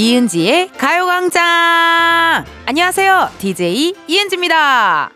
이은지의 0.00 0.70
가요광장! 0.78 2.46
안녕하세요. 2.64 3.28
DJ 3.38 3.94
이은지입니다. 4.08 5.10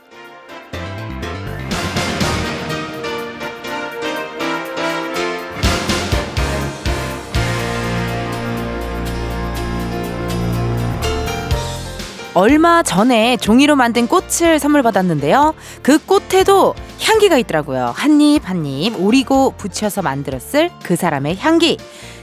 얼마 12.34 12.82
전에 12.82 13.38
종이로 13.38 13.76
만든 13.76 14.06
꽃을 14.06 14.58
선물 14.58 14.82
받았는데요. 14.82 15.54
그 15.82 15.96
꽃에도 16.04 16.74
향기가 17.00 17.38
있더라고요. 17.38 17.94
한입 17.94 18.46
한입 18.46 19.00
오리고 19.00 19.54
붙여서 19.56 20.02
만들었을 20.02 20.70
그 20.82 20.96
사람의 20.96 21.38
향기. 21.38 21.78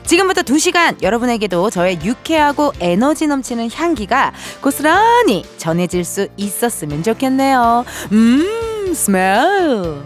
지금부터 0.06 0.42
2시간 0.42 1.02
여러분에게도 1.02 1.70
저의 1.70 2.00
유쾌하고 2.04 2.74
에너지 2.80 3.28
넘치는 3.28 3.70
향기가 3.72 4.34
고스란히 4.62 5.44
전해질 5.58 6.04
수 6.04 6.28
있었으면 6.38 7.04
좋겠네요. 7.04 7.86
음, 8.12 8.94
스멜. 8.94 10.02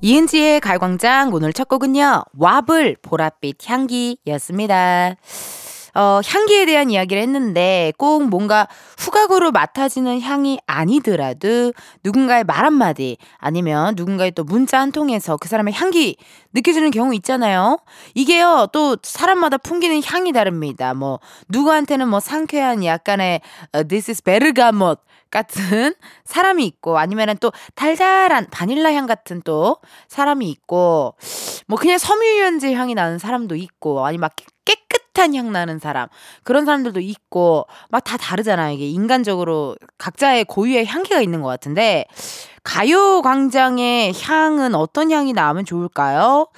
이은지의 0.00 0.60
갈광장 0.60 1.32
오늘 1.32 1.52
첫 1.52 1.68
곡은요. 1.68 2.24
와블 2.36 2.96
보랏빛 3.02 3.68
향기였습니다. 3.68 5.14
어, 5.94 6.20
향기에 6.24 6.64
대한 6.66 6.90
이야기를 6.90 7.22
했는데 7.22 7.92
꼭 7.98 8.28
뭔가 8.28 8.66
후각으로 8.98 9.50
맡아지는 9.50 10.20
향이 10.20 10.58
아니더라도 10.66 11.72
누군가의 12.02 12.44
말 12.44 12.64
한마디 12.64 13.18
아니면 13.38 13.94
누군가의 13.96 14.32
또 14.32 14.44
문자 14.44 14.80
한 14.80 14.90
통에서 14.90 15.36
그 15.36 15.48
사람의 15.48 15.74
향기 15.74 16.16
느껴지는 16.54 16.90
경우 16.90 17.14
있잖아요. 17.14 17.78
이게요, 18.14 18.68
또 18.72 18.96
사람마다 19.02 19.58
풍기는 19.58 20.02
향이 20.02 20.32
다릅니다. 20.32 20.94
뭐, 20.94 21.20
누구한테는 21.48 22.08
뭐 22.08 22.20
상쾌한 22.20 22.84
약간의 22.84 23.40
uh, 23.74 23.88
this 23.88 24.10
is 24.10 24.22
베르가못 24.22 25.00
같은 25.30 25.94
사람이 26.24 26.64
있고 26.66 26.98
아니면은 26.98 27.36
또 27.40 27.50
달달한 27.74 28.46
바닐라 28.50 28.92
향 28.92 29.06
같은 29.06 29.40
또 29.42 29.78
사람이 30.08 30.48
있고 30.50 31.16
뭐 31.66 31.78
그냥 31.78 31.98
섬유유연제 31.98 32.74
향이 32.74 32.94
나는 32.94 33.18
사람도 33.18 33.56
있고 33.56 34.04
아니 34.04 34.18
막 34.18 34.36
깨끗 34.64 35.01
깨끗한 35.12 35.34
향 35.34 35.52
나는 35.52 35.78
사람 35.78 36.08
그런 36.42 36.64
사람들도 36.64 37.00
있고 37.00 37.66
막 37.90 38.02
다 38.02 38.16
다르잖아요 38.16 38.74
이게 38.74 38.88
인간적으로 38.88 39.76
각자의 39.96 40.44
고유의 40.46 40.86
향기가 40.86 41.20
있는 41.20 41.40
것 41.40 41.48
같은데 41.48 42.04
가요 42.64 43.22
광장의 43.22 44.12
향은 44.20 44.74
어떤 44.74 45.10
향이 45.12 45.32
나면 45.32 45.64
좋을까요? 45.64 46.48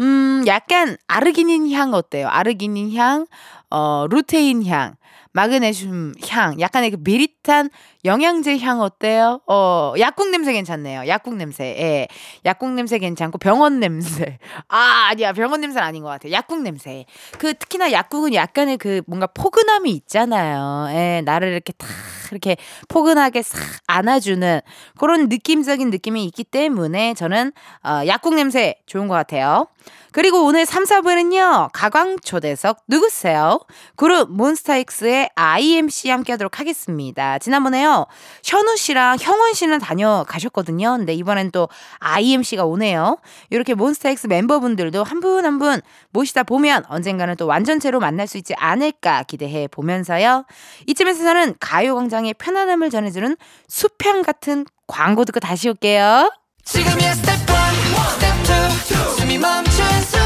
음 0.00 0.42
약간 0.46 0.96
아르기닌 1.06 1.70
향 1.72 1.92
어때요? 1.94 2.28
아르기닌 2.28 2.94
향, 2.94 3.26
어 3.70 4.06
루테인 4.10 4.64
향, 4.66 4.96
마그네슘 5.32 6.14
향, 6.28 6.58
약간의 6.60 6.90
그 6.92 6.96
미릿한 7.00 7.68
영양제 8.06 8.58
향 8.58 8.80
어때요? 8.80 9.40
어, 9.46 9.92
약국 9.98 10.30
냄새 10.30 10.52
괜찮네요. 10.52 11.06
약국 11.08 11.34
냄새. 11.34 11.64
예. 11.78 12.08
약국 12.44 12.70
냄새 12.70 12.98
괜찮고 12.98 13.38
병원 13.38 13.80
냄새. 13.80 14.38
아, 14.68 15.08
아니야. 15.10 15.32
병원 15.32 15.60
냄새는 15.60 15.86
아닌 15.86 16.02
것 16.02 16.08
같아요. 16.08 16.32
약국 16.32 16.62
냄새. 16.62 17.04
그 17.38 17.54
특히나 17.54 17.92
약국은 17.92 18.32
약간의 18.32 18.78
그 18.78 19.02
뭔가 19.06 19.26
포근함이 19.26 19.90
있잖아요. 19.90 20.88
예. 20.96 21.22
나를 21.24 21.48
이렇게 21.48 21.72
탁 21.72 21.88
이렇게 22.30 22.56
포근하게 22.88 23.42
싹 23.42 23.60
안아주는 23.86 24.60
그런 24.98 25.28
느낌적인 25.28 25.90
느낌이 25.90 26.24
있기 26.26 26.44
때문에 26.44 27.14
저는 27.14 27.52
어, 27.84 28.02
약국 28.06 28.34
냄새 28.34 28.76
좋은 28.86 29.08
것 29.08 29.14
같아요. 29.14 29.68
그리고 30.12 30.44
오늘 30.44 30.64
3, 30.64 30.84
4부는요, 30.84 31.68
가광초대석 31.72 32.84
누구세요? 32.88 33.60
그룹 33.96 34.30
몬스타엑스의 34.32 35.30
IMC 35.34 36.08
함께 36.08 36.32
하도록 36.32 36.58
하겠습니다. 36.58 37.38
지난번에요, 37.38 37.95
현우 38.44 38.76
씨랑 38.76 39.18
형원 39.20 39.54
씨는 39.54 39.78
다녀가셨거든요. 39.78 40.96
근데 40.98 41.14
이번엔 41.14 41.50
또 41.50 41.68
IMC가 42.00 42.64
오네요. 42.64 43.18
이렇게 43.50 43.74
몬스타엑스 43.74 44.26
멤버분들도 44.28 45.02
한 45.04 45.20
분 45.20 45.44
한 45.44 45.58
분 45.58 45.80
모시다 46.10 46.42
보면 46.42 46.84
언젠가는 46.88 47.34
또 47.36 47.46
완전체로 47.46 47.98
만날 48.00 48.26
수 48.26 48.36
있지 48.38 48.54
않을까 48.56 49.22
기대해 49.24 49.68
보면서요. 49.68 50.44
이쯤에서 50.86 51.24
저는 51.24 51.54
가요광장의 51.60 52.34
편안함을 52.34 52.90
전해주는 52.90 53.36
숲멍 53.68 54.22
같은 54.22 54.66
광고 54.86 55.24
듣고 55.24 55.40
다시 55.40 55.68
올게요. 55.68 56.30
지금이야 56.64 57.14
스텝 57.14 57.38
1, 57.40 57.46
스텝 58.10 59.10
2, 59.14 59.20
숨이 59.20 59.38
멈춘 59.38 59.84
순간 60.02 60.25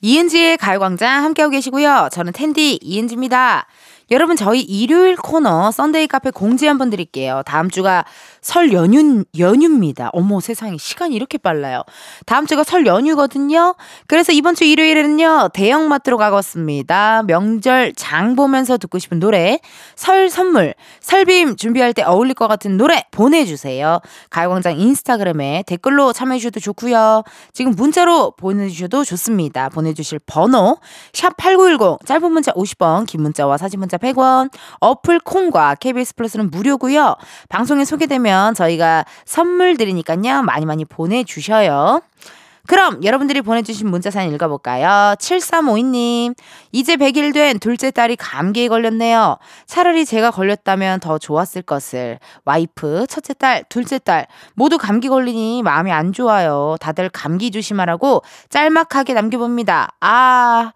이은지의 0.00 0.58
가요광장 0.58 1.24
함께하고 1.24 1.50
계시고요. 1.50 2.08
저는 2.12 2.32
은디 2.32 2.78
이은지입니다. 2.82 3.66
여러분 4.10 4.36
저희 4.36 4.62
일요일 4.62 5.16
코너 5.16 5.70
Sunday 5.70 6.06
카페 6.06 6.30
공지 6.30 6.66
한번 6.66 6.88
드릴게요. 6.88 7.42
다음 7.44 7.68
주가 7.68 8.04
설 8.40 8.72
연휴 8.72 9.24
연휴입니다. 9.38 10.10
어머 10.12 10.40
세상에 10.40 10.76
시간이 10.78 11.14
이렇게 11.14 11.38
빨라요. 11.38 11.82
다음 12.26 12.46
주가 12.46 12.64
설 12.64 12.86
연휴거든요. 12.86 13.74
그래서 14.06 14.32
이번 14.32 14.54
주 14.54 14.64
일요일에는요 14.64 15.50
대형마트로 15.54 16.16
가겠습니다. 16.16 17.24
명절 17.26 17.94
장 17.94 18.36
보면서 18.36 18.78
듣고 18.78 18.98
싶은 18.98 19.18
노래, 19.18 19.58
설 19.96 20.30
선물, 20.30 20.74
설빔 21.00 21.56
준비할 21.56 21.92
때 21.92 22.02
어울릴 22.02 22.34
것 22.34 22.48
같은 22.48 22.76
노래 22.76 23.04
보내주세요. 23.10 24.00
가요광장 24.30 24.78
인스타그램에 24.78 25.64
댓글로 25.66 26.12
참여해 26.12 26.38
주셔도 26.38 26.60
좋고요. 26.60 27.24
지금 27.52 27.72
문자로 27.72 28.32
보내주셔도 28.32 29.04
좋습니다. 29.04 29.68
보내주실 29.68 30.20
번호 30.26 30.78
샵 31.12 31.36
#8910 31.36 32.04
짧은 32.06 32.32
문자 32.32 32.52
50원, 32.52 33.06
긴 33.06 33.22
문자와 33.22 33.58
사진 33.58 33.80
문자 33.80 33.96
100원, 33.96 34.50
어플 34.80 35.20
콩과 35.20 35.76
KBS 35.76 36.14
플러스는 36.14 36.50
무료고요. 36.50 37.16
방송에 37.48 37.84
소개되면 37.84 38.37
저희가 38.54 39.04
선물 39.24 39.76
드리니까요. 39.76 40.42
많이 40.42 40.66
많이 40.66 40.84
보내주셔요. 40.84 42.00
그럼 42.68 43.02
여러분들이 43.02 43.40
보내주신 43.40 43.88
문자 43.88 44.10
사연 44.10 44.30
읽어볼까요? 44.34 45.14
7352님, 45.16 46.34
이제 46.70 46.96
100일 46.96 47.32
된 47.32 47.58
둘째 47.58 47.90
딸이 47.90 48.16
감기에 48.16 48.68
걸렸네요. 48.68 49.38
차라리 49.64 50.04
제가 50.04 50.30
걸렸다면 50.30 51.00
더 51.00 51.16
좋았을 51.16 51.62
것을. 51.62 52.18
와이프, 52.44 53.06
첫째 53.08 53.32
딸, 53.32 53.64
둘째 53.70 53.98
딸, 53.98 54.26
모두 54.52 54.76
감기 54.76 55.08
걸리니 55.08 55.62
마음이 55.62 55.90
안 55.90 56.12
좋아요. 56.12 56.76
다들 56.78 57.08
감기 57.08 57.50
조심하라고 57.50 58.22
짤막하게 58.50 59.14
남겨봅니다. 59.14 59.88
아, 60.02 60.72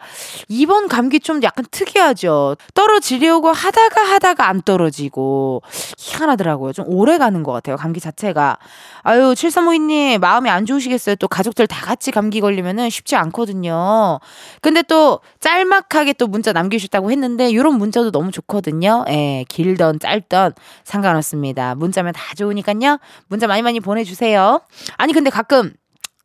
이번 0.48 0.88
감기 0.88 1.20
좀 1.20 1.42
약간 1.42 1.66
특이하죠. 1.70 2.56
떨어지려고 2.72 3.52
하다가 3.52 4.00
하다가 4.00 4.48
안 4.48 4.62
떨어지고, 4.62 5.60
희한하더라고요. 5.98 6.72
좀 6.72 6.86
오래 6.88 7.18
가는 7.18 7.42
것 7.42 7.52
같아요. 7.52 7.76
감기 7.76 8.00
자체가. 8.00 8.56
아유, 9.02 9.34
7352님, 9.34 10.20
마음이 10.20 10.48
안 10.48 10.64
좋으시겠어요. 10.64 11.16
또 11.16 11.28
가족들 11.28 11.66
다 11.66 11.81
같이 11.82 12.10
감기 12.10 12.40
걸리면은 12.40 12.88
쉽지 12.90 13.16
않거든요. 13.16 14.20
근데 14.60 14.82
또 14.82 15.20
짤막하게 15.40 16.14
또 16.14 16.26
문자 16.26 16.52
남기셨다고 16.52 17.10
했는데 17.10 17.50
이런 17.50 17.76
문자도 17.76 18.10
너무 18.10 18.30
좋거든요. 18.30 19.04
예, 19.08 19.44
길던 19.48 19.98
짧던 20.00 20.54
상관없습니다. 20.84 21.74
문자면 21.74 22.12
다 22.12 22.34
좋으니까요. 22.34 22.98
문자 23.28 23.46
많이 23.46 23.62
많이 23.62 23.80
보내주세요. 23.80 24.60
아니 24.96 25.12
근데 25.12 25.30
가끔 25.30 25.72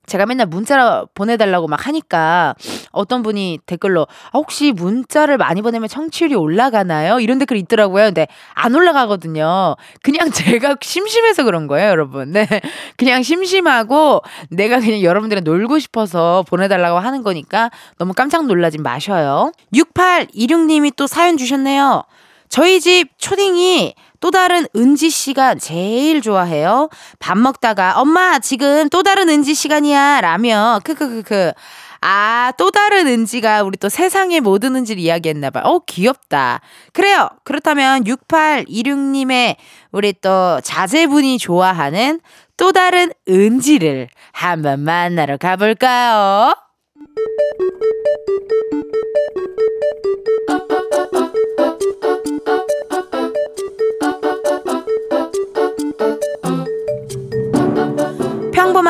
제가 0.07 0.25
맨날 0.25 0.47
문자로 0.47 1.07
보내달라고 1.13 1.67
막 1.67 1.85
하니까 1.85 2.55
어떤 2.91 3.21
분이 3.21 3.59
댓글로 3.65 4.03
아, 4.03 4.29
혹시 4.33 4.71
문자를 4.71 5.37
많이 5.37 5.61
보내면 5.61 5.89
청취율이 5.89 6.33
올라가나요? 6.33 7.19
이런 7.19 7.37
댓글이 7.39 7.59
있더라고요. 7.61 8.05
근데 8.05 8.27
안 8.53 8.73
올라가거든요. 8.73 9.75
그냥 10.01 10.31
제가 10.31 10.77
심심해서 10.81 11.43
그런 11.43 11.67
거예요, 11.67 11.89
여러분. 11.89 12.31
네. 12.31 12.47
그냥 12.95 13.21
심심하고 13.21 14.21
내가 14.49 14.79
그냥 14.79 15.01
여러분들이 15.01 15.41
놀고 15.41 15.79
싶어서 15.79 16.43
보내달라고 16.47 16.99
하는 16.99 17.21
거니까 17.21 17.69
너무 17.97 18.13
깜짝 18.13 18.47
놀라지 18.47 18.77
마셔요. 18.79 19.51
6826님이 19.73 20.95
또 20.95 21.05
사연 21.05 21.37
주셨네요. 21.37 22.03
저희 22.49 22.79
집 22.79 23.09
초딩이 23.17 23.93
또 24.19 24.31
다른 24.31 24.65
은지 24.75 25.09
씨가 25.09 25.55
제일 25.55 26.21
좋아해요. 26.21 26.89
밥 27.19 27.37
먹다가 27.37 27.99
엄마 27.99 28.39
지금 28.39 28.89
또 28.89 29.03
다른 29.03 29.29
은지 29.29 29.53
시간이야 29.53 30.21
라며 30.21 30.79
크크크크. 30.83 31.53
아, 32.01 32.51
또 32.57 32.71
다른 32.71 33.07
은지가 33.07 33.63
우리 33.63 33.77
또 33.77 33.89
세상의 33.89 34.41
모든 34.41 34.75
은지를 34.75 35.01
이야기했나봐요. 35.01 35.63
어, 35.63 35.79
귀엽다. 35.85 36.61
그래요. 36.93 37.29
그렇다면 37.43 38.03
6826님의 38.03 39.55
우리 39.91 40.13
또 40.13 40.61
자제분이 40.61 41.37
좋아하는 41.39 42.19
또 42.55 42.71
다른 42.71 43.11
은지를 43.27 44.09
한번 44.31 44.81
만나러 44.81 45.37
가볼까요? 45.37 46.53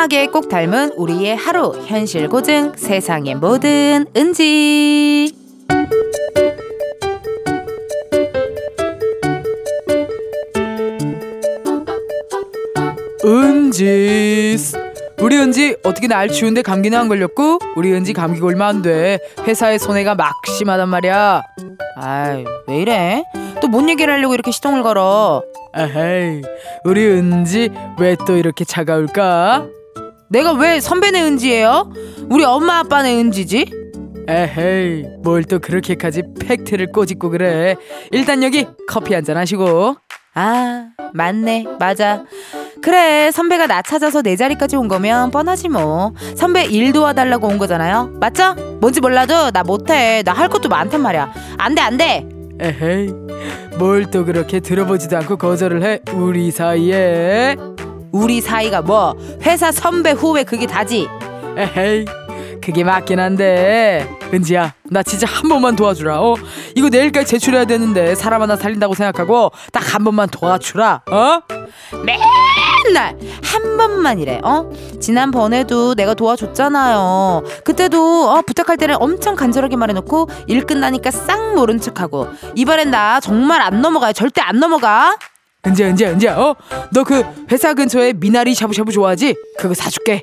꼼꼼하게 0.07 0.27
꼭 0.27 0.47
닮은 0.49 0.93
우리의 0.95 1.35
하루 1.35 1.73
현실 1.85 2.27
고증 2.29 2.73
세상의 2.75 3.35
모든 3.35 4.05
은지. 4.15 5.33
은지스. 13.23 14.77
우리 15.19 15.37
은지 15.37 15.75
어떻게 15.83 16.07
날 16.07 16.29
추운데 16.29 16.61
감기나 16.61 16.99
안 16.99 17.07
걸렸고? 17.07 17.59
우리 17.75 17.91
은지 17.93 18.13
감기 18.13 18.39
걸면 18.39 18.61
안 18.67 18.81
돼. 18.81 19.19
회사의 19.45 19.79
손해가 19.79 20.15
막심하단 20.15 20.87
말이야. 20.89 21.41
아이 21.97 22.45
왜 22.67 22.77
이래? 22.77 23.23
또 23.61 23.67
뭔 23.69 23.89
얘기를 23.89 24.13
하려고 24.13 24.33
이렇게 24.33 24.51
시동을 24.51 24.83
걸어? 24.83 25.43
에헤이 25.75 26.41
우리 26.85 27.05
은지 27.07 27.69
왜 27.99 28.15
또 28.27 28.37
이렇게 28.37 28.63
차가울까 28.63 29.65
내가 30.29 30.53
왜 30.53 30.79
선배네 30.79 31.23
은지예요? 31.23 31.91
우리 32.29 32.43
엄마 32.43 32.79
아빠네 32.79 33.15
은지지? 33.19 33.65
에헤이 34.29 35.05
뭘 35.23 35.43
또 35.45 35.59
그렇게까지 35.59 36.23
팩트를 36.41 36.91
꼬집고 36.91 37.29
그래? 37.29 37.75
일단 38.11 38.43
여기 38.43 38.65
커피 38.87 39.13
한 39.13 39.23
잔 39.23 39.37
하시고. 39.37 39.95
아 40.35 40.89
맞네 41.13 41.65
맞아. 41.79 42.23
그래 42.83 43.31
선배가 43.31 43.65
나 43.67 43.81
찾아서 43.81 44.21
내 44.21 44.35
자리까지 44.35 44.75
온 44.75 44.87
거면 44.89 45.31
뻔하지 45.31 45.69
뭐. 45.69 46.13
선배 46.35 46.65
일 46.65 46.91
도와달라고 46.91 47.47
온 47.47 47.57
거잖아요. 47.57 48.11
맞죠? 48.19 48.53
뭔지 48.81 48.99
몰라도 48.99 49.49
나 49.51 49.63
못해. 49.63 50.21
나 50.23 50.33
할 50.33 50.49
것도 50.49 50.67
많단 50.69 51.01
말이야. 51.01 51.33
안돼 51.57 51.81
안돼! 51.81 52.29
에헤이 52.59 53.13
뭘 53.79 54.05
또 54.11 54.25
그렇게 54.25 54.59
들어보지도 54.59 55.15
않고 55.17 55.37
거절을 55.37 55.83
해 55.83 55.99
우리 56.13 56.51
사이에 56.51 57.55
우리 58.11 58.41
사이가 58.41 58.81
뭐 58.81 59.15
회사 59.43 59.71
선배 59.71 60.11
후배 60.11 60.43
그게 60.43 60.65
다지? 60.65 61.07
에헤이 61.57 62.05
그게 62.63 62.83
맞긴 62.83 63.19
한데. 63.19 64.09
은지야 64.33 64.73
나 64.83 65.01
진짜 65.03 65.25
한 65.25 65.47
번만 65.47 65.75
도와주라 65.77 66.19
어? 66.21 66.35
이거 66.75 66.89
내일까지 66.89 67.25
제출해야 67.27 67.63
되는데 67.63 68.13
사람 68.15 68.41
하나 68.41 68.57
살린다고 68.57 68.93
생각하고 68.93 69.51
딱 69.71 69.87
한 69.93 70.03
번만 70.03 70.27
도와주라 70.27 71.01
어? 71.09 71.39
맨날 72.03 73.17
한 73.41 73.77
번만이래 73.77 74.41
어? 74.43 74.69
지난번에도 74.99 75.95
내가 75.95 76.13
도와줬잖아요. 76.13 77.43
그때도 77.63 78.29
어, 78.31 78.41
부탁할 78.41 78.75
때는 78.75 78.97
엄청 78.99 79.35
간절하게 79.35 79.77
말해놓고 79.77 80.29
일 80.47 80.65
끝나니까 80.65 81.09
싹 81.11 81.55
모른 81.55 81.79
척하고. 81.79 82.27
이번엔 82.55 82.91
나 82.91 83.21
정말 83.21 83.61
안 83.61 83.81
넘어가요. 83.81 84.11
절대 84.11 84.41
안 84.41 84.59
넘어가 84.59 85.15
은지야 85.67 85.87
은지야 85.89 86.11
은지야 86.11 86.37
어 86.37 86.55
너 86.93 87.03
그 87.03 87.23
회사 87.51 87.73
근처에 87.73 88.13
미나리 88.13 88.53
샤브샤브 88.55 88.91
좋아하지? 88.91 89.35
그거 89.57 89.73
사줄게. 89.73 90.21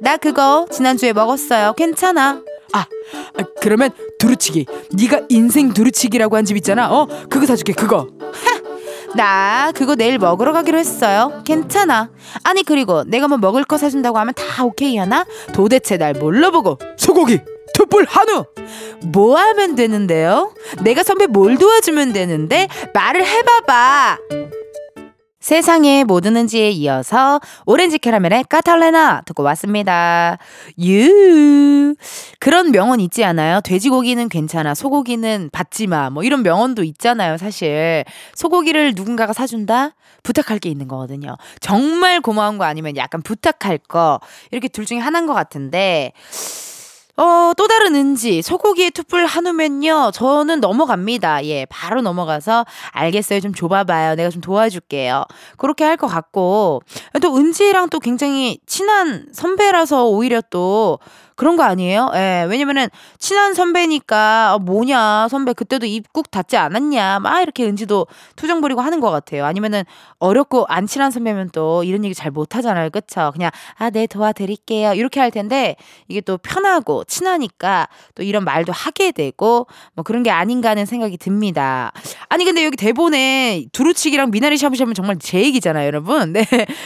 나 0.00 0.16
그거 0.16 0.66
지난주에 0.70 1.12
먹었어요. 1.12 1.72
괜찮아. 1.74 2.40
아, 2.72 2.78
아 2.78 3.42
그러면 3.60 3.90
두루치기. 4.18 4.66
네가 4.92 5.22
인생 5.28 5.72
두루치기라고 5.72 6.36
한 6.36 6.44
집 6.44 6.56
있잖아 6.56 6.90
어? 6.92 7.06
그거 7.28 7.46
사줄게 7.46 7.72
그거. 7.72 8.06
나 9.16 9.72
그거 9.74 9.94
내일 9.96 10.18
먹으러 10.18 10.52
가기로 10.52 10.78
했어요. 10.78 11.42
괜찮아. 11.44 12.10
아니 12.44 12.62
그리고 12.62 13.04
내가 13.04 13.26
뭐 13.26 13.38
먹을 13.38 13.64
거 13.64 13.78
사준다고 13.78 14.18
하면 14.18 14.34
다 14.34 14.64
오케이 14.64 14.96
하나? 14.96 15.24
도대체 15.54 15.96
날 15.96 16.12
뭘로 16.12 16.50
보고? 16.52 16.78
소고기 16.96 17.40
투뿔 17.78 18.06
한우 18.08 18.44
뭐 19.12 19.38
하면 19.38 19.76
되는데요? 19.76 20.52
내가 20.82 21.04
선배 21.04 21.28
뭘 21.28 21.56
도와주면 21.58 22.12
되는데 22.12 22.66
말을 22.92 23.24
해봐봐. 23.24 24.18
세상의 25.38 26.02
모든 26.02 26.36
은지에 26.36 26.70
이어서 26.70 27.40
오렌지 27.66 27.98
캐러멜의 27.98 28.46
까탈레나 28.48 29.22
듣고 29.26 29.44
왔습니다. 29.44 30.38
유 30.84 31.94
그런 32.40 32.72
명언 32.72 32.98
있지 32.98 33.22
않아요? 33.24 33.60
돼지고기는 33.60 34.28
괜찮아, 34.28 34.74
소고기는 34.74 35.50
받지 35.52 35.86
마. 35.86 36.10
뭐 36.10 36.24
이런 36.24 36.42
명언도 36.42 36.82
있잖아요, 36.82 37.36
사실. 37.36 38.04
소고기를 38.34 38.94
누군가가 38.96 39.32
사준다? 39.32 39.94
부탁할 40.24 40.58
게 40.58 40.68
있는 40.68 40.88
거거든요. 40.88 41.36
정말 41.60 42.20
고마운 42.20 42.58
거 42.58 42.64
아니면 42.64 42.96
약간 42.96 43.22
부탁할 43.22 43.78
거 43.78 44.18
이렇게 44.50 44.66
둘 44.66 44.84
중에 44.84 44.98
하나인 44.98 45.26
것 45.26 45.34
같은데. 45.34 46.12
어, 47.20 47.52
또 47.56 47.66
다른 47.66 47.96
은지. 47.96 48.42
소고기에 48.42 48.90
투뿔 48.90 49.26
한우면요. 49.26 50.12
저는 50.14 50.60
넘어갑니다. 50.60 51.44
예, 51.46 51.66
바로 51.68 52.00
넘어가서 52.00 52.64
알겠어요. 52.92 53.40
좀 53.40 53.52
줘봐봐요. 53.52 54.14
내가 54.14 54.30
좀 54.30 54.40
도와줄게요. 54.40 55.24
그렇게 55.56 55.84
할 55.84 55.96
것 55.98 56.06
같고. 56.06 56.80
또 57.20 57.36
은지랑 57.36 57.88
또 57.88 57.98
굉장히 57.98 58.60
친한 58.66 59.26
선배라서 59.32 60.06
오히려 60.06 60.40
또 60.48 61.00
그런 61.38 61.56
거 61.56 61.62
아니에요? 61.62 62.10
예, 62.16 62.44
왜냐면은 62.50 62.88
친한 63.18 63.54
선배니까 63.54 64.56
어, 64.56 64.58
뭐냐 64.58 65.28
선배 65.30 65.52
그때도 65.52 65.86
입국 65.86 66.32
닫지 66.32 66.56
않았냐 66.56 67.20
막 67.20 67.40
이렇게 67.40 67.64
은지도 67.64 68.08
투정 68.34 68.60
부리고 68.60 68.80
하는 68.80 68.98
것 68.98 69.12
같아요. 69.12 69.44
아니면은 69.46 69.84
어렵고 70.18 70.66
안 70.68 70.86
친한 70.88 71.12
선배면 71.12 71.50
또 71.52 71.84
이런 71.84 72.04
얘기 72.04 72.14
잘 72.14 72.32
못 72.32 72.56
하잖아요, 72.56 72.90
그쵸? 72.90 73.30
그냥 73.32 73.50
아 73.78 73.90
네 73.90 74.06
도와드릴게요 74.06 74.94
이렇게 74.94 75.20
할 75.20 75.30
텐데 75.30 75.76
이게 76.08 76.20
또 76.20 76.38
편하고 76.38 77.04
친하니까 77.04 77.88
또 78.16 78.22
이런 78.24 78.44
말도 78.44 78.72
하게 78.72 79.12
되고 79.12 79.66
뭐 79.94 80.02
그런 80.02 80.22
게 80.24 80.30
아닌가 80.30 80.70
하는 80.70 80.86
생각이 80.86 81.16
듭니다. 81.18 81.92
아니 82.30 82.44
근데 82.44 82.64
여기 82.64 82.76
대본에 82.76 83.66
두루치기랑 83.72 84.30
미나리 84.30 84.58
샤브샤브는 84.58 84.94
정말 84.94 85.16
제 85.18 85.40
얘기잖아요, 85.40 85.86
여러분. 85.86 86.32
네, 86.34 86.44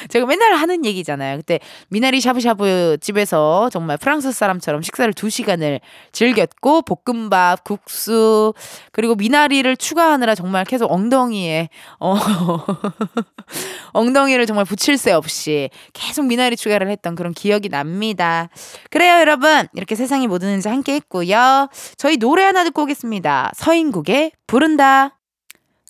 제가 0.08 0.26
맨날 0.26 0.54
하는 0.54 0.84
얘기잖아요. 0.84 1.38
그때 1.38 1.58
미나리 1.88 2.20
샤브샤브 2.20 2.98
집에서 3.00 3.68
정말 3.70 3.98
프랑스 3.98 4.30
사람처럼 4.30 4.82
식사를 4.82 5.12
두 5.14 5.30
시간을 5.30 5.80
즐겼고 6.12 6.82
볶음밥, 6.82 7.64
국수 7.64 8.54
그리고 8.92 9.14
미나리를 9.14 9.76
추가하느라 9.76 10.34
정말 10.34 10.64
계속 10.64 10.90
엉덩이에 10.92 11.68
어 11.98 12.16
엉덩이를 13.92 14.46
정말 14.46 14.64
붙일 14.64 14.96
새 14.96 15.12
없이 15.12 15.70
계속 15.92 16.26
미나리 16.26 16.56
추가를 16.56 16.88
했던 16.88 17.14
그런 17.14 17.32
기억이 17.32 17.68
납니다. 17.68 18.48
그래요, 18.90 19.18
여러분. 19.18 19.66
이렇게 19.74 19.94
세상이 19.94 20.28
모든 20.28 20.60
지 20.60 20.68
함께 20.68 20.94
했고요. 20.94 21.68
저희 21.96 22.16
노래 22.16 22.44
하나 22.44 22.64
듣고 22.64 22.82
오겠습니다. 22.82 23.52
서인국의 23.54 24.32
부른다. 24.46 25.16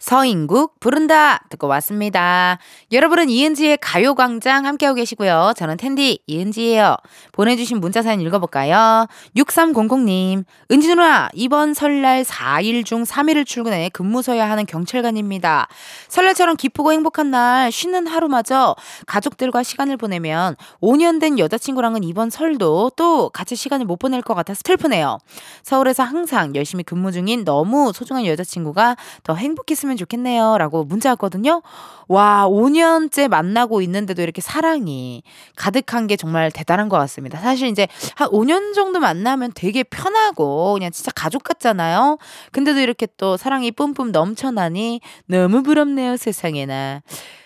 서인국 0.02 0.80
부른다 0.80 1.44
듣고 1.48 1.68
왔습니다. 1.68 2.58
여러분은 2.90 3.30
이은지의 3.30 3.78
가요광장 3.80 4.66
함께하고 4.66 4.96
계시고요. 4.96 5.52
저는 5.56 5.76
텐디 5.76 6.18
이은지예요. 6.26 6.96
보내주신 7.30 7.78
문자 7.78 8.02
사연 8.02 8.20
읽어볼까요? 8.20 9.06
6300님 9.36 10.44
은지 10.72 10.88
누나 10.88 11.30
이번 11.34 11.72
설날 11.72 12.24
4일 12.24 12.84
중 12.84 13.04
3일을 13.04 13.46
출근해 13.46 13.90
근무 13.90 14.22
서야 14.22 14.50
하는 14.50 14.66
경찰관입니다. 14.66 15.68
설날처럼 16.08 16.56
기쁘고 16.56 16.92
행복한 16.92 17.30
날 17.30 17.70
쉬는 17.70 18.08
하루마저 18.08 18.74
가족들과 19.06 19.62
시간을 19.62 19.98
보내면 19.98 20.56
5년 20.82 21.20
된 21.20 21.38
여자친구랑은 21.38 22.02
이번 22.02 22.28
설도 22.28 22.90
또 22.96 23.28
같이 23.28 23.54
시간을 23.54 23.86
못 23.86 24.00
보낼 24.00 24.20
것 24.20 24.34
같아 24.34 24.52
슬프네요. 24.52 25.18
서울에서 25.62 26.02
항상 26.02 26.56
열심히 26.56 26.82
근무 26.82 27.12
중인 27.12 27.44
너무 27.44 27.92
소중한 27.94 28.26
여자친구가 28.26 28.96
더 29.22 29.36
행복했으면 29.36 29.91
좋겠네요. 29.96 30.58
라고 30.58 30.84
문자 30.84 31.10
왔거든요. 31.10 31.62
와, 32.08 32.46
5년째 32.48 33.28
만나고 33.28 33.82
있는데도 33.82 34.22
이렇게 34.22 34.40
사랑이 34.40 35.22
가득한 35.56 36.06
게 36.06 36.16
정말 36.16 36.50
대단한 36.50 36.88
것 36.88 36.98
같습니다. 36.98 37.38
사실 37.38 37.68
이제 37.68 37.88
한 38.16 38.28
5년 38.28 38.74
정도 38.74 39.00
만나면 39.00 39.52
되게 39.54 39.82
편하고 39.82 40.74
그냥 40.74 40.90
진짜 40.90 41.10
가족 41.14 41.42
같잖아요. 41.44 42.18
근데도 42.52 42.80
이렇게 42.80 43.06
또 43.16 43.36
사랑이 43.36 43.70
뿜뿜 43.70 44.12
넘쳐나니 44.12 45.00
너무 45.26 45.62
부럽네요, 45.62 46.16
세상에나. 46.16 47.02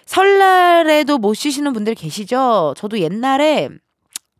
설날에도 0.07 1.19
못 1.19 1.35
쉬시는 1.35 1.73
분들 1.73 1.95
계시죠? 1.95 2.75
저도 2.77 3.01
옛날에 3.01 3.69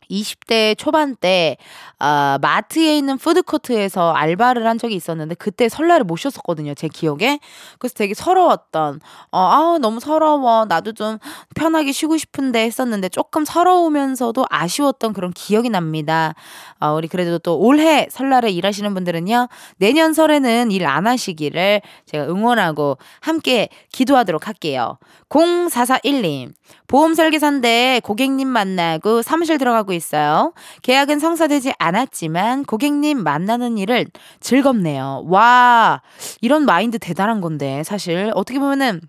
20대 0.09 0.75
초반 0.75 1.15
때, 1.15 1.57
아, 1.99 2.37
마트에 2.41 2.97
있는 2.97 3.17
푸드코트에서 3.17 4.11
알바를 4.13 4.65
한 4.67 4.77
적이 4.77 4.95
있었는데, 4.95 5.35
그때 5.35 5.69
설날을 5.69 6.03
못 6.05 6.17
쉬었었거든요, 6.17 6.73
제 6.73 6.87
기억에. 6.87 7.39
그래서 7.79 7.95
되게 7.95 8.13
서러웠던, 8.13 8.99
어, 9.31 9.37
아, 9.39 9.77
너무 9.81 9.99
서러워. 9.99 10.65
나도 10.65 10.93
좀 10.93 11.17
편하게 11.55 11.91
쉬고 11.91 12.17
싶은데 12.17 12.61
했었는데, 12.63 13.09
조금 13.09 13.45
서러우면서도 13.45 14.45
아쉬웠던 14.49 15.13
그런 15.13 15.31
기억이 15.33 15.69
납니다. 15.69 16.33
어, 16.79 16.93
우리 16.93 17.07
그래도 17.07 17.39
또 17.39 17.57
올해 17.59 18.07
설날에 18.11 18.49
일하시는 18.51 18.93
분들은요, 18.93 19.47
내년 19.77 20.13
설에는 20.13 20.71
일 20.71 20.87
안 20.87 21.05
하시기를 21.05 21.81
제가 22.05 22.25
응원하고 22.31 22.97
함께 23.19 23.67
기도하도록 23.91 24.47
할게요. 24.47 24.97
0441님, 25.29 26.53
보험 26.87 27.13
설계사인데 27.13 28.01
고객님 28.03 28.47
만나고 28.47 29.21
사무실 29.21 29.57
들어가고 29.57 29.93
있어요. 29.93 30.53
계약은 30.83 31.19
성사되지 31.19 31.73
않았지만 31.79 32.63
고객님 32.63 33.23
만나는 33.23 33.77
일은 33.77 34.05
즐겁네요. 34.39 35.25
와, 35.27 36.01
이런 36.41 36.65
마인드 36.65 36.97
대단한 36.99 37.41
건데, 37.41 37.83
사실. 37.83 38.31
어떻게 38.35 38.59
보면은 38.59 39.01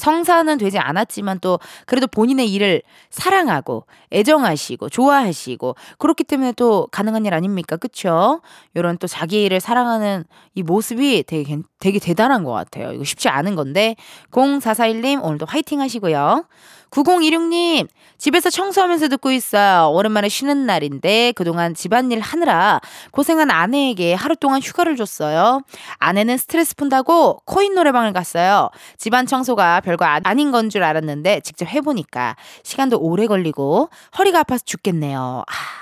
성사는 0.00 0.58
되지 0.58 0.78
않았지만 0.78 1.40
또 1.40 1.60
그래도 1.86 2.06
본인의 2.06 2.50
일을 2.52 2.82
사랑하고 3.10 3.86
애정하시고 4.12 4.88
좋아하시고 4.88 5.76
그렇기 5.98 6.24
때문에 6.24 6.52
또 6.52 6.88
가능한 6.90 7.26
일 7.26 7.34
아닙니까? 7.34 7.76
그쵸? 7.76 8.40
요런 8.76 8.98
또 8.98 9.06
자기 9.06 9.44
일을 9.44 9.60
사랑하는 9.60 10.24
이 10.54 10.62
모습이 10.62 11.24
되게, 11.26 11.58
되게 11.78 11.98
대단한 11.98 12.44
것 12.44 12.52
같아요. 12.52 12.92
이거 12.92 13.04
쉽지 13.04 13.28
않은 13.28 13.54
건데 13.54 13.96
0441님 14.32 15.22
오늘도 15.22 15.46
화이팅 15.46 15.80
하시고요. 15.80 16.46
9016님, 16.90 17.88
집에서 18.18 18.50
청소하면서 18.50 19.08
듣고 19.08 19.30
있어요. 19.32 19.90
오랜만에 19.92 20.28
쉬는 20.28 20.66
날인데 20.66 21.32
그동안 21.36 21.74
집안일 21.74 22.20
하느라 22.20 22.80
고생한 23.12 23.50
아내에게 23.50 24.14
하루 24.14 24.36
동안 24.36 24.60
휴가를 24.60 24.96
줬어요. 24.96 25.62
아내는 25.98 26.36
스트레스 26.36 26.74
푼다고 26.76 27.40
코인 27.46 27.74
노래방을 27.74 28.12
갔어요. 28.12 28.68
집안 28.98 29.26
청소가 29.26 29.80
별거 29.80 30.04
아닌 30.04 30.50
건 30.50 30.70
줄 30.70 30.84
알았는데 30.84 31.40
직접 31.40 31.66
해보니까 31.66 32.36
시간도 32.62 32.98
오래 33.00 33.26
걸리고 33.26 33.88
허리가 34.18 34.40
아파서 34.40 34.62
죽겠네요. 34.64 35.42
아. 35.48 35.79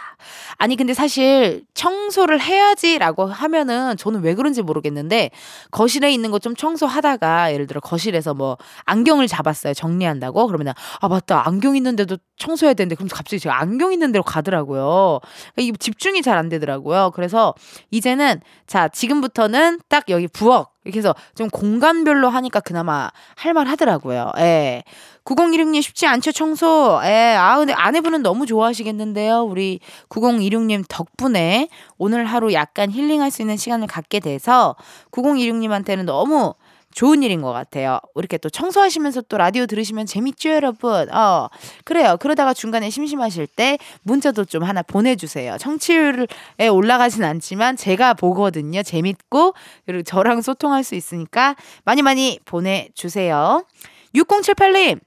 아니 0.58 0.74
근데 0.76 0.92
사실 0.92 1.64
청소를 1.74 2.40
해야지라고 2.40 3.26
하면은 3.26 3.96
저는 3.96 4.22
왜 4.22 4.34
그런지 4.34 4.60
모르겠는데 4.62 5.30
거실에 5.70 6.10
있는 6.12 6.30
거 6.30 6.38
좀 6.38 6.54
청소하다가 6.54 7.52
예를 7.52 7.66
들어 7.66 7.80
거실에서 7.80 8.32
뭐 8.34 8.56
안경을 8.84 9.26
잡았어요 9.26 9.74
정리한다고? 9.74 10.46
그러면은 10.46 10.72
아 11.00 11.08
맞다. 11.08 11.46
안경 11.46 11.74
있는데도 11.76 12.16
청소해야 12.36 12.74
되는데 12.74 12.94
그럼 12.94 13.08
갑자기 13.12 13.40
제가 13.40 13.60
안경 13.60 13.92
있는 13.92 14.12
데로 14.12 14.22
가더라고요. 14.22 15.18
이 15.56 15.72
집중이 15.78 16.22
잘 16.22 16.38
안 16.38 16.48
되더라고요. 16.48 17.10
그래서 17.14 17.54
이제는 17.90 18.40
자 18.68 18.86
지금부터는 18.88 19.80
딱 19.88 20.04
여기 20.10 20.28
부엌 20.28 20.70
이렇게 20.88 20.98
해서 21.00 21.14
좀 21.34 21.50
공간별로 21.50 22.30
하니까 22.30 22.60
그나마 22.60 23.10
할만 23.36 23.66
하더라고요. 23.66 24.32
예. 24.38 24.82
9016님 25.24 25.82
쉽지 25.82 26.06
않죠, 26.06 26.32
청소. 26.32 26.98
예. 27.04 27.36
아, 27.38 27.58
근데 27.58 27.74
아내분은 27.74 28.22
너무 28.22 28.46
좋아하시겠는데요. 28.46 29.42
우리 29.42 29.80
9016님 30.08 30.84
덕분에 30.88 31.68
오늘 31.98 32.24
하루 32.24 32.54
약간 32.54 32.90
힐링할 32.90 33.30
수 33.30 33.42
있는 33.42 33.58
시간을 33.58 33.86
갖게 33.86 34.18
돼서 34.18 34.76
9016님한테는 35.12 36.04
너무 36.04 36.54
좋은 36.94 37.22
일인 37.22 37.42
것 37.42 37.52
같아요. 37.52 38.00
이렇게 38.16 38.38
또 38.38 38.50
청소하시면서 38.50 39.22
또 39.22 39.36
라디오 39.36 39.66
들으시면 39.66 40.06
재밌죠, 40.06 40.50
여러분? 40.50 41.12
어, 41.14 41.48
그래요. 41.84 42.16
그러다가 42.18 42.54
중간에 42.54 42.90
심심하실 42.90 43.46
때 43.46 43.78
문자도 44.02 44.46
좀 44.46 44.62
하나 44.64 44.82
보내주세요. 44.82 45.56
청취율에 45.58 46.68
올라가진 46.70 47.24
않지만 47.24 47.76
제가 47.76 48.14
보거든요. 48.14 48.82
재밌고, 48.82 49.54
그리고 49.86 50.02
저랑 50.02 50.42
소통할 50.42 50.82
수 50.82 50.94
있으니까 50.94 51.54
많이 51.84 52.02
많이 52.02 52.40
보내주세요. 52.44 53.64
6078님, 54.14 54.98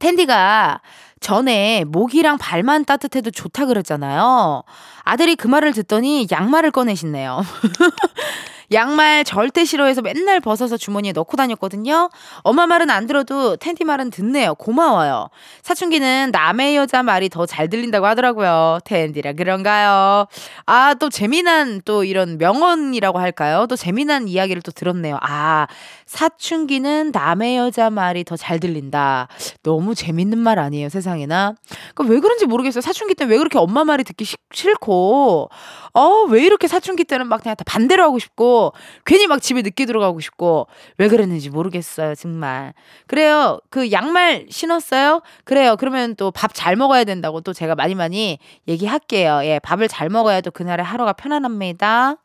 텐디가 0.00 0.80
전에 1.20 1.84
목이랑 1.84 2.38
발만 2.38 2.86
따뜻해도 2.86 3.30
좋다 3.30 3.66
그랬잖아요. 3.66 4.62
아들이 5.04 5.36
그 5.36 5.46
말을 5.48 5.72
듣더니 5.74 6.26
양말을 6.30 6.70
꺼내신네요. 6.70 7.42
양말 8.72 9.24
절대 9.24 9.64
싫어해서 9.64 10.00
맨날 10.00 10.38
벗어서 10.38 10.76
주머니에 10.76 11.10
넣고 11.12 11.36
다녔거든요. 11.36 12.08
엄마 12.42 12.66
말은 12.68 12.88
안 12.88 13.06
들어도 13.08 13.56
텐티 13.56 13.82
말은 13.84 14.10
듣네요. 14.10 14.54
고마워요. 14.54 15.28
사춘기는 15.62 16.30
남의 16.32 16.76
여자 16.76 17.02
말이 17.02 17.28
더 17.28 17.46
잘 17.46 17.68
들린다고 17.68 18.06
하더라고요. 18.06 18.78
텐디라 18.84 19.32
그런가요? 19.32 20.26
아, 20.66 20.94
또 20.94 21.10
재미난 21.10 21.80
또 21.84 22.04
이런 22.04 22.38
명언이라고 22.38 23.18
할까요? 23.18 23.66
또 23.68 23.74
재미난 23.74 24.28
이야기를 24.28 24.62
또 24.62 24.70
들었네요. 24.70 25.18
아, 25.20 25.66
사춘기는 26.06 27.10
남의 27.12 27.56
여자 27.56 27.90
말이 27.90 28.22
더 28.24 28.36
잘 28.36 28.60
들린다. 28.60 29.26
너무 29.64 29.94
재밌는 29.96 30.38
말 30.38 30.58
아니에요, 30.60 30.88
세상에나? 30.90 31.54
그왜 31.96 32.20
그런지 32.20 32.46
모르겠어요. 32.46 32.80
사춘기 32.82 33.14
때 33.14 33.24
왜 33.24 33.36
그렇게 33.36 33.58
엄마 33.58 33.84
말이 33.84 34.02
듣기 34.04 34.24
싫고, 34.52 35.50
어, 35.94 36.22
왜 36.28 36.42
이렇게 36.44 36.66
사춘기 36.68 37.04
때는 37.04 37.26
막 37.26 37.42
그냥 37.42 37.54
다 37.56 37.64
반대로 37.66 38.02
하고 38.04 38.18
싶고, 38.18 38.59
괜히 39.04 39.26
막 39.26 39.40
집에 39.42 39.62
늦게 39.62 39.86
들어가고 39.86 40.20
싶고, 40.20 40.66
왜 40.98 41.08
그랬는지 41.08 41.50
모르겠어요, 41.50 42.14
정말. 42.14 42.74
그래요. 43.06 43.58
그 43.70 43.90
양말 43.92 44.46
신었어요? 44.50 45.22
그래요. 45.44 45.76
그러면 45.78 46.14
또 46.16 46.30
밥 46.30 46.52
잘 46.54 46.76
먹어야 46.76 47.04
된다고 47.04 47.40
또 47.40 47.52
제가 47.52 47.74
많이 47.74 47.94
많이 47.94 48.38
얘기할게요. 48.68 49.40
예, 49.44 49.58
밥을 49.60 49.88
잘 49.88 50.08
먹어야 50.10 50.40
또 50.40 50.50
그날의 50.50 50.84
하루가 50.84 51.12
편안합니다. 51.12 52.16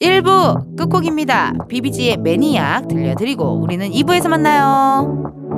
1부 0.00 0.76
끝곡입니다. 0.76 1.52
비비지의 1.68 2.18
매니악 2.18 2.88
들려드리고 2.88 3.60
우리는 3.60 3.90
2부에서 3.90 4.28
만나요. 4.28 5.57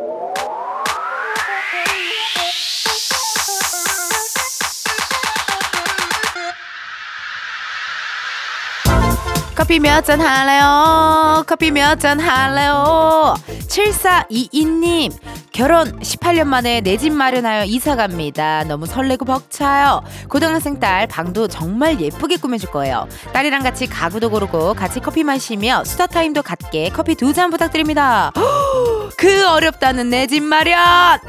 커피 9.61 9.79
몇 9.79 10.03
잔 10.03 10.19
할래요? 10.19 11.43
커피 11.45 11.69
몇 11.69 11.99
잔 11.99 12.19
할래요? 12.19 13.35
7422님, 13.67 15.11
결혼 15.51 15.99
18년 15.99 16.45
만에 16.47 16.81
내 16.81 16.97
집 16.97 17.13
마련하여 17.13 17.65
이사 17.65 17.95
갑니다. 17.95 18.63
너무 18.63 18.87
설레고 18.87 19.23
벅차요. 19.25 20.01
고등학생 20.29 20.79
딸 20.79 21.05
방도 21.05 21.47
정말 21.47 22.01
예쁘게 22.01 22.37
꾸며줄 22.37 22.71
거예요. 22.71 23.07
딸이랑 23.33 23.61
같이 23.61 23.85
가구도 23.85 24.31
고르고 24.31 24.73
같이 24.73 24.99
커피 24.99 25.23
마시며 25.23 25.83
수다 25.83 26.07
타임도 26.07 26.41
갖게 26.41 26.89
커피 26.89 27.13
두 27.13 27.31
잔 27.31 27.51
부탁드립니다. 27.51 28.31
그 29.17 29.47
어렵다는 29.47 30.09
내 30.09 30.27
집 30.27 30.43
마련! 30.43 30.77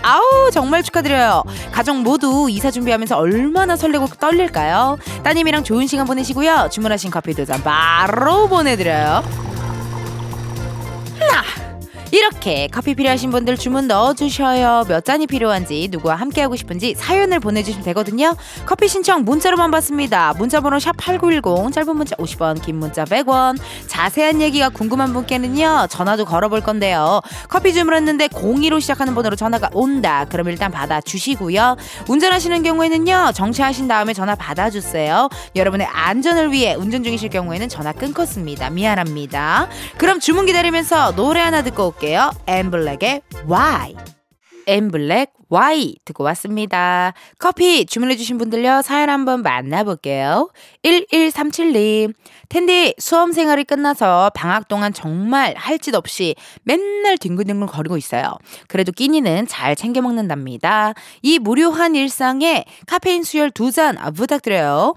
아우, 0.03 0.51
정말 0.53 0.83
축하드려요. 0.83 1.43
가족 1.73 1.97
모두 1.99 2.49
이사 2.51 2.71
준비하면서 2.71 3.17
얼마나 3.17 3.77
설레고 3.77 4.07
떨릴까요? 4.21 4.99
따님이랑 5.23 5.65
좋은 5.65 5.87
시간 5.87 6.07
보내시고요. 6.07 6.69
주문하신 6.71 7.11
커피 7.11 7.35
두 7.35 7.45
잔 7.45 7.63
바로 7.63 8.49
보내드려요. 8.49 9.23
나! 11.19 11.62
이렇게 12.13 12.69
커피 12.71 12.95
필요하신 12.95 13.31
분들 13.31 13.57
주문 13.57 13.89
넣어주셔요. 13.89 14.85
몇 14.87 15.03
잔이 15.03 15.27
필요한지 15.27 15.89
누구와 15.91 16.15
함께하고 16.17 16.57
싶은지 16.57 16.95
사연을 16.95 17.41
보내주시면 17.41 17.83
되거든요. 17.87 18.37
커피 18.67 18.87
신청 18.87 19.25
문자로만 19.25 19.71
받습니다. 19.71 20.35
문자번호 20.37 20.79
샵 20.79 20.95
8910 20.99 21.73
짧은 21.73 21.97
문자 21.97 22.15
50원 22.17 22.61
긴 22.61 22.77
문자 22.77 23.07
100원 23.07 23.59
자세한 23.87 24.43
얘기가 24.43 24.69
궁금한 24.69 25.15
분께는요. 25.15 25.87
전화도 25.89 26.27
걸어볼 26.27 26.61
건데요. 26.61 27.23
커피 27.49 27.73
주문했는데 27.73 28.29
02로 28.29 28.79
시작하는 28.79 29.15
번호로 29.15 29.35
전화가 29.35 29.71
온다. 29.73 30.27
그럼 30.29 30.51
일단 30.51 30.71
받아 30.71 31.01
주시고요. 31.01 31.79
운전하시는 32.11 32.63
경우에는요. 32.63 33.33
정차하신 33.35 33.89
다음에 33.89 34.13
전화 34.13 34.35
받아주세요. 34.35 35.31
여러분의 35.57 35.87
안전을 35.87 36.53
위해 36.53 36.75
운전 36.75 37.05
중이실 37.05 37.31
경우에는 37.31 37.71
전화 37.71 37.93
끊겠습니다. 37.93 38.69
미안합니다. 38.69 39.69
그럼 39.97 40.21
주문 40.21 40.45
기다리면서 40.45 41.15
노래 41.17 41.41
하나 41.41 41.63
듣고. 41.63 42.02
들을게요. 42.03 42.33
엠블랙의 42.47 43.23
Why. 43.49 43.95
엠블랙 44.67 45.33
Y 45.49 45.97
듣고 46.07 46.25
왔습니다. 46.25 47.13
커피 47.39 47.85
주문해주신 47.85 48.39
분들요, 48.39 48.81
사연 48.81 49.11
한번 49.11 49.43
만나볼게요. 49.43 50.51
1137님, 50.83 52.15
텐디 52.49 52.95
수험 52.99 53.33
생활이 53.33 53.65
끝나서 53.65 54.31
방학 54.35 54.69
동안 54.69 54.95
정말 54.95 55.55
할 55.57 55.79
짓 55.79 55.95
없이 55.95 56.35
맨날 56.63 57.19
뒹굴뒹굴 57.19 57.67
거리고 57.67 57.97
있어요. 57.97 58.37
그래도 58.69 58.93
끼니는 58.93 59.47
잘 59.47 59.77
챙겨 59.77 60.01
먹는답니다. 60.01 60.95
이 61.23 61.39
무료한 61.39 61.95
일상에 61.97 62.65
카페인 62.87 63.23
수혈 63.23 63.51
두 63.51 63.73
잔 63.73 63.97
부탁드려요. 64.15 64.95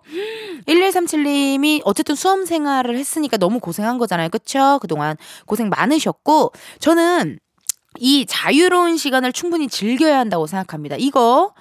1137님이 0.67 1.81
어쨌든 1.85 2.15
수험 2.15 2.45
생활을 2.45 2.97
했으니까 2.97 3.37
너무 3.37 3.59
고생한 3.59 3.97
거잖아요. 3.97 4.29
그쵸? 4.29 4.79
그동안 4.81 5.17
고생 5.45 5.69
많으셨고, 5.69 6.51
저는 6.79 7.39
이 7.99 8.25
자유로운 8.27 8.97
시간을 8.97 9.33
충분히 9.33 9.67
즐겨야 9.67 10.19
한다고 10.19 10.47
생각합니다. 10.47 10.95
이거 10.99 11.53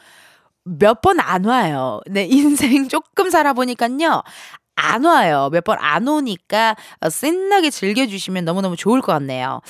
몇 0.65 1.01
번 1.03 1.21
안 1.21 1.45
와요. 1.45 2.01
네, 2.07 2.25
인생 2.31 2.89
조금 2.89 3.31
살아보니까요. 3.31 4.23
안 4.77 5.05
와요. 5.05 5.51
몇 5.53 5.63
번 5.65 5.77
안 5.81 6.09
오니까 6.09 6.75
어, 7.01 7.09
신나게 7.11 7.71
즐겨주시면 7.71 8.45
너무너무 8.45 8.77
좋을 8.77 9.01
것 9.03 9.13
같네요. 9.13 9.61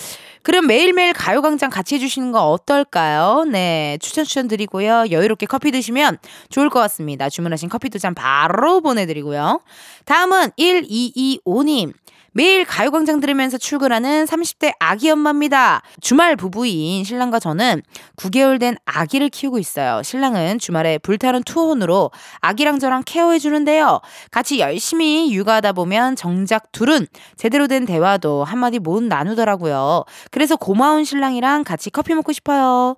그럼 0.42 0.66
매일매일 0.66 1.12
가요광장 1.12 1.68
같이 1.70 1.96
해주시는 1.96 2.32
거 2.32 2.48
어떨까요? 2.50 3.44
네, 3.50 3.98
추천 4.00 4.24
추천 4.24 4.48
드리고요. 4.48 5.06
여유롭게 5.10 5.46
커피 5.46 5.72
드시면 5.72 6.18
좋을 6.50 6.70
것 6.70 6.80
같습니다. 6.80 7.28
주문하신 7.28 7.68
커피 7.68 7.90
두 7.90 7.98
잔 7.98 8.14
바로 8.14 8.80
보내드리고요. 8.80 9.60
다음은 10.06 10.50
1225님. 10.58 11.92
매일 12.36 12.64
가요광장 12.64 13.20
들으면서 13.20 13.58
출근하는 13.58 14.24
30대 14.24 14.72
아기 14.80 15.08
엄마입니다. 15.08 15.82
주말 16.00 16.34
부부인 16.34 17.04
신랑과 17.04 17.38
저는 17.38 17.80
9개월 18.16 18.58
된 18.58 18.76
아기를 18.84 19.28
키우고 19.28 19.60
있어요. 19.60 20.02
신랑은 20.02 20.58
주말에 20.58 20.98
불타는 20.98 21.44
투혼으로 21.44 22.10
아기랑 22.40 22.80
저랑 22.80 23.04
케어해 23.06 23.38
주는데요. 23.38 24.00
같이 24.32 24.58
열심히 24.58 25.32
육아하다 25.32 25.74
보면 25.74 26.16
정작 26.16 26.72
둘은 26.72 27.06
제대로 27.36 27.68
된 27.68 27.86
대화도 27.86 28.42
한마디 28.42 28.80
못 28.80 29.04
나누더라고요. 29.04 30.04
그래서 30.32 30.56
고마운 30.56 31.04
신랑이랑 31.04 31.62
같이 31.62 31.90
커피 31.90 32.14
먹고 32.14 32.32
싶어요. 32.32 32.96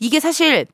이게 0.00 0.20
사실 0.20 0.66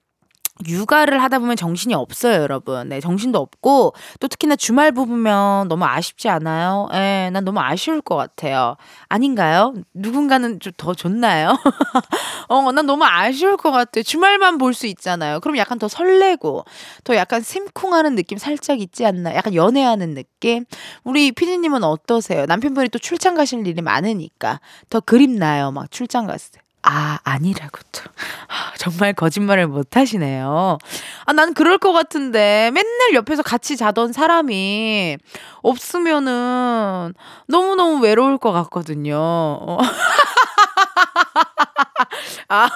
육아를 0.67 1.23
하다 1.23 1.39
보면 1.39 1.57
정신이 1.57 1.95
없어요, 1.95 2.43
여러분. 2.43 2.89
네, 2.89 3.01
정신도 3.01 3.39
없고, 3.39 3.95
또 4.21 4.29
특히나 4.29 4.57
주말 4.57 4.93
부부면 4.93 5.69
너무 5.69 5.85
아쉽지 5.85 6.29
않아요? 6.29 6.89
예, 6.93 7.31
난 7.33 7.45
너무 7.45 7.61
아쉬울 7.61 8.01
것 8.03 8.17
같아요. 8.17 8.77
아닌가요? 9.09 9.75
누군가는 9.95 10.59
좀 10.61 10.73
더 10.77 10.95
좋나요? 10.95 11.59
어, 12.49 12.73
난 12.73 12.87
너무 12.87 13.05
아쉬울 13.05 13.57
것 13.57 13.71
같아요. 13.71 14.03
주말만 14.03 14.59
볼 14.59 14.71
수 14.75 14.87
있잖아요. 14.87 15.41
그럼 15.41 15.57
약간 15.59 15.79
더 15.79 15.89
설레고, 15.89 16.65
더 17.05 17.17
약간 17.17 17.43
심쿵하는 17.43 18.15
느낌 18.15 18.39
살짝 18.39 18.81
있지 18.81 19.05
않나? 19.05 19.35
약간 19.35 19.55
연애하는 19.55 20.15
느낌? 20.15 20.65
우리 21.05 21.33
피디님은 21.33 21.83
어떠세요? 21.85 22.47
남편분이 22.47 22.89
또 22.91 22.99
출장 22.99 23.35
가실 23.35 23.67
일이 23.67 23.83
많으니까. 23.83 24.61
더 24.91 25.01
그립나요? 25.01 25.73
막 25.73 25.91
출장 25.91 26.27
갔을 26.27 26.53
때. 26.53 26.61
아, 26.83 27.19
아니라고 27.25 27.79
또. 27.93 28.01
아, 28.49 28.73
정말 28.79 29.13
거짓말을 29.13 29.67
못 29.67 29.97
하시네요. 29.97 30.79
아, 31.27 31.33
난 31.33 31.53
그럴 31.53 31.79
것 31.79 31.93
같은데 31.93 32.71
맨날 32.73 33.15
옆에서 33.15 33.43
같이 33.43 33.77
자던 33.77 34.13
사람이 34.13 35.19
없으면은 35.63 37.13
너무너무 37.47 38.03
외로울 38.03 38.39
것 38.39 38.53
같거든요. 38.53 39.17
어. 39.19 39.79
아, 42.49 42.69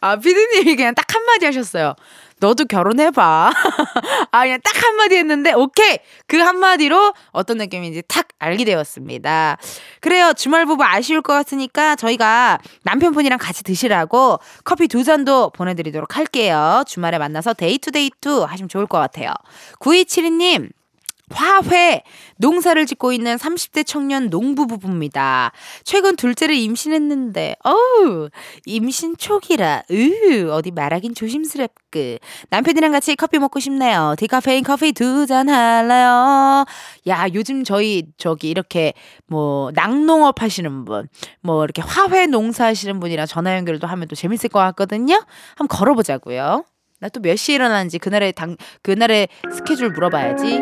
아, 0.00 0.16
피디님이 0.16 0.76
그냥 0.76 0.94
딱 0.94 1.06
한마디 1.14 1.46
하셨어요. 1.46 1.94
너도 2.40 2.66
결혼해봐. 2.66 3.50
아, 4.30 4.42
그냥 4.42 4.60
딱 4.62 4.82
한마디 4.82 5.16
했는데, 5.16 5.52
오케이! 5.54 5.98
그 6.26 6.36
한마디로 6.36 7.14
어떤 7.32 7.56
느낌인지 7.58 8.02
탁 8.08 8.28
알게 8.38 8.64
되었습니다. 8.64 9.56
그래요. 10.00 10.32
주말 10.34 10.66
부부 10.66 10.84
아쉬울 10.84 11.22
것 11.22 11.32
같으니까 11.32 11.96
저희가 11.96 12.58
남편분이랑 12.82 13.38
같이 13.38 13.64
드시라고 13.64 14.38
커피 14.64 14.88
두 14.88 15.02
잔도 15.02 15.50
보내드리도록 15.50 16.16
할게요. 16.16 16.84
주말에 16.86 17.18
만나서 17.18 17.54
데이트 17.54 17.99
데이트 17.99 18.44
하시면 18.44 18.68
좋을 18.68 18.86
것 18.86 18.98
같아요. 18.98 19.32
9272님, 19.80 20.70
화훼 21.34 22.02
농사를 22.38 22.86
짓고 22.86 23.12
있는 23.12 23.36
30대 23.36 23.84
청년 23.84 24.30
농부 24.30 24.66
부부입니다. 24.68 25.50
최근 25.84 26.14
둘째를 26.14 26.54
임신했는데 26.54 27.56
어우 27.64 28.28
임신 28.64 29.16
초기라 29.16 29.82
으 29.90 30.50
어디 30.50 30.70
말하긴 30.70 31.14
조심스럽그 31.14 32.18
남편이랑 32.50 32.92
같이 32.92 33.16
커피 33.16 33.38
먹고 33.38 33.58
싶네요. 33.60 34.14
디카페인 34.18 34.62
커피 34.62 34.92
두 34.92 35.26
잔 35.26 35.48
할래요. 35.48 36.64
야 37.08 37.26
요즘 37.34 37.64
저희 37.64 38.04
저기 38.18 38.48
이렇게 38.48 38.92
뭐 39.26 39.70
낙농업 39.74 40.40
하시는 40.42 40.84
분, 40.84 41.08
뭐 41.42 41.64
이렇게 41.64 41.82
화훼 41.82 42.26
농사 42.26 42.66
하시는 42.66 43.00
분이랑 43.00 43.26
전화 43.26 43.56
연결도 43.56 43.86
하면 43.88 44.06
또 44.06 44.14
재밌을 44.14 44.48
것 44.50 44.60
같거든요. 44.60 45.14
한번 45.56 45.68
걸어보자고요. 45.68 46.64
나 47.00 47.08
또 47.08 47.20
몇 47.20 47.36
시에 47.36 47.56
일어나는지 47.56 47.98
그날의 47.98 48.32
당 48.32 48.56
그날의 48.82 49.28
스케줄 49.52 49.90
물어봐야지. 49.90 50.60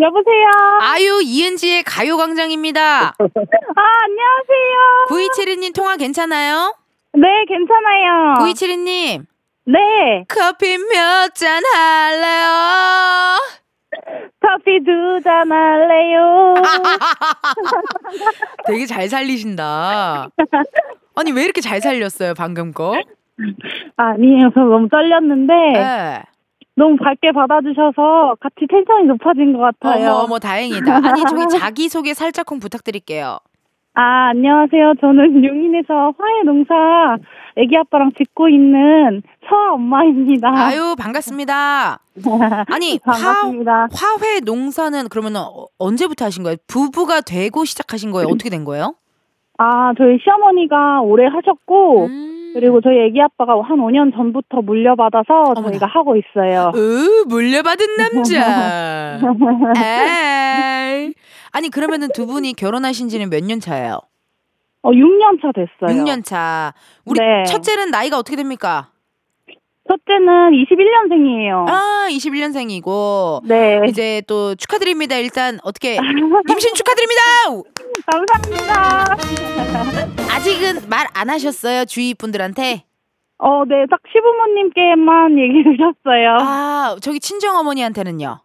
여보세요. 0.00 0.46
아유 0.80 1.20
이은지의 1.22 1.82
가요광장입니다. 1.82 3.08
아, 3.08 3.14
안녕하세요. 4.04 5.06
9272님 5.08 5.74
통화 5.74 5.96
괜찮아요? 5.96 6.74
네, 7.14 7.28
괜찮아요. 7.48 8.34
9272님 8.40 9.26
네, 9.66 10.24
커피 10.28 10.78
몇 10.78 11.34
잔 11.34 11.62
할래요? 11.64 13.36
커피 14.40 14.82
두 14.84 15.20
잔 15.22 15.50
할래요. 15.52 16.54
되게 18.66 18.86
잘 18.86 19.08
살리신다. 19.08 20.28
아니 21.16 21.32
왜 21.32 21.44
이렇게 21.44 21.60
잘 21.60 21.80
살렸어요 21.80 22.34
방금 22.34 22.72
거? 22.72 22.94
아니에요. 23.96 24.50
저 24.54 24.60
너무 24.60 24.88
떨렸는데 24.88 25.52
네. 25.72 26.22
너무 26.76 26.96
밝게 26.96 27.32
받아주셔서 27.32 28.36
같이 28.40 28.66
텐션이 28.68 29.06
높아진 29.06 29.52
것 29.52 29.58
같아요. 29.58 30.10
어머 30.10 30.18
어머 30.24 30.38
다행이다. 30.38 30.96
아니 30.96 31.22
저기 31.28 31.58
자기 31.58 31.88
소개 31.88 32.14
살짝쿵 32.14 32.58
부탁드릴게요. 32.60 33.38
아, 33.94 34.28
안녕하세요. 34.30 34.94
저는 35.00 35.44
용인에서 35.44 36.14
화훼 36.16 36.42
농사 36.44 37.18
애기 37.56 37.76
아빠랑 37.76 38.12
짓고 38.16 38.48
있는 38.48 39.22
서아 39.48 39.72
엄마입니다. 39.74 40.48
아유 40.48 40.94
반갑습니다. 40.96 41.98
아니 42.72 42.98
화 43.04 43.12
반갑습니다. 43.12 43.88
화훼 43.92 44.40
농사는 44.44 45.08
그러면 45.10 45.36
어, 45.36 45.66
언제부터 45.78 46.24
하신 46.26 46.44
거예요? 46.44 46.56
부부가 46.68 47.20
되고 47.20 47.64
시작하신 47.64 48.12
거예요? 48.12 48.28
어떻게 48.28 48.48
된 48.48 48.64
거예요? 48.64 48.94
아, 49.58 49.92
저희 49.98 50.18
시어머니가 50.22 51.00
오래 51.02 51.26
하셨고 51.26 52.06
음. 52.06 52.39
그리고 52.54 52.80
저희 52.80 52.98
애기 53.06 53.20
아빠가 53.20 53.52
한 53.62 53.78
5년 53.78 54.12
전부터 54.14 54.62
물려받아서 54.62 55.52
어머나. 55.56 55.68
저희가 55.70 55.86
하고 55.86 56.16
있어요. 56.16 56.72
으, 56.74 57.24
물려받은 57.28 57.86
남자. 57.96 59.18
에이. 59.76 61.14
아니, 61.52 61.68
그러면은 61.70 62.08
두 62.14 62.26
분이 62.26 62.54
결혼하신 62.54 63.08
지는 63.08 63.30
몇 63.30 63.40
년 63.44 63.60
차예요? 63.60 64.00
어, 64.82 64.90
6년 64.90 65.40
차 65.42 65.50
됐어요. 65.52 66.02
6년 66.02 66.24
차. 66.24 66.72
우리 67.04 67.18
네. 67.20 67.42
첫째는 67.44 67.90
나이가 67.90 68.18
어떻게 68.18 68.36
됩니까? 68.36 68.89
첫째는 69.88 70.50
21년생이에요. 70.52 71.68
아, 71.68 72.06
21년생이고. 72.10 73.40
네. 73.46 73.80
이제 73.88 74.22
또 74.28 74.54
축하드립니다. 74.54 75.16
일단 75.16 75.58
어떻게 75.64 75.96
임신 75.96 76.74
축하드립니다. 76.74 77.20
감사합니다. 78.06 79.16
아직은 80.34 80.88
말 80.88 81.06
안 81.14 81.28
하셨어요? 81.30 81.84
주위 81.86 82.14
분들한테? 82.14 82.84
어, 83.38 83.64
네. 83.66 83.86
딱 83.90 84.00
시부모님께만 84.12 85.38
얘기 85.38 85.64
드렸어요. 85.64 86.36
아, 86.40 86.96
저기 87.00 87.18
친정 87.20 87.56
어머니한테는요. 87.56 88.38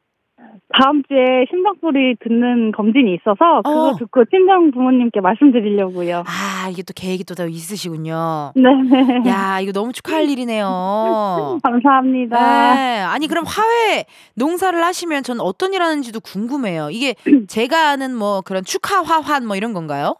다음 0.74 1.04
주에 1.08 1.46
심장 1.50 1.76
소리 1.82 2.16
듣는 2.22 2.72
검진이 2.72 3.14
있어서 3.16 3.62
그거 3.64 3.90
어. 3.90 3.96
듣고 3.96 4.26
친정 4.26 4.72
부모님께 4.72 5.22
말씀드리려고요. 5.22 6.24
아, 6.26 6.70
이게 6.70 6.82
또 6.84 6.94
계획이 6.96 7.24
또 7.24 7.36
더 7.36 7.48
있으시군요. 7.48 8.54
네. 8.56 9.30
야, 9.30 9.60
이거 9.60 9.72
너무 9.74 9.92
축하할 9.92 10.30
일이네요. 10.30 10.66
감사합니다. 11.64 12.76
네. 12.76 13.00
아니 13.02 13.28
그럼 13.28 13.44
화훼 13.46 14.06
농사를 14.36 14.82
하시면 14.82 15.24
저는 15.24 15.42
어떤 15.42 15.74
일 15.74 15.82
하는지도 15.82 16.20
궁금해요. 16.22 16.90
이게 16.92 17.14
제가 17.48 17.90
아는 17.90 18.16
뭐 18.16 18.42
그런 18.42 18.64
축하 18.64 19.02
화환 19.04 19.46
뭐 19.46 19.56
이런 19.56 19.74
건가요? 19.74 20.16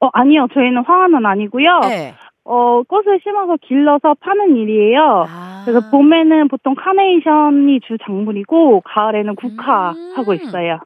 어, 0.00 0.08
아니요. 0.12 0.46
저희는 0.52 0.82
화환은 0.84 1.24
아니고요. 1.24 1.80
네. 1.88 2.14
어, 2.48 2.82
꽃을 2.88 3.18
심어서 3.24 3.56
길러서 3.66 4.14
파는 4.20 4.56
일이에요. 4.56 5.24
아. 5.28 5.62
그래서 5.64 5.90
봄에는 5.90 6.46
보통 6.48 6.74
카네이션이 6.76 7.80
주 7.86 7.96
작물이고 8.04 8.82
가을에는 8.82 9.34
국화 9.34 9.90
음. 9.92 10.12
하고 10.16 10.32
있어요. 10.32 10.78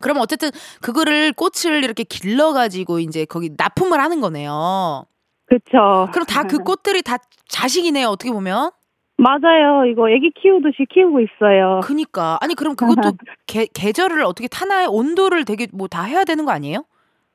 그럼 0.00 0.18
어쨌든 0.18 0.50
그거를 0.80 1.32
꽃을 1.32 1.82
이렇게 1.82 2.04
길러 2.04 2.52
가지고 2.52 3.00
이제 3.00 3.24
거기 3.24 3.50
납품을 3.58 3.98
하는 3.98 4.20
거네요. 4.20 5.04
그렇죠. 5.46 6.08
그럼 6.12 6.24
다 6.26 6.44
그 6.44 6.58
꽃들이 6.62 7.02
다 7.02 7.16
자식이네요. 7.48 8.06
어떻게 8.08 8.30
보면. 8.30 8.70
맞아요. 9.16 9.84
이거 9.90 10.08
애기 10.10 10.30
키우듯이 10.40 10.86
키우고 10.94 11.18
있어요. 11.20 11.80
그니까 11.82 12.38
아니 12.40 12.54
그럼 12.54 12.76
그것도 12.76 13.16
계, 13.48 13.66
계절을 13.74 14.22
어떻게 14.22 14.46
타나요? 14.46 14.88
온도를 14.90 15.44
되게 15.44 15.66
뭐 15.72 15.88
다 15.88 16.04
해야 16.04 16.22
되는 16.22 16.44
거 16.44 16.52
아니에요? 16.52 16.84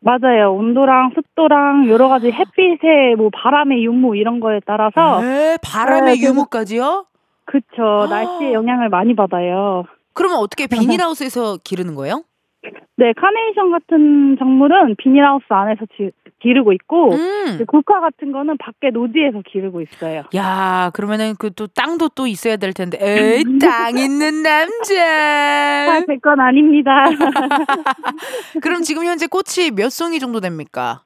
맞아요. 0.04 0.54
온도랑 0.54 1.12
습도랑 1.16 1.88
여러 1.88 2.10
가지 2.10 2.30
햇빛에 2.30 3.16
뭐 3.18 3.30
바람의 3.34 3.84
유무 3.86 4.18
이런 4.18 4.40
거에 4.40 4.60
따라서 4.66 5.24
에, 5.24 5.58
바람의 5.64 6.18
네, 6.18 6.28
유무까지요? 6.28 7.06
그쵸. 7.46 8.08
날씨의 8.10 8.54
영향을 8.54 8.90
많이 8.90 9.16
받아요. 9.16 9.86
그러면 10.14 10.38
어떻게 10.40 10.68
비닐하우스에서 10.68 11.58
기르는 11.64 11.96
거예요? 11.96 12.24
네, 12.96 13.12
카네이션 13.14 13.72
같은 13.72 14.36
작물은 14.38 14.96
비닐하우스 14.98 15.46
안에서 15.50 15.86
지, 15.98 16.12
기르고 16.44 16.74
있고 16.74 17.14
음. 17.14 17.56
그 17.58 17.66
국화 17.66 18.02
같은 18.02 18.32
거는 18.34 18.58
밖에 18.58 18.90
노지에서 18.92 19.42
기르고 19.50 19.82
있어요. 19.82 20.24
야, 20.36 20.92
그러면은 20.94 21.36
그 21.40 21.54
또 21.56 21.68
땅도 21.68 22.10
또 22.16 22.28
있어야 22.28 22.58
될 22.58 22.74
텐데. 22.74 22.98
에이, 23.00 23.44
땅 23.60 23.98
있는 23.98 24.44
남자. 24.44 26.02
제건 26.08 26.40
아닙니다. 26.40 26.92
그럼 28.62 28.82
지금 28.82 29.06
현재 29.06 29.28
꽃이 29.28 29.72
몇 29.76 29.90
송이 29.90 30.20
정도 30.20 30.40
됩니까? 30.40 31.04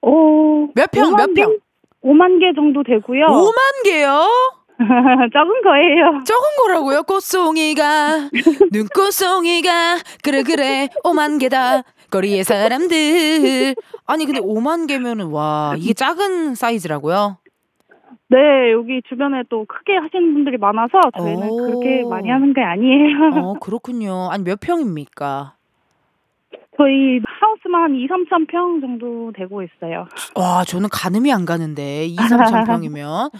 오, 0.00 0.68
몇 0.74 0.90
평, 0.90 1.12
5만 1.12 1.16
몇 1.16 1.34
개? 1.34 1.42
평? 1.42 1.58
5만 2.04 2.40
개 2.40 2.52
정도 2.54 2.82
되고요. 2.82 3.26
5만 3.26 3.84
개요? 3.84 4.26
적은 4.82 5.62
거예요. 5.62 6.24
적은 6.24 6.42
거라고요? 6.64 7.02
꽃송이가 7.04 8.30
눈꽃송이가 8.72 9.98
그래 10.24 10.42
그래 10.42 10.88
5만 11.04 11.38
개다 11.38 11.82
거리의 12.12 12.44
사람들 12.44 13.74
아니 14.06 14.26
근데 14.26 14.40
5만 14.40 14.86
개면은 14.86 15.30
와 15.30 15.74
이게 15.78 15.94
작은 15.94 16.54
사이즈라고요? 16.54 17.38
네, 18.28 18.72
여기 18.72 19.02
주변에 19.08 19.42
또 19.48 19.64
크게 19.66 19.94
하시는 19.96 20.34
분들이 20.34 20.56
많아서 20.58 21.00
저희는 21.18 21.50
오. 21.50 21.56
그렇게 21.56 22.04
많이 22.04 22.30
하는 22.30 22.54
게 22.54 22.62
아니에요. 22.62 23.16
어 23.42 23.54
그렇군요 23.54 24.28
아니 24.30 24.44
몇 24.44 24.60
평입니까? 24.60 25.54
저희 26.78 27.20
하우스만 27.26 27.82
한 27.82 27.94
2, 27.94 28.06
3, 28.08 28.24
3평 28.24 28.80
정도 28.80 29.32
되고 29.36 29.62
있어요. 29.62 30.06
와 30.34 30.64
저는 30.64 30.88
가늠이 30.90 31.32
안 31.32 31.44
가는데 31.44 32.06
2, 32.06 32.16
3천 32.16 32.66
평이면 32.66 33.30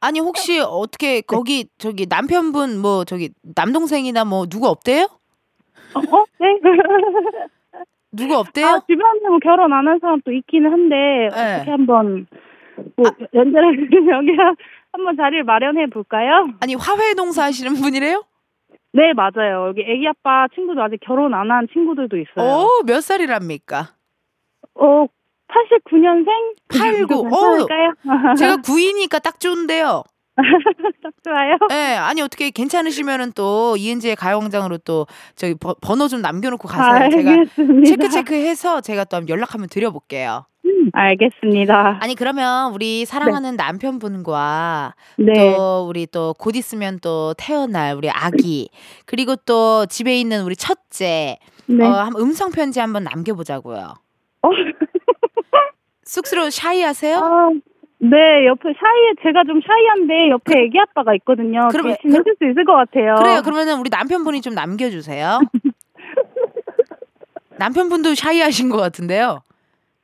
아니 0.00 0.20
혹시 0.20 0.60
어떻게 0.60 1.20
거기 1.20 1.68
저기 1.78 2.06
남편분 2.08 2.78
뭐 2.80 3.04
저기 3.04 3.30
남동생이나 3.56 4.24
뭐 4.24 4.46
누구 4.46 4.68
없대요? 4.68 5.08
어, 5.94 5.98
어? 5.98 6.24
네? 6.38 6.60
누구 8.12 8.36
없대요? 8.36 8.66
아, 8.66 8.80
주변에 8.88 9.20
뭐 9.28 9.38
결혼 9.42 9.72
안 9.72 9.86
한 9.86 9.98
사람 10.00 10.20
또 10.24 10.32
있기는 10.32 10.70
한데 10.70 10.94
네. 11.34 11.54
어떻게 11.56 11.70
한번 11.70 12.26
뭐 12.96 13.06
아. 13.08 13.10
연재랑 13.34 13.74
여기랑 14.10 14.56
한번 14.92 15.16
자리를 15.16 15.44
마련해 15.44 15.86
볼까요? 15.90 16.48
아니 16.60 16.74
화훼 16.74 17.14
농사 17.14 17.44
하시는 17.44 17.74
분이래요? 17.74 18.24
네, 18.92 19.12
맞아요. 19.12 19.68
여기 19.68 19.82
애기 19.82 20.08
아빠 20.08 20.46
친구도 20.54 20.82
아직 20.82 20.98
결혼 21.02 21.34
안 21.34 21.50
한 21.50 21.68
친구들도 21.72 22.16
있어요. 22.16 22.46
오, 22.64 22.82
몇 22.86 23.02
살이랍니까? 23.02 23.88
어, 24.74 25.06
89년생? 25.48 26.28
89. 26.68 27.14
어. 27.14 28.34
제가 28.36 28.56
9이니까 28.56 29.22
딱 29.22 29.38
좋은데요. 29.38 30.02
딱 31.02 31.12
좋아요. 31.24 31.56
예, 31.72 31.96
아니 31.96 32.20
어떻게 32.22 32.50
괜찮으시면은 32.50 33.32
또 33.34 33.76
이은지의 33.76 34.16
가요광장으로 34.16 34.78
또 34.78 35.06
저기 35.34 35.54
버- 35.54 35.74
번호 35.80 36.08
좀 36.08 36.20
남겨놓고 36.20 36.68
가세요. 36.68 37.10
제가 37.10 37.30
알겠습니다. 37.30 37.86
체크 37.88 38.08
체크해서 38.10 38.80
제가 38.80 39.04
또 39.04 39.16
한번 39.16 39.28
연락 39.30 39.54
한번 39.54 39.68
드려볼게요. 39.68 40.46
알겠습니다. 40.92 41.98
아니 42.00 42.14
그러면 42.14 42.72
우리 42.72 43.04
사랑하는 43.04 43.56
남편분과 43.56 44.94
네. 45.18 45.32
또 45.56 45.86
우리 45.88 46.06
또 46.06 46.34
곧 46.38 46.54
있으면 46.56 46.98
또 47.02 47.34
태어날 47.36 47.94
우리 47.96 48.08
아기 48.10 48.68
그리고 49.04 49.36
또 49.36 49.86
집에 49.86 50.18
있는 50.20 50.42
우리 50.44 50.54
첫째 50.54 51.38
네. 51.66 51.84
어, 51.84 51.90
한번 51.90 52.22
음성 52.22 52.50
편지 52.52 52.78
한번 52.78 53.04
남겨보자고요. 53.04 53.94
어. 54.42 54.48
쑥스러워 56.04 56.50
샤이하세요? 56.50 57.16
아, 57.18 57.48
네, 57.98 58.46
옆에 58.46 58.62
샤이에 58.68 59.14
제가 59.22 59.44
좀 59.44 59.60
샤이한데 59.66 60.30
옆에 60.30 60.64
애기 60.64 60.78
아빠가 60.78 61.14
있거든요. 61.16 61.68
그럼- 61.70 61.88
대신 61.94 62.10
해줄 62.14 62.36
수 62.38 62.44
있을 62.50 62.64
것 62.64 62.74
같아요. 62.74 63.14
그래요. 63.16 63.40
그러면은 63.42 63.78
우리 63.80 63.88
남편분이 63.90 64.40
좀 64.42 64.54
남겨주세요. 64.54 65.40
남편분도 67.58 68.14
샤이하신 68.14 68.68
것 68.68 68.76
같은데요. 68.76 69.40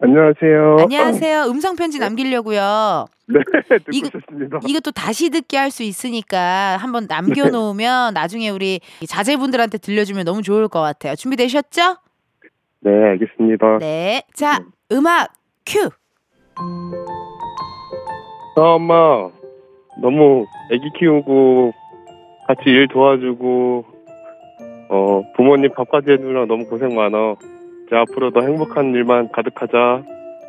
안녕하세요. 0.01 0.77
안녕하세요. 0.81 1.43
음성 1.45 1.77
편지 1.77 1.99
남기려고요. 2.01 3.05
네, 3.29 3.39
듣고 3.69 3.91
이거- 3.93 4.09
있었습니다. 4.09 4.59
이것도 4.67 4.91
다시 4.93 5.31
듣게 5.31 5.57
할 5.59 5.71
수 5.71 5.83
있으니까 5.85 6.77
한번 6.79 7.07
남겨놓으면 7.09 8.15
나중에 8.15 8.49
우리 8.49 8.81
자제분들한테 9.07 9.79
들려주면 9.79 10.25
너무 10.25 10.43
좋을 10.43 10.67
것 10.69 10.81
같아요. 10.81 11.15
준비되셨죠? 11.15 11.97
네, 12.81 12.91
알겠습니다. 12.91 13.79
네. 13.79 14.23
자, 14.35 14.65
음악 14.91 15.29
큐. 15.65 15.91
아, 18.57 18.61
엄마, 18.61 19.29
너무 20.01 20.47
아기 20.71 20.91
키우고 20.99 21.73
같이 22.47 22.63
일 22.67 22.89
도와주고 22.89 23.85
어 24.91 25.23
부모님 25.37 25.73
밥까지 25.75 26.11
해주느라 26.11 26.47
너무 26.47 26.67
고생 26.67 26.95
많아. 26.95 27.35
이제 27.87 27.97
앞으로도 27.97 28.43
행복한 28.43 28.93
일만 28.95 29.31
가득하자. 29.33 30.03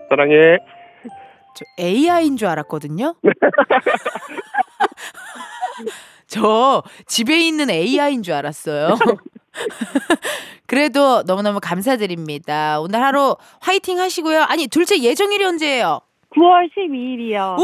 사랑해. 0.09 0.57
저 1.55 1.65
AI인 1.79 2.35
줄 2.37 2.47
알았거든요. 2.47 3.15
저 6.27 6.81
집에 7.05 7.39
있는 7.47 7.69
AI인 7.69 8.23
줄 8.23 8.33
알았어요. 8.33 8.97
그래도 10.65 11.21
너무너무 11.23 11.59
감사드립니다. 11.61 12.79
오늘 12.81 13.03
하루 13.03 13.35
화이팅 13.61 13.99
하시고요. 13.99 14.41
아니, 14.41 14.67
둘째 14.67 14.99
예정일이 14.99 15.45
언제예요? 15.45 16.01
9월 16.35 16.69
12일이요. 16.77 17.59
오! 17.59 17.63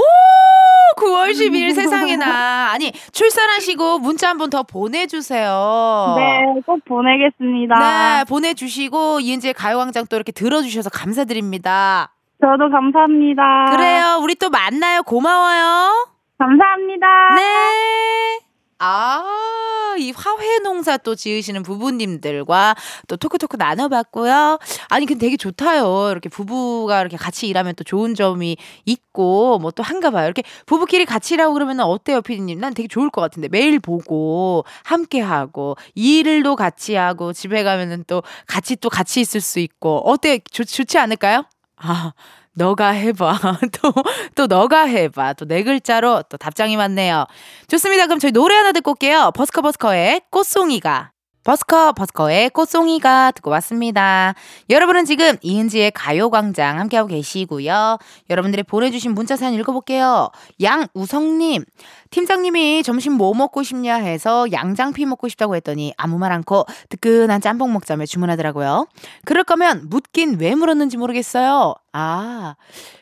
9월 0.98 1.32
12일 1.32 1.74
세상에나. 1.76 2.72
아니, 2.72 2.92
출산하시고 3.12 4.00
문자 4.00 4.30
한 4.30 4.38
번 4.38 4.50
더 4.50 4.64
보내주세요. 4.64 6.16
네, 6.18 6.62
꼭 6.66 6.84
보내겠습니다. 6.86 7.78
네, 7.80 8.24
보내주시고, 8.26 9.20
이은지의 9.22 9.54
가요광장 9.54 10.06
또 10.10 10.16
이렇게 10.16 10.32
들어주셔서 10.32 10.90
감사드립니다. 10.90 12.12
저도 12.42 12.70
감사합니다. 12.70 13.66
그래요. 13.76 14.20
우리 14.22 14.36
또 14.36 14.50
만나요. 14.50 15.04
고마워요. 15.04 16.08
감사합니다. 16.38 17.08
네. 17.36 18.40
아, 18.82 19.96
이 20.00 20.12
화훼 20.16 20.60
농사 20.60 20.96
또 20.96 21.14
지으시는 21.14 21.64
부부님들과 21.64 22.76
또 23.10 23.18
토크토크 23.18 23.58
나눠봤고요. 23.58 24.58
아니, 24.88 25.06
근데 25.06 25.26
되게 25.26 25.36
좋다요. 25.36 26.10
이렇게 26.12 26.30
부부가 26.30 27.02
이렇게 27.02 27.18
같이 27.18 27.48
일하면 27.50 27.76
또 27.76 27.84
좋은 27.84 28.16
점이 28.16 28.56
있고, 28.86 29.60
뭐 29.60 29.72
또 29.72 29.84
한가 29.84 30.12
봐요. 30.12 30.26
이렇게 30.26 30.44
부부끼리 30.66 31.06
같이 31.06 31.34
일하고 31.34 31.54
그러면 31.54 31.82
어때요, 31.82 32.22
피디님? 32.22 32.60
난 32.60 32.74
되게 32.74 32.88
좋을 32.88 33.10
것 33.10 33.20
같은데. 33.22 33.50
매일 33.50 33.80
보고, 33.80 34.64
함께 34.84 35.20
하고, 35.22 35.76
일도 35.96 36.56
같이 36.56 36.96
하고, 36.96 37.34
집에 37.34 37.64
가면은 37.64 38.04
또 38.08 38.24
같이 38.48 38.76
또 38.78 38.90
같이 38.90 39.20
있을 39.22 39.42
수 39.42 39.60
있고, 39.60 40.00
어때? 40.10 40.40
좋, 40.52 40.64
좋지 40.64 40.98
않을까요? 40.98 41.44
아, 41.78 42.14
너가 42.60 42.90
해봐. 42.90 43.40
또, 43.82 43.94
또 44.36 44.48
너가 44.48 44.84
해봐. 44.84 45.34
또 45.34 45.46
네 45.46 45.64
글자로 45.64 46.24
또 46.30 46.38
답장이 46.38 46.78
많네요. 46.78 47.26
좋습니다. 47.68 48.06
그럼 48.06 48.20
저희 48.20 48.32
노래 48.32 48.54
하나 48.56 48.72
듣고 48.72 48.92
올게요. 48.92 49.32
버스커 49.34 49.62
버스커의 49.64 50.22
꽃송이가. 50.30 51.12
버스커 51.50 51.94
버스커의 51.94 52.52
꽃송이가 52.52 53.32
듣고 53.32 53.50
왔습니다. 53.50 54.36
여러분은 54.70 55.06
지금 55.06 55.36
이은지의 55.42 55.90
가요광장 55.96 56.78
함께하고 56.78 57.10
계시고요. 57.10 57.98
여러분들이 58.30 58.62
보내주신 58.62 59.16
문자 59.16 59.36
사연 59.36 59.56
읽어볼게요. 59.56 60.30
양우성님, 60.62 61.66
팀장님이 62.12 62.84
점심 62.84 63.14
뭐 63.14 63.34
먹고 63.34 63.64
싶냐 63.64 63.96
해서 63.96 64.46
양장피 64.52 65.08
먹고 65.08 65.28
싶다고 65.28 65.56
했더니 65.56 65.92
아무 65.98 66.20
말 66.20 66.32
않고 66.34 66.68
뜨끈한 66.90 67.42
짬뽕 67.42 67.74
먹자며 67.74 68.06
주문하더라고요. 68.06 68.86
그럴 69.26 69.44
거면 69.44 69.90
묻긴 69.90 70.38
왜 70.40 70.54
물었는지 70.54 70.98
모르겠어요. 70.98 71.74
아, 71.94 72.58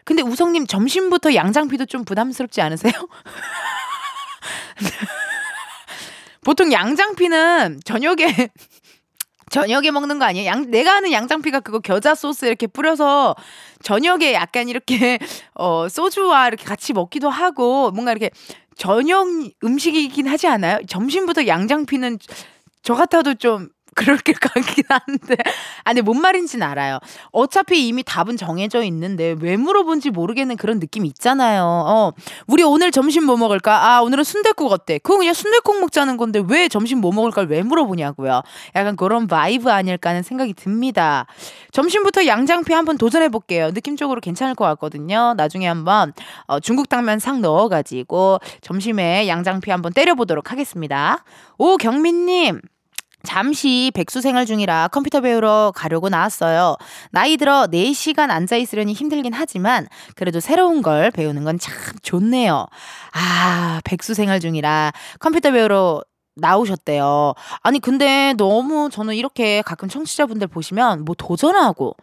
근데 0.06 0.22
우성님 0.22 0.68
점심부터 0.68 1.36
양장피도 1.36 1.88
좀 1.88 2.06
부담스럽지 2.06 2.62
않으세요? 2.62 2.94
보통 6.48 6.72
양장피는 6.72 7.82
저녁에 7.84 8.26
저녁에 9.52 9.92
먹는 9.92 10.18
거 10.18 10.24
아니에요? 10.24 10.46
양, 10.46 10.72
내가 10.72 10.96
아는 10.96 11.12
양장피가 11.12 11.60
그거 11.60 11.80
겨자 11.80 12.16
소스 12.16 12.46
이렇게 12.46 12.68
뿌려서 12.68 13.36
저녁에 13.84 14.32
약간 14.32 14.70
이렇게 14.70 15.20
어 15.56 15.90
소주와 15.90 16.48
이렇게 16.48 16.64
같이 16.64 16.94
먹기도 16.94 17.30
하고 17.30 17.92
뭔가 17.92 18.12
이렇게 18.12 18.30
저녁 18.78 19.28
음식이긴 19.62 20.30
하지 20.30 20.48
않아요? 20.48 20.80
점심부터 20.88 21.48
양장피는 21.48 22.18
저 22.82 22.96
같아도 22.96 23.34
좀 23.34 23.68
그럴 23.98 24.18
것 24.20 24.40
같긴 24.40 24.84
한데. 24.88 25.36
아, 25.84 25.90
근데 25.90 26.02
뭔 26.02 26.22
말인지는 26.22 26.66
알아요. 26.66 27.00
어차피 27.32 27.88
이미 27.88 28.04
답은 28.04 28.38
정해져 28.38 28.84
있는데 28.84 29.36
왜 29.40 29.58
물어본지 29.58 30.12
모르겠는 30.12 30.56
그런 30.58 30.78
느낌이 30.78 31.08
있잖아요. 31.10 31.64
어, 31.66 32.12
우리 32.46 32.62
오늘 32.62 32.92
점심 32.92 33.24
뭐 33.26 33.38
먹을까? 33.38 33.96
아, 33.96 34.02
오늘은 34.02 34.24
순댓국 34.24 34.72
어때? 34.72 35.00
그거 35.00 35.18
그냥 35.18 35.34
순댓국 35.34 35.80
먹자는 35.80 36.18
건데 36.18 36.42
왜 36.48 36.68
점심 36.68 37.00
뭐 37.00 37.12
먹을까? 37.12 37.42
왜 37.50 37.64
물어보냐고요. 37.64 38.44
약간 38.76 38.96
그런 38.96 39.28
vibe 39.28 39.72
아닐까 39.72 40.12
하는 40.12 40.22
생각이 40.22 40.54
듭니다. 40.54 41.26
점심부터 41.72 42.28
양장피 42.28 42.74
한번 42.74 43.00
도전해 43.00 43.30
볼게요. 43.30 43.72
느낌적으로 43.72 44.22
괜찮을 44.22 44.54
것 44.54 44.66
같거든요. 44.66 45.34
나중에 45.36 45.68
한번 45.68 46.14
어, 46.46 46.60
중국 46.60 46.88
당면 46.88 47.18
상 47.18 47.42
넣어가지고 47.42 48.40
점심에 48.62 49.28
양장피 49.28 49.72
한번 49.72 49.92
때려보도록 49.92 50.52
하겠습니다. 50.52 51.24
오 51.58 51.78
경민님. 51.78 52.62
잠시 53.28 53.92
백수 53.94 54.22
생활 54.22 54.46
중이라 54.46 54.88
컴퓨터 54.88 55.20
배우러 55.22 55.72
가려고 55.76 56.08
나왔어요. 56.10 56.78
나이 57.12 57.36
들어 57.38 57.68
4시간 57.68 58.32
앉아 58.32 58.56
있으려니 58.56 58.94
힘들긴 58.94 59.34
하지만 59.34 59.88
그래도 60.16 60.40
새로운 60.40 60.82
걸 60.82 61.12
배우는 61.12 61.44
건 61.44 61.58
참 61.60 61.74
좋네요. 62.04 62.68
아, 63.14 63.82
백수 63.84 64.14
생활 64.14 64.40
중이라 64.40 64.92
컴퓨터 65.20 65.52
배우러 65.52 66.02
나오셨대요. 66.36 67.34
아니, 67.64 67.80
근데 67.80 68.34
너무 68.38 68.90
저는 68.92 69.16
이렇게 69.16 69.62
가끔 69.64 69.90
청취자분들 69.90 70.48
보시면 70.48 71.04
뭐 71.04 71.16
도전하고 71.18 71.96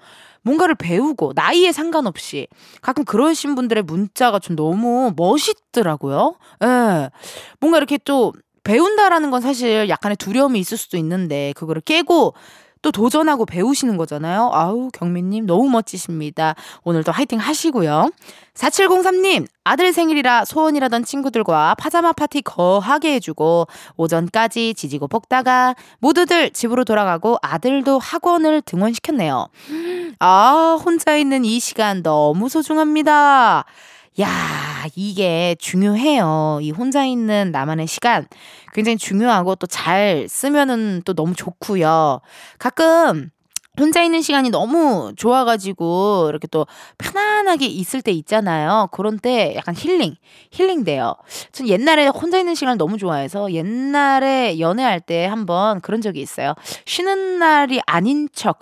뭔가를 0.43 0.75
배우고 0.75 1.33
나이에 1.35 1.73
상관없이 1.73 2.49
가끔 2.83 3.05
그러신 3.05 3.55
분들의 3.55 3.85
문자가 3.85 4.39
좀 4.41 4.57
너무 4.57 5.13
멋있더라고요. 5.17 6.35
예. 6.65 7.11
뭔가 7.61 7.79
이렇게 7.79 7.97
또 8.05 8.33
배운다라는 8.65 9.31
건 9.31 9.41
사실 9.41 9.89
약간의 9.89 10.17
두려움이 10.17 10.59
있을 10.59 10.77
수도 10.77 10.97
있는데 10.97 11.53
그거를 11.57 11.83
깨고 11.83 12.35
또 12.85 12.93
도전하고 12.93 13.47
배우시는 13.47 13.97
거잖아요. 13.97 14.51
아우, 14.53 14.91
경민님 14.93 15.47
너무 15.47 15.71
멋지십니다. 15.71 16.55
오늘도 16.83 17.13
화이팅 17.13 17.39
하시고요. 17.39 18.11
4703님, 18.53 19.47
아들 19.65 19.95
생일이라 19.95 20.45
소원이라던 20.45 21.05
친구들과 21.07 21.77
파자마 21.77 22.13
파티 22.13 22.43
거하게 22.43 23.15
해주고 23.15 23.69
오전까지 23.97 24.75
지지고 24.75 25.09
볶다가 25.09 25.75
모두들 25.99 26.51
집으로 26.51 26.85
돌아가고 26.85 27.39
아들도 27.41 27.99
학원을 27.99 28.61
등원시켰네요. 28.61 29.49
아, 30.19 30.79
혼자 30.85 31.17
있는 31.17 31.47
이 31.47 31.59
시간 31.61 32.03
너무 32.03 32.51
소중합니다. 32.51 33.65
야, 34.21 34.87
이게 34.95 35.57
중요해요. 35.59 36.61
이 36.63 36.71
혼자 36.71 37.05
있는 37.05 37.51
나만의 37.51 37.87
시간 37.89 38.27
굉장히 38.73 38.97
중요하고 38.97 39.57
또 39.57 39.67
잘 39.67 40.27
쓰면은 40.29 41.03
또 41.05 41.15
너무 41.15 41.35
좋고요. 41.35 42.21
가끔 42.59 43.31
혼자 43.77 44.05
있는 44.05 44.23
시간이 44.23 44.51
너무 44.51 45.13
좋아가지고 45.17 46.27
이렇게 46.29 46.47
또 46.47 46.65
편안하게 46.99 47.67
있을 47.67 48.03
때 48.03 48.13
있잖아요. 48.13 48.89
그런 48.93 49.19
때 49.19 49.55
약간 49.57 49.75
힐링, 49.77 50.15
힐링 50.53 50.85
돼요. 50.85 51.17
전 51.51 51.67
옛날에 51.67 52.07
혼자 52.07 52.39
있는 52.39 52.55
시간을 52.55 52.79
너무 52.79 52.99
좋아해서 52.99 53.51
옛날에 53.53 54.61
연애할 54.61 55.01
때 55.01 55.27
한번 55.27 55.81
그런 55.81 56.01
적이 56.01 56.21
있어요. 56.21 56.55
쉬는 56.87 57.41
날이 57.41 57.81
아닌 57.87 58.29
척 58.33 58.61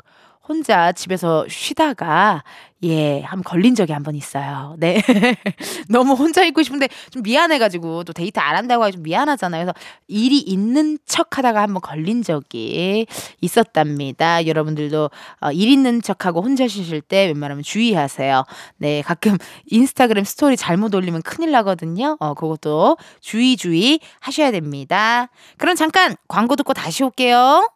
혼자 0.49 0.93
집에서 0.93 1.47
쉬다가 1.49 2.43
예, 2.85 3.21
한번 3.23 3.45
걸린 3.45 3.77
적이 3.77 3.93
한 3.93 4.03
번 4.03 4.17
있어요. 4.17 4.75
네. 4.79 5.01
너무 5.89 6.15
혼자 6.15 6.43
있고 6.45 6.65
싶은데 6.65 6.89
좀 7.11 7.23
미안해가지고 7.23 8.03
또 8.03 8.13
데이트 8.13 8.41
안 8.41 8.57
한다고 8.57 8.83
하기 8.83 8.95
좀 8.95 9.03
미안하잖아요. 9.05 9.67
그래서 9.67 9.75
일이 10.09 10.41
있는 10.41 10.99
척 11.07 11.39
하다가 11.39 11.63
한번 11.63 11.81
걸린 11.81 12.25
적이 12.25 13.07
있었답니다. 13.41 14.45
여러분들도 14.47 15.11
어, 15.43 15.53
일 15.53 15.69
있는 15.69 16.03
척하고 16.03 16.43
혼자 16.43 16.67
쉬실 16.67 17.03
때 17.03 17.27
웬만하면 17.27 17.63
주의하세요. 17.63 18.45
네, 18.79 19.03
가끔 19.03 19.39
인스타그램 19.67 20.25
스토리 20.25 20.57
잘못 20.57 20.93
올리면 20.93 21.23
큰일 21.23 21.53
나거든요. 21.53 22.17
어, 22.19 22.35
그것도 22.35 22.97
주의 23.21 23.57
주의 23.57 24.01
하셔야 24.19 24.51
됩니다. 24.51 25.29
그럼 25.57 25.77
잠깐 25.77 26.17
광고 26.27 26.57
듣고 26.57 26.73
다시 26.75 27.05
올게요. 27.05 27.69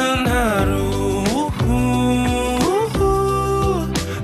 같은 0.00 0.26
하루 0.26 1.50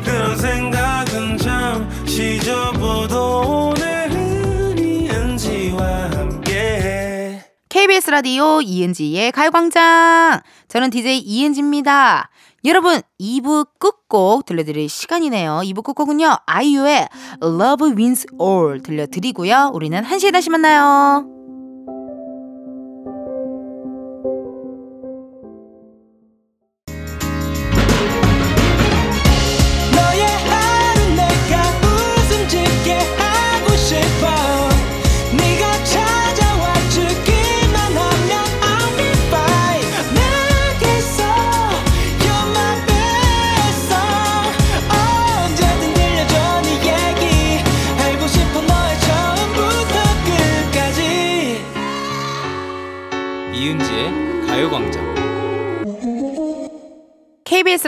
그런 0.02 0.38
생각은 0.38 1.36
잠시 1.36 2.40
접어도 2.40 3.72
오늘은 3.74 4.78
이은지와 4.78 6.10
함께 6.12 7.42
KBS 7.68 8.10
라디오 8.10 8.62
이은지의 8.62 9.32
가요광장. 9.32 10.40
저는 10.68 10.88
DJ 10.88 11.18
이은지입니다. 11.18 12.30
여러분, 12.64 13.02
2부 13.20 13.68
끝곡 13.78 14.46
들려드릴 14.46 14.88
시간이네요. 14.88 15.60
2부 15.62 15.82
끝곡은요, 15.84 16.38
아이유의 16.46 17.08
Love 17.42 17.92
Wins 17.92 18.26
All 18.40 18.82
들려드리고요. 18.82 19.72
우리는 19.74 20.02
1시에 20.02 20.32
다시 20.32 20.48
만나요. 20.48 21.35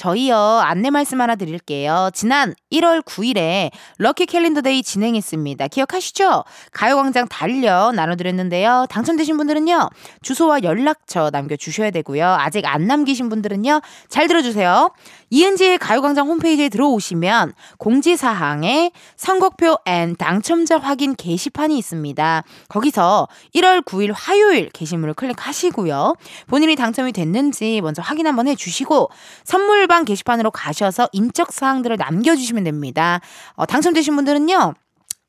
저희요 0.00 0.34
안내 0.34 0.88
말씀 0.88 1.20
하나 1.20 1.34
드릴게요. 1.34 2.08
지난 2.14 2.54
1월 2.72 3.04
9일에 3.04 3.70
lucky 3.98 4.24
calendar 4.24 4.62
day 4.62 4.82
진행했습니다. 4.82 5.68
기억하시죠? 5.68 6.44
가요광장 6.72 7.28
달력 7.28 7.92
나눠드렸는데요. 7.92 8.86
당첨되신 8.88 9.36
분들은요 9.36 9.90
주소와 10.22 10.62
연락처 10.62 11.28
남겨주셔야 11.28 11.90
되고요. 11.90 12.24
아직 12.26 12.64
안 12.64 12.86
남기신 12.86 13.28
분들은요 13.28 13.82
잘 14.08 14.26
들어주세요. 14.26 14.90
이은지의 15.28 15.76
가요광장 15.76 16.26
홈페이지에 16.28 16.70
들어오시면 16.70 17.52
공지사항에 17.76 18.92
선곡표 19.16 19.76
and 19.84 20.16
당첨자 20.16 20.78
확인 20.78 21.14
게시판이 21.14 21.76
있습니다. 21.76 22.42
거기서 22.68 23.28
1월 23.54 23.84
9일 23.84 24.14
화요일 24.16 24.70
게시물을 24.70 25.12
클릭하시고요. 25.12 26.14
본인이 26.46 26.74
당첨이 26.74 27.12
됐는지 27.12 27.82
먼저 27.82 28.00
확인 28.00 28.26
한번 28.26 28.48
해주시고 28.48 29.10
선물 29.44 29.89
방 29.90 30.04
게시판으로 30.04 30.52
가셔서 30.52 31.08
인적 31.12 31.52
사항들을 31.52 31.96
남겨주시면 31.96 32.64
됩니다. 32.64 33.20
어, 33.54 33.66
당첨되신 33.66 34.14
분들은요. 34.14 34.74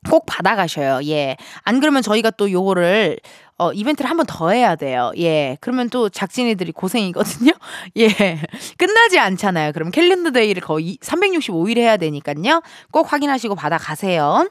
꼭 0.09 0.25
받아가셔요. 0.25 0.99
예. 1.09 1.35
안 1.63 1.79
그러면 1.79 2.01
저희가 2.01 2.31
또 2.31 2.51
요거를 2.51 3.17
어, 3.61 3.71
이벤트를 3.73 4.09
한 4.09 4.17
번 4.17 4.25
더 4.27 4.49
해야 4.49 4.75
돼요. 4.75 5.11
예. 5.17 5.57
그러면 5.61 5.89
또 5.89 6.09
작진이들이 6.09 6.71
고생이거든요. 6.71 7.51
예. 7.97 8.39
끝나지 8.77 9.19
않잖아요. 9.19 9.71
그럼 9.73 9.91
캘린더 9.91 10.31
데이를 10.31 10.61
거의 10.61 10.97
365일 11.01 11.77
해야 11.77 11.97
되니까요. 11.97 12.61
꼭 12.91 13.11
확인하시고 13.13 13.55
받아가세요. 13.55 14.49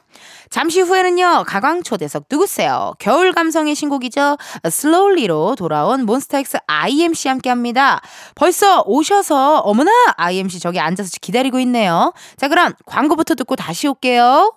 잠시 0.49 0.81
후에는요. 0.81 1.43
가광초대석 1.47 2.25
누구세요? 2.29 2.93
겨울 2.99 3.33
감성의 3.33 3.75
신곡이죠. 3.75 4.37
슬로울리로 4.69 5.55
돌아온 5.57 6.05
몬스타엑스 6.05 6.57
IMC 6.67 7.27
함께 7.27 7.49
합니다. 7.49 8.01
벌써 8.35 8.83
오셔서 8.85 9.59
어머나 9.59 9.91
IMC 10.17 10.59
저기 10.59 10.79
앉아서 10.79 11.09
기다리고 11.21 11.59
있네요. 11.61 12.13
자, 12.37 12.47
그럼 12.47 12.73
광고부터 12.85 13.35
듣고 13.35 13.55
다시 13.55 13.87
올게요. 13.87 14.53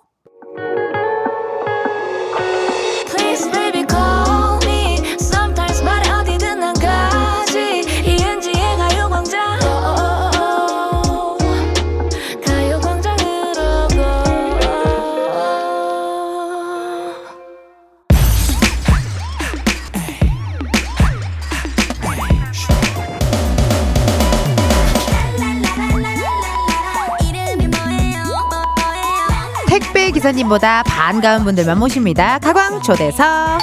기사님보다 30.25 30.81
반가운 30.83 31.43
분들만 31.43 31.77
모십니다. 31.77 32.39
가광 32.39 32.81
초대석 32.81 33.59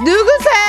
누구세요? 0.00 0.62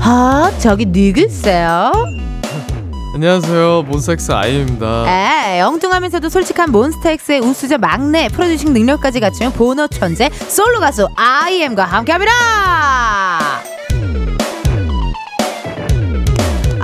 아 0.00 0.50
저기 0.58 0.86
누구세요? 0.86 1.92
안녕하세요 3.14 3.82
몬스타엑스 3.82 4.32
아이유입니다 4.32 5.04
에 5.06 5.60
엉뚱하면서도 5.60 6.28
솔직한 6.30 6.72
몬스타엑스의 6.72 7.40
우수자 7.40 7.78
막내 7.78 8.28
프로듀싱 8.28 8.72
능력까지 8.72 9.20
갖춘 9.20 9.52
보너 9.52 9.86
천재 9.86 10.30
솔로 10.48 10.80
가수 10.80 11.08
IM과 11.14 11.84
함께합니다. 11.84 12.32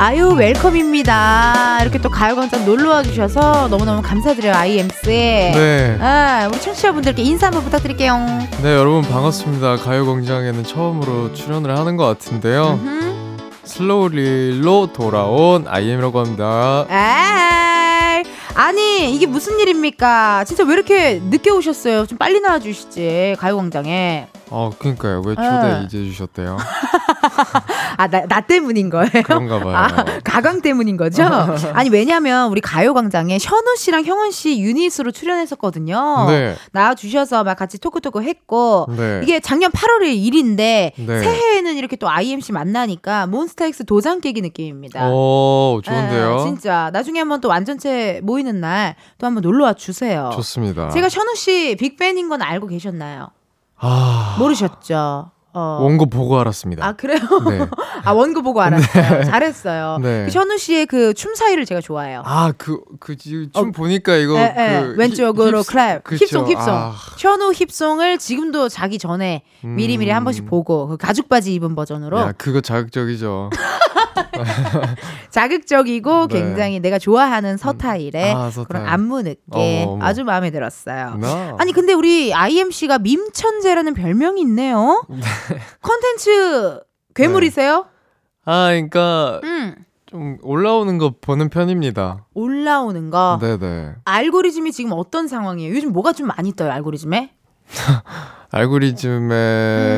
아유 0.00 0.28
웰컴입니다. 0.30 1.80
이렇게 1.82 1.98
또 1.98 2.08
가요광장 2.08 2.64
놀러와 2.64 3.02
주셔서 3.02 3.68
너무너무 3.68 4.00
감사드려요 4.00 4.54
IMC. 4.54 5.04
네. 5.04 5.98
아, 6.00 6.48
우리 6.50 6.58
청취자분들께 6.58 7.20
인사 7.20 7.48
한번 7.48 7.62
부탁드릴게요. 7.64 8.16
네, 8.62 8.72
여러분 8.72 9.02
반갑습니다. 9.02 9.76
가요광장에는 9.76 10.64
처음으로 10.64 11.34
출연을 11.34 11.76
하는 11.76 11.98
것 11.98 12.06
같은데요. 12.06 12.80
음흠. 12.82 13.36
슬로우릴로 13.64 14.94
돌아온 14.94 15.66
IM이라고 15.68 16.18
합니다. 16.18 16.86
에이, 16.88 18.24
아니 18.54 19.14
이게 19.14 19.26
무슨 19.26 19.60
일입니까? 19.60 20.44
진짜 20.44 20.64
왜 20.64 20.72
이렇게 20.72 21.20
늦게 21.28 21.50
오셨어요? 21.50 22.06
좀 22.06 22.16
빨리 22.16 22.40
나와주시지 22.40 23.36
가요광장에. 23.38 24.28
어, 24.50 24.70
그니까요. 24.78 25.22
왜 25.24 25.34
초대 25.34 25.48
네. 25.48 25.82
이제 25.86 26.04
주셨대요? 26.04 26.56
아, 27.96 28.06
나, 28.08 28.26
나 28.26 28.40
때문인 28.40 28.90
거예요? 28.90 29.08
그런가 29.24 29.58
봐요. 29.60 29.76
아, 29.76 30.04
가강 30.24 30.62
때문인 30.62 30.96
거죠? 30.96 31.22
아니, 31.74 31.90
왜냐면 31.90 32.50
우리 32.50 32.60
가요광장에 32.60 33.38
현우 33.40 33.76
씨랑 33.76 34.04
형원 34.04 34.30
씨 34.30 34.60
유닛으로 34.60 35.10
출연했었거든요. 35.12 36.26
네. 36.28 36.56
나와주셔서 36.72 37.44
막 37.44 37.56
같이 37.56 37.78
토크토크 37.78 38.22
했고. 38.22 38.86
네. 38.96 39.20
이게 39.22 39.40
작년 39.40 39.70
8월의 39.70 40.14
일인데 40.16 40.92
네. 40.96 41.20
새해에는 41.20 41.76
이렇게 41.76 41.96
또 41.96 42.08
IMC 42.08 42.52
만나니까 42.52 43.26
몬스타엑스 43.26 43.84
도장 43.84 44.20
깨기 44.20 44.40
느낌입니다. 44.40 45.10
오, 45.10 45.80
좋은데요? 45.84 46.36
예, 46.40 46.44
진짜 46.44 46.90
나중에 46.92 47.18
한번 47.18 47.40
또 47.40 47.48
완전체 47.48 48.20
모이는 48.22 48.60
날 48.60 48.80
또 49.18 49.26
한번 49.26 49.42
놀러 49.42 49.64
와 49.66 49.72
주세요. 49.74 50.30
좋습니다. 50.32 50.88
제가 50.90 51.08
현우 51.08 51.34
씨 51.34 51.76
빅팬인 51.78 52.28
건 52.28 52.40
알고 52.42 52.66
계셨나요? 52.68 53.28
아, 53.80 54.36
모르셨죠? 54.38 55.30
어. 55.52 55.78
원고 55.82 56.06
보고 56.06 56.38
알았습니다. 56.38 56.86
아 56.86 56.92
그래요? 56.92 57.18
네. 57.48 57.58
아 58.04 58.12
원고 58.12 58.40
보고 58.40 58.60
알았어요. 58.62 59.24
잘했어요. 59.24 59.98
네. 60.00 60.26
그 60.26 60.30
현우 60.30 60.56
씨의 60.58 60.86
그 60.86 61.12
춤 61.12 61.34
사이를 61.34 61.64
제가 61.64 61.80
좋아해요. 61.80 62.22
아, 62.24 62.52
그, 62.56 62.78
그, 63.00 63.16
지- 63.16 63.48
춤 63.52 63.72
보니까 63.72 64.14
이거. 64.14 64.36
예, 64.38 64.54
예. 64.56 64.80
그 64.80 64.94
왼쪽으로 64.96 65.62
힙- 65.64 65.66
클랩, 65.74 66.04
그쵸. 66.04 66.24
힙송, 66.24 66.46
힙송. 66.46 66.72
아, 66.72 66.94
현우 67.18 67.52
힙송을 67.52 68.18
지금도 68.18 68.68
자기 68.68 68.96
전에 68.98 69.42
음. 69.64 69.74
미리미리 69.74 70.12
한 70.12 70.22
번씩 70.22 70.46
보고 70.46 70.86
그 70.86 70.96
가죽 70.96 71.28
바지 71.28 71.52
입은 71.54 71.74
버전으로 71.74 72.16
야, 72.20 72.32
그거 72.38 72.60
자극적이죠. 72.60 73.50
자극적이고 75.30 76.28
네. 76.28 76.40
굉장히 76.40 76.80
내가 76.80 76.98
좋아하는 76.98 77.56
서타일의 77.56 78.32
아, 78.34 78.50
서타일. 78.50 78.66
그런 78.68 78.86
안무 78.86 79.22
느낌 79.22 79.42
어머, 79.50 79.92
어머. 79.92 80.04
아주 80.04 80.24
마음에 80.24 80.50
들었어요. 80.50 81.16
나. 81.16 81.56
아니 81.58 81.72
근데 81.72 81.92
우리 81.92 82.32
IMC가 82.34 82.98
밈천재라는 82.98 83.94
별명이 83.94 84.40
있네요. 84.42 85.02
컨텐츠 85.82 86.80
괴물이세요? 87.14 87.86
아, 88.44 88.68
그러니까 88.68 89.40
음. 89.44 89.76
좀 90.06 90.38
올라오는 90.42 90.98
거 90.98 91.14
보는 91.20 91.50
편입니다. 91.50 92.26
올라오는 92.34 93.10
거. 93.10 93.38
네네. 93.40 93.94
알고리즘이 94.04 94.72
지금 94.72 94.92
어떤 94.92 95.28
상황이에요? 95.28 95.74
요즘 95.74 95.92
뭐가 95.92 96.12
좀 96.12 96.26
많이 96.26 96.52
떠요, 96.54 96.70
알고리즘에? 96.72 97.30
알고리즘에 98.50 99.34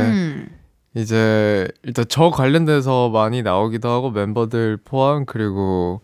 음. 0.02 0.48
이제 0.94 1.68
일단 1.82 2.04
저 2.08 2.30
관련돼서 2.30 3.08
많이 3.10 3.42
나오기도 3.42 3.88
하고 3.88 4.10
멤버들 4.10 4.78
포함 4.84 5.24
그리고 5.26 6.00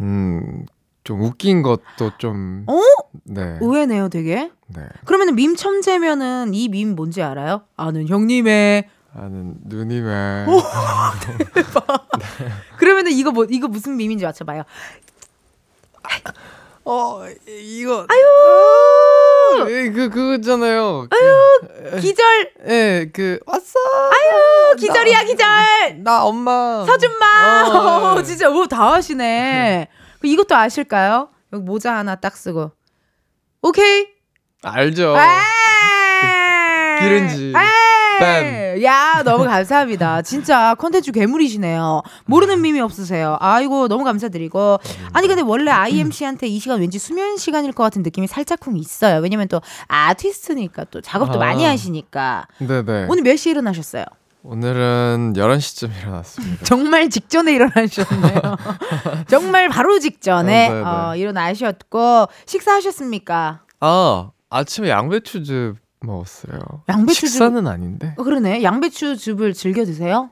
음 0.00 0.64
좀 1.04 1.20
웃긴 1.20 1.62
것도 1.62 2.12
좀 2.18 2.64
어? 2.68 2.80
네. 3.24 3.58
의외네요, 3.60 4.08
되게. 4.08 4.52
네. 4.68 4.82
그러면은 5.04 5.34
밈 5.34 5.56
첨재면은 5.56 6.54
이 6.54 6.68
밈 6.68 6.94
뭔지 6.94 7.22
알아요? 7.22 7.62
아는 7.76 8.06
형님의. 8.06 8.88
아는 9.12 9.56
누님의 9.64 10.46
그러면은 12.78 13.10
이거 13.10 13.32
뭐 13.32 13.44
이거 13.50 13.66
무슨 13.66 13.96
밈인지 13.96 14.24
맞춰 14.24 14.44
봐요. 14.44 14.62
어 16.84 17.22
이거 17.46 18.06
아유 18.08 18.24
그 19.94 20.08
그거잖아요. 20.10 21.06
아유 21.10 22.00
기절, 22.00 22.52
예 22.66 23.10
그 23.12 23.38
왔어. 23.46 23.78
어, 23.78 24.74
기절이야 24.76 25.24
기절. 25.24 25.46
나 26.02 26.24
엄마. 26.24 26.84
서준마. 26.86 27.68
어. 27.68 28.14
어, 28.18 28.22
진짜 28.22 28.48
뭐다 28.48 28.92
하시네. 28.94 29.88
그 30.20 30.26
이것도 30.26 30.54
아실까요? 30.56 31.28
여기 31.52 31.62
모자 31.64 31.94
하나 31.94 32.14
딱 32.16 32.36
쓰고. 32.36 32.72
오케이. 33.62 34.08
알죠. 34.62 35.14
에이. 35.16 36.98
기른지. 37.00 37.52
에이. 38.20 38.84
야, 38.84 39.22
너무 39.24 39.44
감사합니다. 39.44 40.22
진짜 40.22 40.74
컨텐츠 40.74 41.12
괴물이시네요. 41.12 42.02
모르는 42.26 42.60
밈이 42.60 42.80
없으세요. 42.80 43.36
아이고, 43.40 43.88
너무 43.88 44.04
감사드리고. 44.04 44.78
아니, 45.12 45.28
근데 45.28 45.42
원래 45.42 45.70
IMC한테 45.70 46.46
이 46.46 46.58
시간 46.58 46.80
왠지 46.80 46.98
수면 46.98 47.36
시간일 47.36 47.72
것 47.72 47.82
같은 47.82 48.02
느낌이 48.02 48.26
살짝쿵 48.26 48.76
있어요. 48.76 49.20
왜냐면 49.20 49.48
또 49.48 49.60
아티스트니까 49.88 50.84
또 50.90 51.00
작업도 51.00 51.34
아. 51.34 51.38
많이 51.38 51.64
하시니까. 51.64 52.46
네네. 52.58 53.06
오늘 53.08 53.22
몇 53.22 53.36
시에 53.36 53.52
일어나셨어요? 53.52 54.04
오늘은 54.44 55.34
11시쯤 55.36 55.90
일어났습니다. 56.00 56.64
정말 56.64 57.08
직전에 57.08 57.52
일어나셨네요. 57.52 58.40
정말 59.28 59.68
바로 59.68 60.00
직전에 60.00 60.68
어. 60.68 61.10
어, 61.10 61.16
일어나셨고 61.16 62.26
식사하셨습니까? 62.46 63.60
아 63.80 64.30
아침에 64.50 64.90
양배추즙 64.90 65.76
먹었어요. 66.06 66.58
양배추즙- 66.88 67.12
식사는 67.14 67.66
아닌데 67.66 68.14
어, 68.16 68.22
그러네. 68.22 68.62
양배추 68.62 69.16
즙을 69.16 69.54
즐겨 69.54 69.84
드세요? 69.84 70.30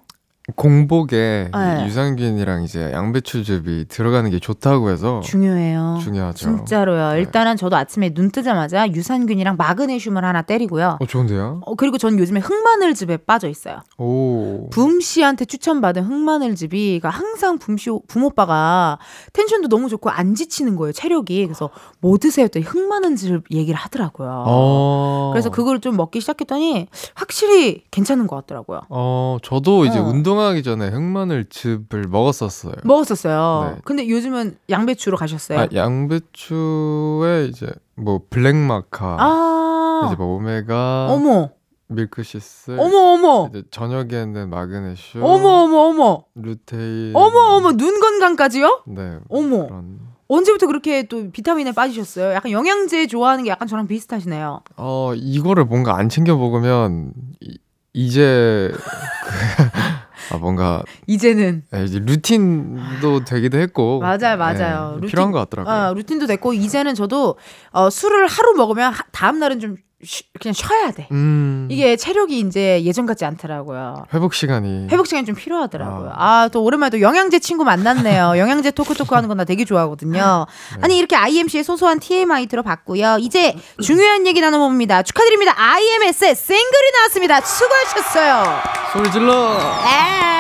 공복에 0.56 1.50
네. 1.52 1.86
유산균이랑 1.86 2.62
이제 2.64 2.90
양배추즙이 2.92 3.86
들어가는 3.88 4.30
게 4.30 4.38
좋다고 4.38 4.90
해서 4.90 5.20
중요해요. 5.20 5.98
중요하죠. 6.02 6.56
진짜로요. 6.56 7.12
네. 7.12 7.20
일단은 7.20 7.56
저도 7.56 7.76
아침에 7.76 8.10
눈 8.10 8.30
뜨자마자 8.30 8.90
유산균이랑 8.90 9.56
마그네슘을 9.56 10.24
하나 10.24 10.42
때리고요. 10.42 10.98
어 11.00 11.06
좋은데요? 11.06 11.60
어, 11.64 11.74
그리고 11.74 11.98
전 11.98 12.18
요즘에 12.18 12.40
흑마늘즙에 12.40 13.18
빠져 13.18 13.48
있어요. 13.48 13.80
오. 13.98 14.68
붐 14.70 15.00
씨한테 15.00 15.44
추천받은 15.44 16.02
흑마늘즙이 16.02 17.00
그러니까 17.00 17.10
항상 17.10 17.58
붐 17.58 17.76
씨, 17.76 17.90
붐 18.08 18.24
오빠가 18.24 18.98
텐션도 19.32 19.68
너무 19.68 19.88
좋고 19.88 20.10
안 20.10 20.34
지치는 20.34 20.76
거예요, 20.76 20.92
체력이. 20.92 21.46
그래서 21.46 21.70
뭐 22.00 22.18
드세요? 22.18 22.44
했더니 22.44 22.64
흑마늘즙 22.64 23.44
얘기를 23.52 23.78
하더라고요. 23.78 24.44
어. 24.46 25.30
그래서 25.32 25.50
그걸 25.50 25.80
좀 25.80 25.96
먹기 25.96 26.20
시작했더니 26.20 26.88
확실히 27.14 27.84
괜찮은 27.90 28.26
것 28.26 28.36
같더라고요. 28.36 28.80
어 28.88 29.36
저도 29.42 29.84
이제 29.84 29.98
어. 29.98 30.02
운동 30.02 30.39
하기 30.40 30.62
전에 30.62 30.88
흑마늘즙을 30.88 32.06
먹었었어요. 32.08 32.74
먹었었어요. 32.84 33.72
네. 33.76 33.80
근데 33.84 34.08
요즘은 34.08 34.58
양배추로 34.68 35.16
가셨어요. 35.16 35.58
아, 35.60 35.68
양배추에 35.74 37.46
이제 37.48 37.66
뭐 37.96 38.20
블랙마카, 38.30 39.16
아, 39.20 40.02
이제 40.06 40.16
뭐 40.16 40.36
오메가, 40.36 41.08
어머, 41.10 41.50
밀크시스, 41.88 42.76
어머, 42.78 42.98
어머, 43.14 43.48
이제 43.50 43.62
저녁에는 43.70 44.48
마그네슘, 44.50 45.22
어머, 45.22 45.48
어머, 45.64 45.78
어머, 45.88 46.24
루테인, 46.34 47.12
어머, 47.14 47.38
어머, 47.56 47.72
눈 47.72 48.00
건강까지요? 48.00 48.84
네. 48.86 49.18
어머. 49.28 49.66
그런. 49.66 49.98
언제부터 50.32 50.68
그렇게 50.68 51.02
또 51.08 51.28
비타민에 51.32 51.72
빠지셨어요? 51.72 52.32
약간 52.34 52.52
영양제 52.52 53.08
좋아하는 53.08 53.42
게 53.42 53.50
약간 53.50 53.66
저랑 53.66 53.88
비슷하시네요. 53.88 54.60
어 54.76 55.12
이거를 55.16 55.64
뭔가 55.64 55.96
안 55.96 56.08
챙겨 56.08 56.36
먹으면 56.36 57.12
이, 57.40 57.58
이제 57.92 58.70
그, 58.72 58.78
아 60.32 60.38
뭔가 60.38 60.82
이제는 61.06 61.64
예, 61.74 61.84
이제 61.84 61.98
루틴도 61.98 63.24
되기도 63.24 63.58
했고 63.58 64.00
맞아요, 64.00 64.36
맞아요. 64.36 64.92
예, 64.96 65.00
루틴- 65.00 65.06
필요한 65.08 65.32
것 65.32 65.38
같더라고요. 65.40 65.74
어, 65.90 65.94
루틴도 65.94 66.26
됐고 66.26 66.52
이제는 66.54 66.94
저도 66.94 67.36
어, 67.72 67.90
술을 67.90 68.26
하루 68.26 68.54
먹으면 68.54 68.92
하- 68.92 69.04
다음 69.12 69.38
날은 69.38 69.60
좀 69.60 69.76
쉬- 70.02 70.24
그냥 70.40 70.52
쉬어야 70.54 70.90
돼. 70.92 71.06
음 71.10 71.68
이게 71.70 71.96
체력이 71.96 72.38
이제 72.40 72.82
예전 72.84 73.04
같지 73.06 73.24
않더라고요. 73.24 74.06
회복 74.14 74.32
시간이 74.34 74.88
회복 74.90 75.06
시간이 75.06 75.26
좀 75.26 75.34
필요하더라고요. 75.34 76.12
아, 76.14 76.48
또 76.52 76.62
오랜만에 76.64 76.90
또 76.90 77.00
영양제 77.00 77.38
친구 77.40 77.64
만났네요. 77.64 78.34
영양제 78.38 78.70
토크 78.72 78.94
토크 78.94 79.14
하는 79.14 79.28
건 79.28 79.36
나 79.36 79.44
되게 79.44 79.64
좋아하거든요. 79.64 80.46
네. 80.74 80.78
아니, 80.82 80.98
이렇게 80.98 81.16
IMC의 81.16 81.64
소소한 81.64 81.98
TMI 82.00 82.46
들어봤고요. 82.46 83.18
이제 83.20 83.54
중요한 83.82 84.26
얘기 84.26 84.40
나눠봅니다. 84.40 85.02
축하드립니다. 85.02 85.54
IMS의 85.56 86.34
싱글이 86.34 86.90
나왔습니다. 86.94 87.40
수고하셨어요. 87.40 88.60
소리 88.92 89.10
질러. 89.12 89.52
에이. 89.84 90.39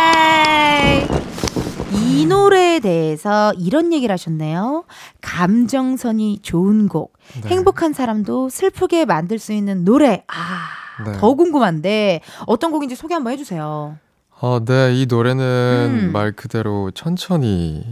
이 2.20 2.26
노래에 2.26 2.80
대해서 2.80 3.54
이런 3.54 3.92
얘기를 3.92 4.12
하셨네요. 4.12 4.84
감정선이 5.22 6.40
좋은 6.42 6.86
곡. 6.88 7.14
네. 7.42 7.48
행복한 7.48 7.94
사람도 7.94 8.50
슬프게 8.50 9.06
만들 9.06 9.38
수 9.38 9.52
있는 9.54 9.84
노래. 9.84 10.24
아, 10.28 11.04
네. 11.04 11.16
더 11.16 11.34
궁금한데 11.34 12.20
어떤 12.46 12.72
곡인지 12.72 12.94
소개 12.94 13.14
한번 13.14 13.32
해주세요. 13.32 13.96
어, 14.42 14.64
네, 14.64 14.94
이 14.94 15.06
노래는 15.06 16.08
음. 16.08 16.12
말 16.12 16.32
그대로 16.32 16.90
천천히, 16.90 17.84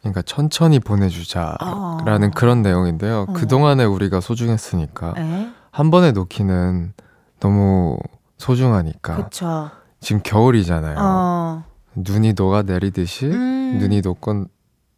그러니까 0.00 0.22
천천히 0.22 0.78
보내주자라는 0.78 2.28
어. 2.28 2.30
그런 2.34 2.62
내용인데요. 2.62 3.26
어. 3.28 3.32
그동안에 3.32 3.84
우리가 3.84 4.20
소중했으니까 4.20 5.14
네, 5.16 5.50
한 5.72 5.90
번에 5.90 6.12
놓기는 6.12 6.92
너무 7.40 7.98
소중하니까 8.38 9.16
그쵸. 9.16 9.70
지금 10.00 10.20
겨울이잖아요. 10.22 10.96
어, 10.98 11.64
눈이 11.96 12.34
녹아 12.34 12.62
내리듯이 12.62 13.26
음. 13.26 13.78
눈이 13.80 14.02
녹고 14.02 14.46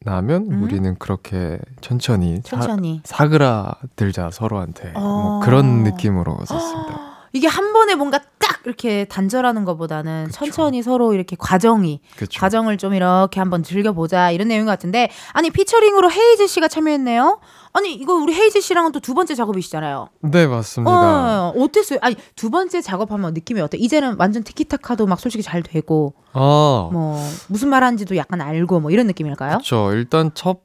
나면 0.00 0.48
음. 0.50 0.62
우리는 0.62 0.96
그렇게 0.98 1.58
천천히, 1.80 2.40
천천히. 2.42 3.00
사, 3.04 3.18
사그라들자 3.18 4.30
서로한테 4.32 4.92
어. 4.94 5.00
뭐 5.00 5.40
그런 5.40 5.82
느낌으로 5.84 6.38
썼습니다. 6.44 7.08
이게 7.32 7.46
한 7.46 7.72
번에 7.72 7.94
뭔가 7.94 8.18
딱 8.38 8.60
이렇게 8.64 9.04
단절하는 9.04 9.64
것보다는 9.64 10.26
그쵸. 10.26 10.38
천천히 10.38 10.82
서로 10.82 11.12
이렇게 11.14 11.36
과정이 11.38 12.00
그렇죠. 12.16 12.40
과정을 12.40 12.78
좀 12.78 12.94
이렇게 12.94 13.38
한번 13.38 13.62
즐겨보자 13.62 14.30
이런 14.30 14.48
내용 14.48 14.66
같은데 14.66 15.10
아니 15.32 15.50
피처링으로 15.50 16.10
헤이즈 16.10 16.46
씨가 16.46 16.68
참여했네요. 16.68 17.40
아니 17.72 17.94
이거 17.94 18.14
우리 18.14 18.34
헤이즈 18.34 18.60
씨랑은 18.60 18.92
또 18.92 19.00
두 19.00 19.14
번째 19.14 19.34
작업이시잖아요. 19.34 20.08
네 20.22 20.46
맞습니다. 20.46 21.48
어, 21.48 21.54
어땠어요? 21.56 21.98
아니 22.02 22.16
두 22.36 22.50
번째 22.50 22.80
작업하면 22.80 23.32
느낌이 23.34 23.60
어때? 23.60 23.78
이제는 23.78 24.16
완전 24.18 24.42
티키타카도 24.42 25.06
막 25.06 25.20
솔직히 25.20 25.42
잘 25.42 25.62
되고 25.62 26.14
아 26.32 26.88
뭐 26.92 27.18
무슨 27.48 27.68
말하는지도 27.68 28.16
약간 28.16 28.40
알고 28.40 28.80
뭐 28.80 28.90
이런 28.90 29.06
느낌일까요? 29.06 29.50
그렇죠. 29.58 29.92
일단 29.92 30.30
첫 30.34 30.60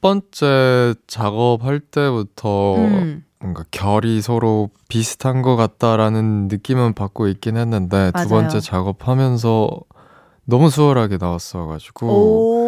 번째 0.00 0.94
작업할 1.06 1.80
때부터 1.80 2.76
음, 2.76 3.24
뭔가 3.40 3.64
결이 3.70 4.20
서로 4.22 4.70
비슷한 4.88 5.42
것 5.42 5.56
같다라는 5.56 6.48
느낌은 6.48 6.94
받고 6.94 7.28
있긴 7.28 7.56
했는데 7.56 8.10
맞아요. 8.14 8.26
두 8.28 8.34
번째 8.34 8.60
작업하면서 8.60 9.68
너무 10.44 10.70
수월하게 10.70 11.18
나왔어가지고 11.20 12.06
오. 12.06 12.65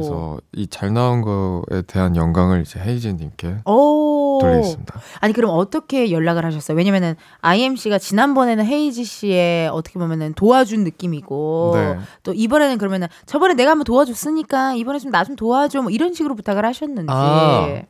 그래서 0.00 0.38
이 0.52 0.66
잘 0.68 0.92
나온 0.92 1.22
거에 1.22 1.82
대한 1.86 2.16
영광을 2.16 2.62
이제 2.62 2.78
헤이즈님께 2.80 3.58
오. 3.66 4.38
돌리겠습니다. 4.40 5.00
아니 5.20 5.32
그럼 5.32 5.50
어떻게 5.54 6.10
연락을 6.10 6.44
하셨어요? 6.44 6.76
왜냐면은 6.76 7.14
IMC가 7.42 7.98
지난번에는 7.98 8.64
헤이지 8.64 9.04
씨의 9.04 9.68
어떻게 9.68 9.98
보면은 9.98 10.32
도와준 10.34 10.84
느낌이고 10.84 11.72
네. 11.74 11.98
또 12.22 12.32
이번에는 12.32 12.78
그러면은 12.78 13.08
저번에 13.26 13.54
내가 13.54 13.70
한번 13.72 13.84
도와줬으니까 13.84 14.74
이번에 14.74 14.98
좀 14.98 15.10
나 15.10 15.24
좀 15.24 15.36
도와줘 15.36 15.82
뭐 15.82 15.90
이런 15.90 16.14
식으로 16.14 16.34
부탁을 16.34 16.64
하셨는지 16.64 17.06
아. 17.10 17.82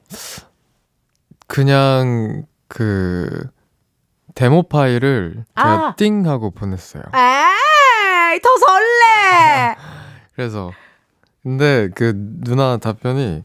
그냥 1.47 2.45
그 2.69 3.49
데모 4.35 4.63
파일을 4.65 5.45
제가 5.57 5.89
아. 5.89 5.95
띵 5.97 6.27
하고 6.27 6.51
보냈어요. 6.51 7.03
에이 7.15 8.41
더 8.41 8.49
설레 8.57 9.77
그래서 10.35 10.71
근데 11.43 11.88
그 11.95 12.12
누나 12.16 12.76
답변이 12.76 13.43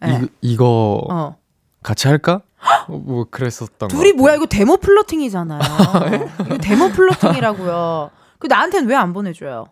네. 0.00 0.20
이, 0.22 0.28
이거 0.52 1.02
어. 1.10 1.36
같이 1.82 2.08
할까? 2.08 2.42
어, 2.88 2.92
뭐 2.96 3.26
그랬었던 3.30 3.88
거. 3.88 3.88
둘이 3.88 4.12
뭐야 4.12 4.36
이거 4.36 4.46
데모 4.46 4.76
flirting이잖아요 4.78 5.60
이거 6.46 6.58
데모 6.58 6.88
flirting이라고요 6.90 8.10
그 8.38 8.46
나한테는 8.46 8.88
왜 8.88 8.94
안 8.96 9.12
보내줘요 9.12 9.66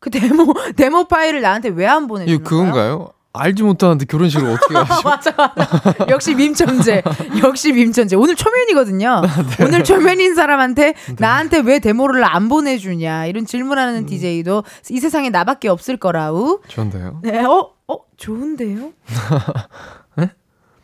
그 0.00 0.10
데모 0.10 0.52
데모 0.76 1.04
파일을 1.08 1.40
나한테 1.42 1.68
왜 1.70 1.86
안 1.86 2.06
보내주는 2.06 2.34
이거 2.40 2.48
그건가요? 2.48 3.10
알지 3.32 3.62
못하는데 3.62 4.04
결혼식을 4.06 4.48
어떻게 4.50 4.74
하시? 4.78 5.04
맞아, 5.04 5.32
맞아. 5.36 5.94
역시 6.08 6.34
밈천재. 6.34 7.02
역시 7.42 7.72
밈천재. 7.72 8.16
오늘 8.16 8.34
초면이거든요. 8.34 9.22
오늘 9.64 9.84
초면인 9.84 10.34
사람한테 10.34 10.94
나한테 11.18 11.58
왜 11.60 11.78
데모를 11.78 12.24
안 12.24 12.48
보내주냐 12.48 13.26
이런 13.26 13.46
질문하는 13.46 14.06
DJ도 14.06 14.64
이 14.90 14.98
세상에 14.98 15.30
나밖에 15.30 15.68
없을 15.68 15.96
거라우. 15.98 16.60
좋은데요. 16.68 17.20
네, 17.22 17.44
어, 17.44 17.70
어, 17.86 17.96
좋은데요? 18.16 18.92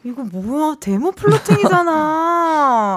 이거 0.06 0.22
뭐야 0.22 0.76
데모 0.80 1.12
flirting이잖아. 1.12 1.90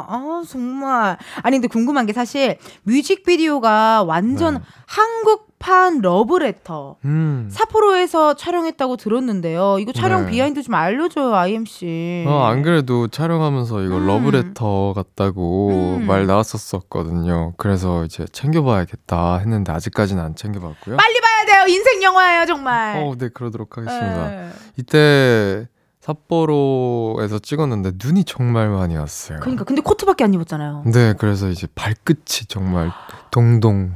아 0.10 0.43
정말. 0.45 1.18
아니 1.41 1.56
근데 1.56 1.70
궁금한 1.70 2.06
게 2.06 2.12
사실 2.12 2.58
뮤직비디오가 2.84 4.04
완전 4.04 4.56
네. 4.56 4.60
한국 4.88 5.47
판 5.60 6.01
러브레터. 6.01 6.97
음. 7.05 7.47
삿포로에서 7.51 8.36
촬영했다고 8.36 8.97
들었는데요. 8.97 9.80
이거 9.80 9.91
촬영 9.91 10.26
네. 10.26 10.32
비하인드 10.32 10.62
좀 10.62 10.76
알려줘요, 10.76 11.34
I.M 11.34 11.73
씨. 11.73 12.26
어, 12.28 12.43
안 12.43 12.62
그래도 12.62 13.08
촬영하면서 13.08 13.84
이거 13.84 13.97
음. 13.97 14.08
러브레터 14.08 14.93
같다고 14.95 15.70
음. 15.97 16.05
말 16.05 16.28
나왔었었거든요. 16.28 17.53
그래서 17.58 18.05
이제 18.05 18.26
챙겨봐야겠다 18.32 19.39
했는데 19.39 19.72
아직까지는 19.72 20.24
안 20.24 20.36
챙겨봤고요. 20.36 20.97
빨리 20.97 21.22
봐야 21.22 21.45
돼요. 21.45 21.74
인생 21.74 22.03
영화예요, 22.03 22.45
정말. 22.45 22.97
어, 23.03 23.16
네 23.18 23.30
그러도록 23.30 23.78
하겠습니다. 23.78 24.30
네. 24.30 24.49
이때 24.78 25.68
삿포로에서 26.01 27.39
찍었는데 27.39 27.93
눈이 28.01 28.24
정말 28.24 28.70
많이 28.70 28.95
왔어요. 28.95 29.39
그러니까 29.41 29.66
근데 29.66 29.82
코트밖에 29.82 30.24
안 30.24 30.34
입었잖아요. 30.34 30.84
네, 30.93 31.14
그래서 31.18 31.49
이제 31.49 31.68
발끝이 31.76 32.45
정말 32.47 32.91
동동. 33.32 33.93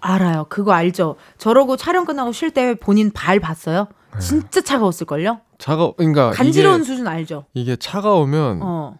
알아요. 0.00 0.46
그거 0.48 0.72
알죠. 0.72 1.16
저러고 1.38 1.76
촬영 1.76 2.04
끝나고 2.04 2.32
쉴 2.32 2.50
때 2.50 2.74
본인 2.74 3.10
발 3.10 3.40
봤어요? 3.40 3.88
진짜 4.18 4.60
차가웠을걸요? 4.60 5.40
차가, 5.58 5.92
그러니까 5.96 6.30
간지러운 6.30 6.76
이게, 6.76 6.84
수준 6.84 7.06
알죠? 7.06 7.44
이게 7.54 7.76
차가우면 7.76 8.60
어. 8.62 8.98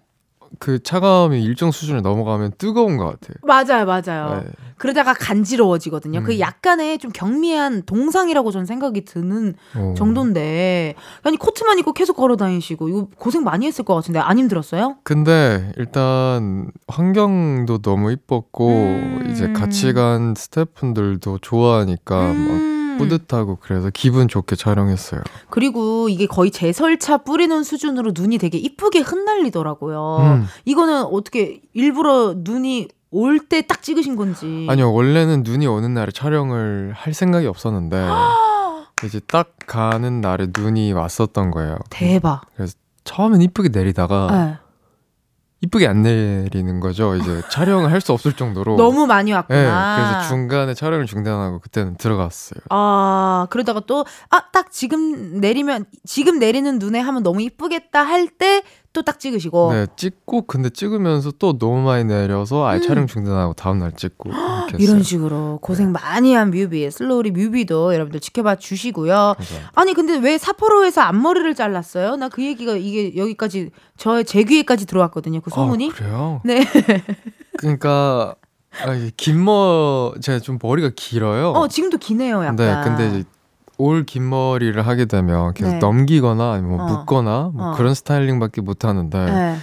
그 0.58 0.82
차가움이 0.82 1.42
일정 1.42 1.70
수준을 1.70 2.02
넘어가면 2.02 2.52
뜨거운 2.58 2.96
것 2.96 3.06
같아요. 3.06 3.36
맞아요, 3.42 3.86
맞아요. 3.86 4.42
네. 4.44 4.50
그러다가 4.80 5.12
간지러워지거든요. 5.12 6.20
음. 6.20 6.24
그 6.24 6.40
약간의 6.40 6.96
좀 6.98 7.10
경미한 7.12 7.82
동상이라고 7.84 8.50
저는 8.50 8.64
생각이 8.64 9.04
드는 9.04 9.52
어. 9.76 9.94
정도인데. 9.94 10.94
아니, 11.22 11.36
코트만 11.36 11.78
입고 11.78 11.92
계속 11.92 12.16
걸어 12.16 12.36
다니시고, 12.36 12.88
이거 12.88 13.08
고생 13.18 13.44
많이 13.44 13.66
했을 13.66 13.84
것 13.84 13.94
같은데, 13.94 14.20
안 14.20 14.38
힘들었어요? 14.38 14.96
근데 15.04 15.70
일단 15.76 16.70
환경도 16.88 17.82
너무 17.82 18.10
이뻤고 18.10 18.68
음. 18.70 19.28
이제 19.30 19.52
같이 19.52 19.92
간 19.92 20.32
스태프분들도 20.34 21.40
좋아하니까 21.42 22.16
막 22.16 22.32
음. 22.32 22.96
뿌듯하고 22.98 23.58
그래서 23.60 23.90
기분 23.92 24.28
좋게 24.28 24.56
촬영했어요. 24.56 25.20
그리고 25.50 26.08
이게 26.08 26.26
거의 26.26 26.50
제설차 26.50 27.18
뿌리는 27.18 27.62
수준으로 27.62 28.12
눈이 28.14 28.38
되게 28.38 28.56
이쁘게 28.56 29.00
흩날리더라고요. 29.00 30.16
음. 30.20 30.46
이거는 30.64 31.02
어떻게 31.02 31.60
일부러 31.72 32.34
눈이 32.36 32.88
올 33.12 33.38
때 33.48 33.62
딱 33.62 33.82
찍으신 33.82 34.16
건지. 34.16 34.66
아니요 34.70 34.92
원래는 34.92 35.42
눈이 35.42 35.66
오는 35.66 35.94
날에 35.94 36.12
촬영을 36.12 36.92
할 36.94 37.12
생각이 37.14 37.46
없었는데 37.46 38.08
이제 39.04 39.20
딱 39.26 39.54
가는 39.66 40.20
날에 40.20 40.48
눈이 40.56 40.92
왔었던 40.92 41.50
거예요. 41.50 41.76
대박. 41.90 42.42
처음엔 43.04 43.40
이쁘게 43.42 43.70
내리다가 43.70 44.28
네. 44.30 44.58
이쁘게 45.62 45.86
안 45.86 46.00
내리는 46.02 46.80
거죠. 46.80 47.14
이제 47.16 47.42
촬영을 47.50 47.90
할 47.92 48.00
수 48.00 48.12
없을 48.12 48.32
정도로. 48.34 48.76
너무 48.76 49.06
많이 49.06 49.30
네, 49.30 49.36
왔구나. 49.36 49.96
그래서 49.96 50.28
중간에 50.28 50.72
촬영을 50.72 51.04
중단하고 51.04 51.58
그때는 51.58 51.96
들어갔어요. 51.98 52.60
아, 52.70 53.46
그러다가 53.50 53.80
또, 53.86 54.06
아, 54.30 54.50
딱 54.52 54.70
지금 54.72 55.38
내리면, 55.40 55.84
지금 56.06 56.38
내리는 56.38 56.78
눈에 56.78 56.98
하면 57.00 57.22
너무 57.22 57.42
이쁘겠다 57.42 58.02
할 58.02 58.28
때 58.38 58.62
또 58.92 59.02
딱 59.02 59.20
찍으시고. 59.20 59.72
네, 59.72 59.86
찍고 59.96 60.42
근데 60.42 60.68
찍으면서 60.68 61.30
또 61.38 61.56
너무 61.58 61.82
많이 61.82 62.04
내려서 62.04 62.66
아예 62.66 62.78
음. 62.78 62.82
촬영 62.82 63.06
중단하고 63.06 63.54
다음 63.54 63.78
날 63.78 63.92
찍고 63.92 64.30
이런. 64.78 65.02
식으로 65.02 65.58
고생 65.62 65.92
많이 65.92 66.34
한 66.34 66.50
뮤비, 66.50 66.90
슬로우리 66.90 67.30
뮤비도 67.30 67.94
여러분들 67.94 68.18
지켜봐 68.20 68.56
주시고요. 68.56 69.34
감사합니다. 69.36 69.70
아니, 69.74 69.94
근데 69.94 70.16
왜 70.18 70.38
사포로에서 70.38 71.02
앞머리를 71.02 71.54
잘랐어요? 71.54 72.16
나 72.16 72.28
그 72.28 72.44
얘기가 72.44 72.72
이게 72.76 73.16
여기까지, 73.16 73.70
저의 73.96 74.24
제 74.24 74.42
귀에까지 74.44 74.86
들어왔거든요. 74.86 75.40
그 75.40 75.50
소문이. 75.50 75.90
아, 75.92 75.94
그래요? 75.96 76.40
네. 76.44 76.64
그러니까 77.58 78.34
아, 78.84 79.10
긴머 79.16 80.14
제가 80.20 80.38
좀 80.38 80.58
머리가 80.62 80.90
길어요. 80.94 81.50
어, 81.50 81.68
지금도 81.68 81.98
기네요, 81.98 82.42
약간. 82.44 82.56
네, 82.56 82.74
근데 82.84 83.08
이제 83.08 83.24
올 83.80 84.04
긴 84.04 84.28
머리를 84.28 84.84
하게 84.86 85.04
되면 85.06 85.52
계속 85.54 85.72
네. 85.72 85.78
넘기거나 85.78 86.52
아니면 86.52 86.76
뭐 86.76 86.84
어. 86.84 86.88
묶거나 86.98 87.50
뭐 87.54 87.70
어. 87.70 87.74
그런 87.76 87.94
스타일링밖에 87.94 88.60
못 88.60 88.84
하는데 88.84 89.18
네. 89.24 89.56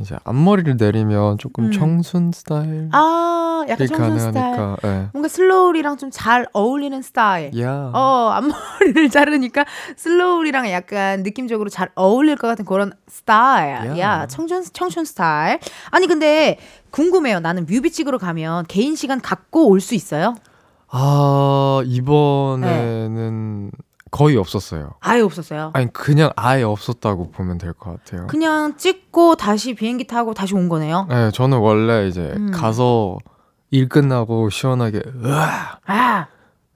이제 0.00 0.16
앞머리를 0.24 0.76
내리면 0.76 1.38
조금 1.38 1.66
음. 1.66 1.70
청순 1.72 2.32
스타일 2.34 2.88
아, 2.92 3.64
약간 3.68 3.84
이 3.84 3.88
청순 3.88 4.18
스타일. 4.18 4.34
가능하니까. 4.56 4.76
예. 4.88 5.08
뭔가 5.12 5.28
Slowly랑 5.28 5.96
좀 5.98 6.10
잘 6.10 6.46
어울리는 6.52 7.00
스타일. 7.00 7.56
야. 7.60 7.90
어, 7.94 8.30
앞머리를 8.34 9.08
자르니까 9.14 9.64
Slowly랑 9.96 10.68
약간 10.70 11.22
느낌적으로 11.22 11.68
잘 11.70 11.90
어울릴 11.94 12.34
것 12.36 12.48
같은 12.48 12.64
그런 12.64 12.92
스타일. 13.06 13.96
야. 13.96 13.98
야, 13.98 14.26
청순, 14.26 14.64
청순 14.72 15.04
스타일. 15.04 15.60
아니, 15.92 16.08
근데 16.08 16.58
궁금해요. 16.90 17.38
나는 17.40 17.64
뮤비 17.64 17.90
찍으러 17.92 18.18
가면 18.18 18.64
개인 18.66 18.96
시간 18.96 19.20
갖고 19.20 19.68
올 19.68 19.80
수 19.80 19.94
있어요? 19.94 20.34
아, 20.96 21.82
이번에는 21.84 23.70
거의 24.12 24.36
없었어요. 24.36 24.92
아예 25.00 25.20
없었어요. 25.22 25.70
아니 25.74 25.92
그냥 25.92 26.30
아예 26.36 26.62
없었다고 26.62 27.32
보면 27.32 27.58
될 27.58 27.72
것 27.72 27.90
같아요. 28.04 28.28
그냥 28.28 28.76
찍고 28.76 29.34
다시 29.34 29.74
비행기 29.74 30.06
타고 30.06 30.34
다시 30.34 30.54
온 30.54 30.68
거네요. 30.68 31.06
네, 31.10 31.30
저는 31.32 31.58
원래 31.58 32.06
이제 32.06 32.32
음. 32.36 32.52
가서 32.52 33.18
일 33.72 33.88
끝나고 33.88 34.50
시원하게 34.50 35.02
으아 35.24 35.78
아, 35.86 36.26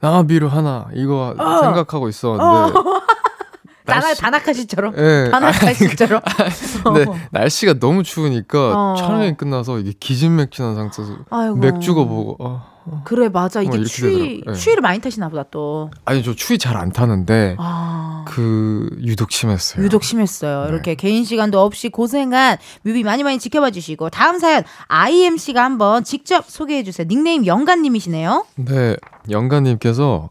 나비루 0.01 0.49
하나 0.49 0.89
이거 0.95 1.33
어. 1.39 1.59
생각하고 1.63 2.09
있었는데 2.09 2.43
다나, 3.87 4.01
날씨- 4.01 4.21
다나카시처럼. 4.21 4.95
예, 4.99 5.29
다나카시처럼. 5.31 6.21
근데 6.85 7.07
날씨가 7.31 7.75
너무 7.79 8.03
추우니까 8.03 8.73
어. 8.75 8.95
촬영이 8.97 9.37
끝나서 9.37 9.79
이게 9.79 9.93
기진맥진한 9.99 10.75
상태에서 10.75 11.13
아이고. 11.31 11.55
맥주가 11.57 12.05
보고 12.05 12.37
아, 12.45 12.67
그래 13.05 13.29
맞아 13.29 13.63
이게 13.63 13.79
어, 13.79 13.83
추위. 13.85 14.43
네. 14.47 14.53
추위를 14.55 14.81
많이 14.83 15.01
타시나 15.01 15.29
보다 15.29 15.45
또. 15.51 15.91
아니 16.05 16.23
저 16.23 16.35
추위 16.35 16.59
잘 16.59 16.77
안 16.77 16.93
타는데 16.93 17.57
아. 17.59 18.25
그 18.29 18.89
유독 19.03 19.31
심했어요. 19.33 19.85
유독 19.85 20.05
심했어요. 20.05 20.65
네. 20.65 20.69
이렇게 20.69 20.95
개인 20.95 21.25
시간도 21.25 21.61
없이 21.61 21.89
고생한 21.89 22.59
뮤비 22.83 23.03
많이 23.03 23.23
많이 23.23 23.39
지켜봐 23.39 23.71
주시고 23.71 24.11
다음 24.11 24.39
사연 24.39 24.63
I.M 24.89 25.17
씨가 25.17 25.63
한번 25.65 26.05
직접 26.05 26.45
소개해 26.49 26.83
주세요. 26.85 27.07
닉네임 27.09 27.47
영간님이시네요. 27.47 28.45
네, 28.57 28.97
영가님께서 29.31 30.29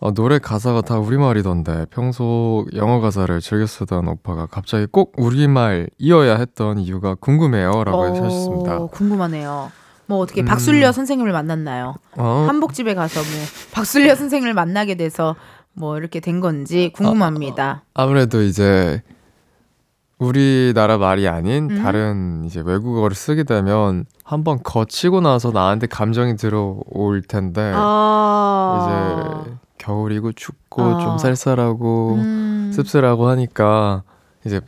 어, 0.00 0.12
노래 0.12 0.38
가사가 0.38 0.82
다 0.82 0.98
우리말이던데 0.98 1.86
평소 1.90 2.66
영어 2.74 3.00
가사를 3.00 3.40
즐겨 3.40 3.66
쓰던 3.66 4.06
오빠가 4.08 4.46
갑자기 4.46 4.86
꼭 4.90 5.12
우리말 5.16 5.88
이어야 5.98 6.36
했던 6.36 6.78
이유가 6.78 7.14
궁금해요라고 7.14 7.98
어, 7.98 8.10
하셨습니다. 8.10 8.78
궁금하네요. 8.88 9.70
뭐 10.06 10.18
어떻게 10.18 10.42
음. 10.42 10.46
박술려 10.46 10.92
선생님을 10.92 11.32
만났나요? 11.32 11.94
어, 12.16 12.44
한복집에 12.48 12.94
가서 12.94 13.20
뭐 13.20 13.28
박술려 13.72 14.14
선생님을 14.14 14.54
만나게 14.54 14.96
돼서 14.96 15.36
뭐 15.72 15.98
이렇게 15.98 16.20
된 16.20 16.40
건지 16.40 16.90
궁금합니다. 16.94 17.82
아 17.94 18.06
무래도 18.06 18.42
이제 18.42 19.02
우리나라 20.18 20.98
말이 20.98 21.26
아닌 21.28 21.70
음. 21.70 21.82
다른 21.82 22.44
이제 22.44 22.62
외국어를 22.64 23.16
쓰게 23.16 23.44
되면 23.44 24.04
한번 24.22 24.60
거치고 24.62 25.20
나서 25.20 25.50
나한테 25.50 25.86
감정이 25.86 26.36
들어올 26.36 27.22
텐데 27.26 27.72
아. 27.74 29.44
이제 29.44 29.54
겨울이고 29.78 30.32
춥고 30.32 30.82
어. 30.82 31.00
좀 31.00 31.18
쌀쌀하고 31.18 32.14
음. 32.14 32.70
씁쓸하고 32.72 33.28
하니까 33.28 34.02
이제 34.46 34.60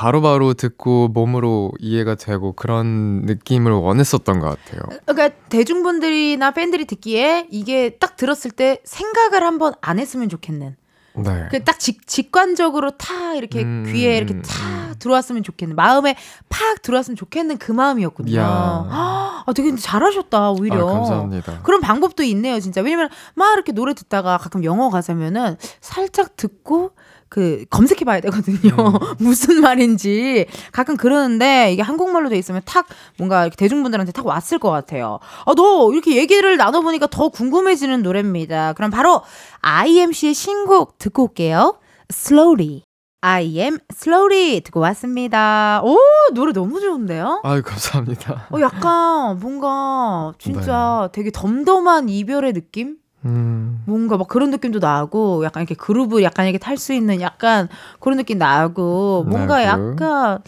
바로바로 0.00 0.54
듣고 0.54 1.08
몸으로 1.08 1.72
이해가 1.78 2.14
되고 2.14 2.54
그런 2.54 3.20
느낌을 3.26 3.70
원했었던 3.70 4.40
것 4.40 4.46
같아요. 4.46 4.80
그러니까 5.04 5.28
대중분들이나 5.50 6.52
팬들이 6.52 6.86
듣기에 6.86 7.48
이게 7.50 7.98
딱 7.98 8.16
들었을 8.16 8.50
때 8.50 8.80
생각을 8.84 9.42
한번 9.42 9.74
안 9.82 9.98
했으면 9.98 10.30
좋겠는. 10.30 10.74
네. 11.16 11.48
그딱 11.50 11.78
직관적으로 11.78 12.92
타 12.92 13.34
이렇게 13.34 13.60
음, 13.62 13.84
귀에 13.92 14.16
이렇게 14.16 14.32
음, 14.32 14.42
타 14.42 14.94
들어왔으면 14.94 15.42
좋겠는 15.42 15.76
마음에 15.76 16.16
팍 16.48 16.80
들어왔으면 16.80 17.16
좋겠는 17.16 17.58
그 17.58 17.70
마음이었군요. 17.70 18.32
이야. 18.32 18.42
아, 18.46 19.44
되게 19.54 19.76
잘하셨다 19.76 20.52
오히려. 20.52 20.88
아, 20.88 20.92
감사합니다. 20.94 21.60
그런 21.62 21.82
방법도 21.82 22.22
있네요, 22.22 22.58
진짜. 22.58 22.80
왜냐면 22.80 23.10
막 23.34 23.52
이렇게 23.52 23.72
노래 23.72 23.92
듣다가 23.92 24.38
가끔 24.38 24.64
영어 24.64 24.88
가사면은 24.88 25.56
살짝 25.82 26.36
듣고 26.36 26.92
그 27.30 27.64
검색해 27.70 28.04
봐야 28.04 28.20
되거든요. 28.20 28.74
음. 28.76 28.98
무슨 29.24 29.60
말인지 29.60 30.46
가끔 30.72 30.96
그러는데 30.96 31.72
이게 31.72 31.80
한국말로 31.80 32.28
돼 32.28 32.36
있으면 32.36 32.60
탁 32.64 32.86
뭔가 33.16 33.42
이렇게 33.42 33.56
대중분들한테 33.56 34.10
탁 34.12 34.26
왔을 34.26 34.58
것 34.58 34.70
같아요. 34.70 35.20
아, 35.46 35.54
너 35.54 35.92
이렇게 35.92 36.16
얘기를 36.16 36.56
나눠보니까 36.56 37.06
더 37.06 37.28
궁금해지는 37.28 38.02
노래입니다. 38.02 38.72
그럼 38.74 38.90
바로 38.90 39.22
IMC의 39.60 40.34
신곡 40.34 40.98
듣고 40.98 41.22
올게요. 41.28 41.78
Slowly. 42.10 42.82
I 43.22 43.58
am 43.60 43.78
slowly 43.92 44.60
듣고 44.62 44.80
왔습니다. 44.80 45.82
오, 45.84 45.96
노래 46.32 46.52
너무 46.52 46.80
좋은데요? 46.80 47.42
아유 47.44 47.62
감사합니다. 47.62 48.46
어, 48.50 48.60
약간 48.60 49.38
뭔가 49.38 50.32
진짜 50.38 51.08
되게 51.12 51.30
덤덤한 51.30 52.08
이별의 52.08 52.54
느낌? 52.54 52.96
음, 53.24 53.82
뭔가 53.86 54.16
막 54.16 54.28
그런 54.28 54.50
느낌도 54.50 54.78
나고 54.78 55.44
약간 55.44 55.62
이렇게 55.62 55.74
그루브 55.74 56.22
약간 56.22 56.46
이렇게 56.46 56.58
탈 56.58 56.76
수 56.78 56.92
있는 56.92 57.20
약간 57.20 57.68
그런 58.00 58.16
느낌 58.18 58.38
나고 58.38 59.24
뭔가 59.28 59.58
네, 59.58 59.64
그. 59.64 59.68
약간 59.68 60.38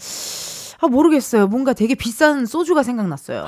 아 0.81 0.87
모르겠어요. 0.87 1.47
뭔가 1.47 1.73
되게 1.73 1.95
비싼 1.95 2.45
소주가 2.45 2.83
생각났어요. 2.83 3.45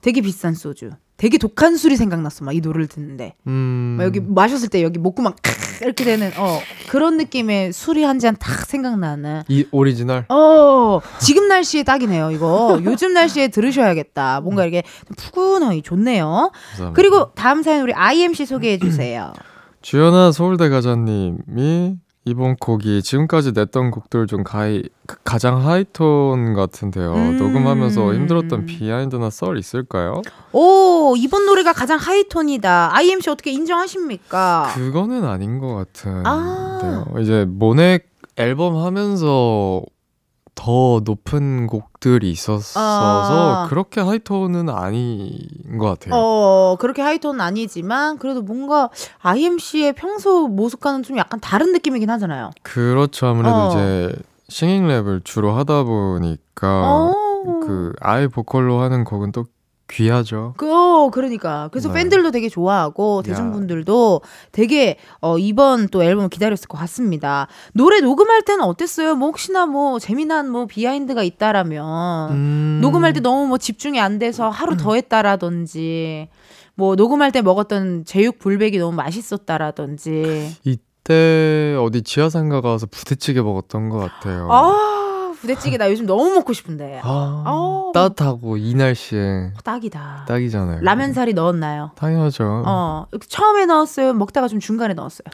되게 0.00 0.20
비싼 0.20 0.54
소주. 0.54 0.90
되게 1.16 1.38
독한 1.38 1.76
술이 1.76 1.96
생각났어. 1.96 2.44
막 2.44 2.54
이 2.54 2.60
노래를 2.60 2.88
듣는데. 2.88 3.36
음, 3.46 3.94
막 3.98 4.04
여기 4.04 4.20
마셨을 4.20 4.68
때 4.68 4.82
여기 4.82 4.98
목구멍 4.98 5.32
칵 5.42 5.53
이렇게 5.82 6.04
되는 6.04 6.30
어 6.36 6.60
그런 6.88 7.16
느낌의 7.16 7.72
술이 7.72 8.04
한잔탁 8.04 8.66
생각나는 8.66 9.42
이 9.48 9.66
오리지널. 9.70 10.24
어, 10.28 11.00
지금 11.20 11.48
날씨에 11.48 11.82
딱이네요, 11.82 12.30
이거. 12.30 12.80
요즘 12.84 13.12
날씨에 13.12 13.48
들으셔야겠다. 13.48 14.40
뭔가 14.40 14.64
이렇게 14.64 14.82
푸근하니 15.16 15.82
좋네요. 15.82 16.50
감사합니다. 16.70 16.92
그리고 16.94 17.32
다음 17.34 17.62
사연 17.62 17.82
우리 17.82 17.92
IMC 17.94 18.46
소개해 18.46 18.78
주세요. 18.78 19.32
주연아 19.82 20.32
서울대 20.32 20.68
가자님이 20.68 21.96
이번 22.26 22.56
곡이 22.56 23.02
지금까지 23.02 23.52
냈던 23.52 23.90
곡들 23.90 24.26
중 24.26 24.44
가이, 24.44 24.82
가장 25.24 25.66
하이톤 25.66 26.54
같은데요. 26.54 27.12
음. 27.12 27.38
녹음하면서 27.38 28.14
힘들었던 28.14 28.64
비하인드나 28.64 29.28
썰 29.28 29.58
있을까요? 29.58 30.22
오, 30.52 31.14
이번 31.18 31.44
노래가 31.44 31.74
가장 31.74 31.98
하이톤이다. 31.98 32.96
IMC 32.96 33.28
어떻게 33.28 33.50
인정하십니까? 33.52 34.72
그거는 34.74 35.24
아닌 35.24 35.58
것 35.58 35.74
같은데요. 35.74 36.22
아. 36.24 37.20
이제 37.20 37.44
모넥 37.46 38.08
앨범 38.36 38.76
하면서 38.76 39.82
더 40.54 41.00
높은 41.04 41.66
곡들이 41.66 42.30
있었어서 42.30 42.80
아. 42.80 43.66
그렇게 43.68 44.00
하이톤은 44.00 44.68
아닌 44.68 45.38
것 45.78 45.86
같아요. 45.86 46.14
어, 46.14 46.76
그렇게 46.78 47.02
하이톤은 47.02 47.40
아니지만 47.40 48.18
그래도 48.18 48.42
뭔가 48.42 48.90
IMC의 49.20 49.94
평소 49.94 50.48
모습과는 50.48 51.02
좀 51.02 51.18
약간 51.18 51.40
다른 51.40 51.72
느낌이긴 51.72 52.10
하잖아요. 52.10 52.50
그렇죠. 52.62 53.26
아무래도 53.26 53.56
어. 53.56 53.68
이제 53.68 54.14
싱잉 54.48 54.86
랩을 54.86 55.24
주로 55.24 55.52
하다 55.52 55.84
보니까 55.84 56.82
어. 56.84 57.60
그 57.66 57.92
아이 58.00 58.28
보컬로 58.28 58.80
하는 58.80 59.04
곡은 59.04 59.32
또 59.32 59.44
귀하죠. 59.88 60.54
그, 60.56 60.72
어, 60.72 61.10
그러니까. 61.10 61.68
그래서 61.70 61.88
네. 61.88 62.00
팬들도 62.00 62.30
되게 62.30 62.48
좋아하고, 62.48 63.22
대중분들도 63.22 64.22
되게, 64.52 64.96
어, 65.20 65.38
이번 65.38 65.88
또 65.88 66.02
앨범을 66.02 66.30
기다렸을 66.30 66.68
것 66.68 66.78
같습니다. 66.78 67.46
노래 67.74 68.00
녹음할 68.00 68.42
때는 68.42 68.64
어땠어요? 68.64 69.14
뭐, 69.14 69.28
혹시나 69.28 69.66
뭐, 69.66 69.98
재미난 69.98 70.50
뭐, 70.50 70.66
비하인드가 70.66 71.22
있다라면, 71.22 72.32
음. 72.32 72.78
녹음할 72.82 73.12
때 73.12 73.20
너무 73.20 73.46
뭐, 73.46 73.58
집중이 73.58 74.00
안 74.00 74.18
돼서 74.18 74.48
하루 74.48 74.76
더 74.76 74.94
했다라든지, 74.94 76.28
뭐, 76.74 76.96
녹음할 76.96 77.30
때 77.30 77.42
먹었던 77.42 78.04
제육 78.04 78.38
불백이 78.38 78.78
너무 78.78 78.96
맛있었다라든지. 78.96 80.56
이때 80.64 81.76
어디 81.78 82.02
지하상가 82.02 82.62
가서 82.62 82.86
부대찌개 82.86 83.42
먹었던 83.42 83.90
것 83.90 83.98
같아요. 83.98 84.48
아, 84.50 85.03
부대찌개 85.44 85.76
나 85.76 85.90
요즘 85.90 86.06
너무 86.06 86.30
먹고 86.34 86.54
싶은데. 86.54 87.00
아, 87.04 87.42
아우. 87.44 87.92
따뜻하고 87.92 88.56
이 88.56 88.74
날씨에 88.74 89.52
딱이다. 89.62 90.24
딱이잖아요. 90.26 90.80
라면사리 90.80 91.34
넣었나요? 91.34 91.90
당연하죠. 91.96 92.62
어, 92.66 93.06
처음에 93.28 93.66
넣었어요? 93.66 94.14
먹다가 94.14 94.48
좀 94.48 94.58
중간에 94.58 94.94
넣었어요? 94.94 95.26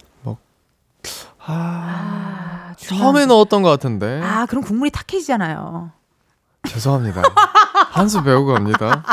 아, 1.46 2.72
아, 2.72 2.74
처음에 2.76 3.26
넣었던 3.26 3.62
것 3.62 3.70
같은데. 3.70 4.20
아, 4.22 4.46
그럼 4.46 4.64
국물이 4.64 4.90
탁해지잖아요. 4.90 5.92
죄송합니다. 6.68 7.22
한수 7.92 8.22
배우고 8.22 8.52
갑니다. 8.52 9.04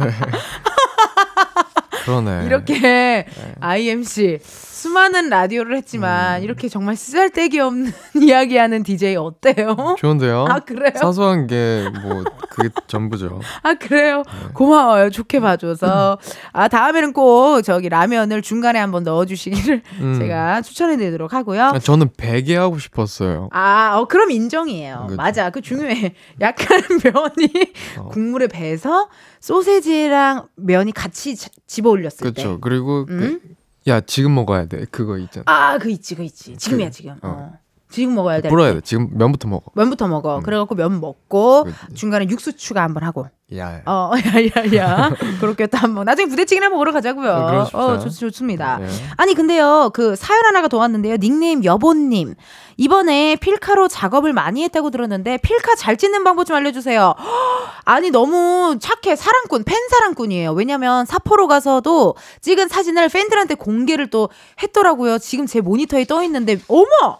네. 0.00 0.10
그러네. 2.04 2.46
이렇게 2.46 3.26
IMC 3.60 4.40
수많은 4.80 5.28
라디오를 5.28 5.76
했지만 5.76 6.38
음. 6.40 6.44
이렇게 6.44 6.68
정말 6.70 6.96
쓰잘데기 6.96 7.60
없는 7.60 7.92
이야기하는 8.22 8.82
DJ 8.82 9.16
어때요? 9.16 9.96
좋은데요? 9.98 10.46
아 10.48 10.60
그래요? 10.60 10.92
사소한 10.96 11.46
게 11.46 11.90
뭐 12.02 12.24
그게 12.48 12.70
전부죠. 12.86 13.40
아 13.62 13.74
그래요? 13.74 14.22
네. 14.26 14.48
고마워요. 14.54 15.10
좋게 15.10 15.40
봐줘서. 15.40 16.18
아 16.52 16.68
다음에는 16.68 17.12
꼭 17.12 17.62
저기 17.62 17.88
라면을 17.90 18.40
중간에 18.42 18.78
한번 18.78 19.02
넣어주시기를 19.02 19.82
음. 20.00 20.18
제가 20.18 20.62
추천해드리도록 20.62 21.32
하고요. 21.34 21.62
아, 21.62 21.78
저는 21.78 22.10
베개 22.16 22.56
하고 22.56 22.78
싶었어요. 22.78 23.48
아, 23.52 23.98
어, 23.98 24.06
그럼 24.06 24.30
인정이에요. 24.30 25.04
그죠. 25.08 25.16
맞아. 25.16 25.50
그 25.50 25.60
중요해. 25.60 26.14
약간 26.40 26.80
면이 27.04 27.50
어. 27.98 28.08
국물에 28.08 28.46
배서 28.46 29.08
소세지랑 29.40 30.46
면이 30.56 30.92
같이 30.92 31.36
자- 31.36 31.50
집어 31.66 31.90
올렸을 31.90 32.10
때. 32.18 32.30
그렇죠. 32.30 32.58
그리고 32.60 33.04
그- 33.06 33.12
음? 33.12 33.40
야 33.88 34.00
지금 34.00 34.34
먹어야 34.34 34.66
돼. 34.66 34.84
그거 34.86 35.16
있잖아. 35.18 35.44
아, 35.46 35.78
그 35.78 35.90
있지, 35.90 36.14
그 36.14 36.22
있지. 36.22 36.56
지금이야, 36.56 36.88
그- 36.88 36.92
지금. 36.92 37.18
어. 37.22 37.58
어. 37.90 37.92
지금 37.92 38.14
먹어야 38.14 38.40
돼. 38.40 38.48
불어야 38.48 38.74
돼. 38.74 38.80
지금 38.82 39.08
면부터 39.12 39.48
먹어. 39.48 39.64
면부터 39.74 40.06
먹어. 40.06 40.38
음. 40.38 40.42
그래갖고 40.42 40.74
면 40.74 41.00
먹고 41.00 41.64
그치. 41.64 41.94
중간에 41.94 42.26
육수 42.28 42.56
추가 42.56 42.82
한번 42.82 43.02
하고. 43.02 43.26
야. 43.56 43.82
어, 43.84 44.12
야야야. 44.14 45.10
그렇게 45.40 45.66
또 45.66 45.76
한번 45.76 46.04
나중에 46.04 46.28
부대찌개 46.28 46.60
한번 46.60 46.78
먹으러 46.78 46.92
가자고요. 46.92 47.50
네, 47.50 47.64
싶다. 47.64 47.78
어, 47.78 47.98
좋, 47.98 48.08
좋습니다. 48.08 48.78
예. 48.80 48.86
아니 49.16 49.34
근데요 49.34 49.90
그 49.92 50.14
사연 50.14 50.44
하나가 50.44 50.68
더 50.68 50.78
왔는데요 50.78 51.16
닉네임 51.16 51.64
여보님 51.64 52.34
이번에 52.76 53.36
필카로 53.36 53.88
작업을 53.88 54.32
많이 54.32 54.62
했다고 54.64 54.90
들었는데 54.90 55.38
필카 55.38 55.74
잘 55.74 55.96
찍는 55.96 56.22
방법 56.24 56.44
좀 56.44 56.56
알려주세요 56.56 57.14
아니 57.84 58.10
너무 58.10 58.78
착해 58.80 59.16
사랑꾼 59.16 59.64
팬 59.64 59.76
사랑꾼이에요 59.90 60.52
왜냐면 60.52 61.04
사포로 61.04 61.48
가서도 61.48 62.14
찍은 62.40 62.68
사진을 62.68 63.08
팬들한테 63.08 63.56
공개를 63.56 64.10
또 64.10 64.30
했더라고요 64.62 65.18
지금 65.18 65.46
제 65.46 65.60
모니터에 65.60 66.04
떠 66.04 66.22
있는데 66.22 66.58
어머 66.68 67.18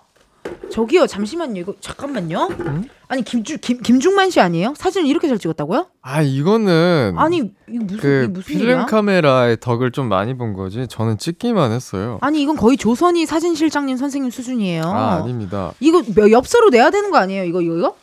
저기요, 0.70 1.06
잠시만요. 1.08 1.60
이거 1.60 1.74
잠깐만요. 1.80 2.48
음? 2.60 2.84
아니 3.08 3.22
김주 3.24 3.58
김 3.58 3.80
김중만 3.82 4.30
씨 4.30 4.40
아니에요? 4.40 4.74
사진을 4.76 5.08
이렇게 5.08 5.26
잘 5.26 5.36
찍었다고요? 5.38 5.86
아 6.00 6.22
이거는 6.22 7.14
아니 7.18 7.38
이거 7.68 7.84
무슨 7.84 7.98
그 7.98 8.28
무슨 8.30 8.46
필름 8.54 8.68
일이야? 8.70 8.86
카메라의 8.86 9.58
덕을 9.58 9.90
좀 9.90 10.08
많이 10.08 10.36
본 10.36 10.52
거지. 10.54 10.86
저는 10.88 11.18
찍기만 11.18 11.72
했어요. 11.72 12.18
아니 12.20 12.40
이건 12.40 12.56
거의 12.56 12.76
조선이 12.76 13.26
사진실장님 13.26 13.96
선생님 13.96 14.30
수준이에요. 14.30 14.84
아 14.84 15.14
아닙니다. 15.16 15.72
이거 15.80 16.02
몇- 16.14 16.30
엽서로 16.30 16.70
내야 16.70 16.90
되는 16.90 17.10
거 17.10 17.18
아니에요? 17.18 17.42
이거 17.44 17.60
이거 17.62 17.76
이거? 17.76 17.96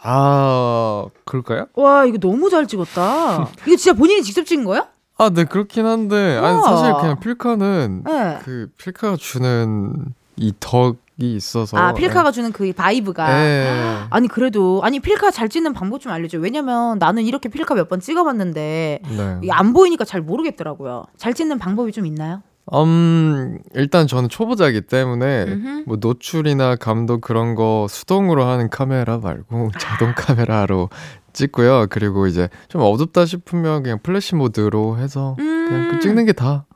아 0.00 1.06
그럴까요? 1.24 1.66
와 1.74 2.04
이거 2.04 2.18
너무 2.18 2.48
잘 2.48 2.66
찍었다. 2.68 3.48
이거 3.66 3.76
진짜 3.76 3.92
본인이 3.94 4.22
직접 4.22 4.44
찍은 4.44 4.64
거예요? 4.64 4.86
아, 5.18 5.28
네 5.30 5.44
그렇긴 5.44 5.86
한데 5.86 6.38
아니. 6.42 6.62
사실 6.62 6.92
그냥 7.00 7.20
필카는 7.20 8.02
네. 8.06 8.38
그 8.44 8.68
필카가 8.78 9.16
주는 9.18 9.92
이 10.36 10.52
덕이 10.58 10.96
있어서 11.18 11.76
아 11.76 11.92
필카가 11.92 12.30
주는 12.32 12.52
그 12.52 12.72
vibe가. 12.72 13.30
예. 13.44 13.96
아니 14.10 14.28
그래도 14.28 14.80
아니 14.82 14.98
필카 15.00 15.30
잘 15.30 15.48
찍는 15.48 15.72
방법 15.72 16.00
좀 16.00 16.10
알려줘. 16.12 16.38
왜냐면 16.38 16.98
나는 16.98 17.22
이렇게 17.24 17.48
필카 17.48 17.74
몇 17.74 17.88
번 17.88 18.00
찍어봤는데 18.00 19.00
네. 19.16 19.38
이게 19.42 19.52
안 19.52 19.72
보이니까 19.72 20.04
잘 20.04 20.20
모르겠더라고요. 20.22 21.04
잘 21.16 21.34
찍는 21.34 21.58
방법이 21.58 21.92
좀 21.92 22.06
있나요? 22.06 22.42
음 22.72 23.58
일단 23.74 24.06
저는 24.06 24.28
초보자이기 24.28 24.82
때문에 24.82 25.44
음흠. 25.48 25.82
뭐 25.86 25.96
노출이나 26.00 26.76
감도 26.76 27.20
그런 27.20 27.54
거 27.54 27.86
수동으로 27.90 28.44
하는 28.44 28.70
카메라 28.70 29.18
말고 29.18 29.72
자동 29.78 30.14
카메라로 30.16 30.88
찍고요. 31.32 31.86
그리고 31.90 32.26
이제 32.26 32.48
좀 32.68 32.82
어둡다 32.82 33.26
싶으면 33.26 33.82
그냥 33.82 33.98
플래시 34.02 34.34
모드로 34.36 34.98
해서 34.98 35.34
그냥 35.36 35.88
그 35.90 35.96
음. 35.96 36.00
찍는 36.00 36.24
게 36.26 36.32
다 36.32 36.66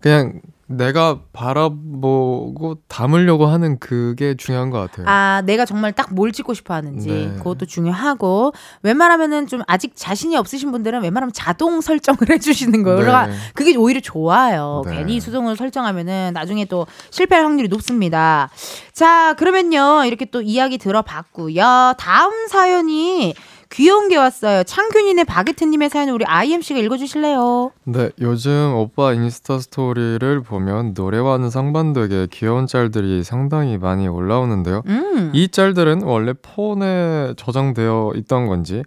그냥 0.00 0.40
내가 0.70 1.20
바라보고 1.32 2.76
담으려고 2.86 3.46
하는 3.46 3.78
그게 3.80 4.36
중요한 4.36 4.70
것 4.70 4.78
같아요. 4.78 5.06
아, 5.08 5.42
내가 5.44 5.64
정말 5.64 5.92
딱 5.92 6.10
뭘 6.12 6.32
찍고 6.32 6.54
싶어 6.54 6.74
하는지 6.74 7.08
네. 7.08 7.34
그것도 7.38 7.66
중요하고 7.66 8.52
웬만하면은 8.82 9.46
좀 9.46 9.62
아직 9.68 9.92
자신이 9.94 10.36
없으신 10.36 10.72
분들은 10.72 11.02
웬만하면 11.02 11.32
자동 11.32 11.80
설정을 11.80 12.18
해주시는 12.30 12.82
거예요. 12.82 13.26
네. 13.26 13.32
그게 13.54 13.76
오히려 13.76 14.00
좋아요. 14.00 14.82
네. 14.86 14.96
괜히 14.96 15.20
수동으로 15.20 15.54
설정하면은 15.54 16.32
나중에 16.34 16.64
또 16.64 16.86
실패할 17.10 17.44
확률이 17.44 17.68
높습니다. 17.68 18.50
자, 18.92 19.34
그러면요 19.34 20.04
이렇게 20.04 20.24
또 20.24 20.42
이야기 20.42 20.78
들어봤고요. 20.78 21.94
다음 21.98 22.48
사연이 22.48 23.34
귀여운 23.70 24.08
게 24.08 24.16
왔어요. 24.16 24.64
창균이네 24.64 25.24
바게트님의 25.24 25.90
사연을 25.90 26.12
우리 26.12 26.24
IMC가 26.24 26.80
읽어주실래요? 26.80 27.70
네, 27.84 28.10
요즘 28.20 28.74
오빠 28.74 29.12
인스타 29.14 29.60
스토리를 29.60 30.42
보면 30.42 30.94
노래와는 30.94 31.50
상반되게 31.50 32.26
귀여운 32.32 32.66
짤들이 32.66 33.22
상당히 33.22 33.78
많이 33.78 34.08
올라오는데요. 34.08 34.82
음. 34.86 35.30
이 35.34 35.48
짤들은 35.48 36.02
원래 36.02 36.32
폰에 36.32 37.34
저장되어 37.36 38.12
있던 38.16 38.46
건지 38.46 38.82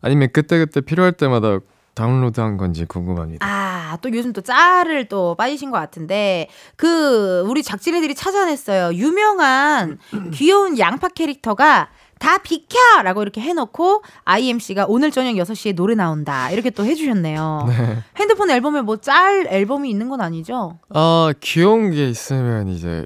아니면 0.00 0.28
그때그때 0.32 0.82
필요할 0.82 1.12
때마다 1.12 1.58
다운로드한 1.94 2.58
건지 2.58 2.84
궁금합니다. 2.84 3.44
아, 3.44 3.98
또 4.00 4.10
요즘 4.12 4.32
또 4.32 4.40
짤을 4.40 5.08
또 5.08 5.34
빠지신 5.34 5.72
것 5.72 5.78
같은데, 5.78 6.48
그, 6.76 7.40
우리 7.48 7.64
작진이들이 7.64 8.14
찾아냈어요. 8.14 8.94
유명한 8.94 9.98
귀여운 10.32 10.78
양파 10.78 11.08
캐릭터가 11.08 11.88
다 12.18 12.38
비켜! 12.38 12.76
라고 13.02 13.22
이렇게 13.22 13.40
해놓고, 13.40 14.02
IMC가 14.24 14.86
오늘 14.88 15.10
저녁 15.10 15.32
6시에 15.34 15.74
노래 15.74 15.94
나온다. 15.94 16.50
이렇게 16.50 16.70
또 16.70 16.84
해주셨네요. 16.84 17.64
네. 17.68 17.98
핸드폰 18.16 18.50
앨범에 18.50 18.82
뭐 18.82 18.96
짤 18.96 19.46
앨범이 19.48 19.88
있는 19.90 20.08
건 20.08 20.20
아니죠? 20.20 20.78
아, 20.90 21.32
귀여운 21.40 21.90
게 21.90 22.08
있으면 22.08 22.68
이제 22.68 23.04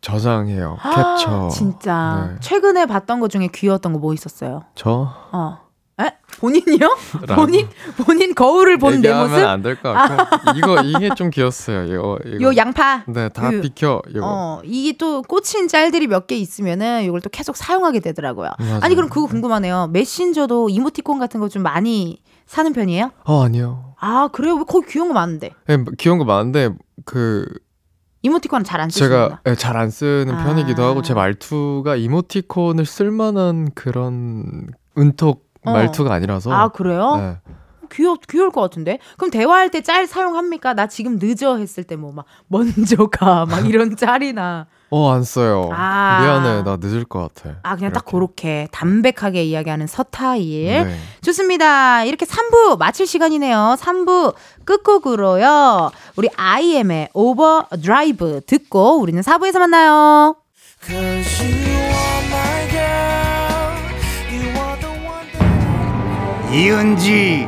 저장해요. 0.00 0.78
캡처. 0.82 1.48
진짜. 1.48 2.28
네. 2.32 2.36
최근에 2.40 2.86
봤던 2.86 3.20
것 3.20 3.28
중에 3.30 3.48
귀여웠던 3.52 3.92
거 3.92 3.98
뭐 3.98 4.14
있었어요? 4.14 4.62
저 4.74 5.12
어. 5.32 5.58
에? 5.98 6.10
본인이요? 6.38 6.96
라- 7.26 7.36
본인? 7.36 7.66
본인 7.96 8.34
거울을 8.34 8.76
본 8.78 9.00
내 9.00 9.14
모습? 9.14 9.36
안 9.36 9.62
될 9.62 9.76
것 9.80 9.92
같고 9.94 10.58
이거 10.58 10.82
이게 10.82 11.08
좀 11.14 11.30
귀엽어요. 11.30 11.84
이거 11.84 12.18
이거. 12.26 12.42
요 12.50 12.56
양파. 12.56 13.02
네, 13.08 13.30
다 13.30 13.50
그- 13.50 13.62
비켜. 13.62 14.02
이거. 14.10 14.20
어, 14.22 14.60
이게 14.64 14.96
또 14.98 15.22
꽂힌 15.22 15.68
짤들이 15.68 16.06
몇 16.06 16.26
개 16.26 16.36
있으면은 16.36 17.04
이걸 17.04 17.20
또 17.22 17.30
계속 17.30 17.56
사용하게 17.56 18.00
되더라고요. 18.00 18.50
맞아요. 18.58 18.80
아니 18.82 18.94
그럼 18.94 19.08
그거 19.08 19.26
궁금하네요. 19.26 19.88
메신저도 19.92 20.68
이모티콘 20.68 21.18
같은 21.18 21.40
거 21.40 21.48
좀 21.48 21.62
많이 21.62 22.20
사는 22.46 22.70
편이에요? 22.72 23.12
어, 23.24 23.44
아니요. 23.44 23.94
아 23.98 24.28
그래요? 24.32 24.56
왜 24.56 24.64
거기 24.68 24.86
귀여운 24.92 25.08
거 25.08 25.14
많은데 25.14 25.52
네, 25.66 25.78
귀여운 25.96 26.18
거 26.18 26.24
많은데 26.26 26.70
그 27.06 27.46
이모티콘 28.22 28.64
잘안 28.64 28.90
쓰시나? 28.90 29.40
제가 29.44 29.54
잘안 29.54 29.88
쓰는 29.90 30.34
아. 30.34 30.44
편이기도 30.44 30.82
하고 30.82 31.00
제 31.00 31.14
말투가 31.14 31.96
이모티콘을 31.96 32.84
쓸만한 32.84 33.70
그런 33.74 34.66
은톡 34.98 35.45
어. 35.66 35.72
말투가 35.72 36.14
아니라서 36.14 36.52
아 36.52 36.68
그래요? 36.68 37.16
네. 37.16 37.36
귀여 37.92 38.16
귀여울 38.28 38.50
것 38.50 38.60
같은데. 38.62 38.98
그럼 39.16 39.30
대화할 39.30 39.70
때 39.70 39.80
짤 39.80 40.06
사용합니까? 40.08 40.74
나 40.74 40.88
지금 40.88 41.18
늦어 41.20 41.56
했을 41.58 41.84
때 41.84 41.94
뭐 41.96 42.12
막 42.12 42.24
먼저 42.48 43.06
가 43.06 43.46
막 43.46 43.68
이런 43.68 43.94
짤이나 43.96 44.66
어, 44.90 45.10
안 45.12 45.22
써요. 45.24 45.70
아. 45.72 46.20
미안해. 46.20 46.62
나 46.62 46.76
늦을 46.80 47.04
것 47.04 47.32
같아. 47.34 47.56
아 47.62 47.76
그냥 47.76 47.92
딱 47.92 48.02
이렇게. 48.02 48.10
그렇게 48.10 48.68
담백하게 48.72 49.44
이야기하는 49.44 49.86
서타일. 49.86 50.64
네. 50.84 50.96
좋습니다. 51.22 52.02
이렇게 52.04 52.26
3부 52.26 52.76
마칠 52.78 53.06
시간이네요. 53.06 53.76
3부 53.78 54.34
끝곡으로요. 54.64 55.90
우리 56.16 56.28
IM의 56.36 57.10
Overdrive 57.14 58.40
듣고 58.46 58.98
우리는 59.00 59.20
4부에서 59.22 59.58
만나요. 59.60 60.36
이은지 66.56 67.46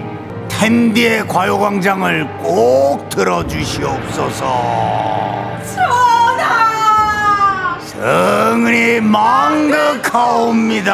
텐디의 0.51 1.27
과요광장을 1.29 2.37
꼭 2.43 3.09
들어주시옵소서. 3.09 4.45
전하! 5.75 7.81
성은이 7.81 9.01
망극하옵니다. 9.01 10.93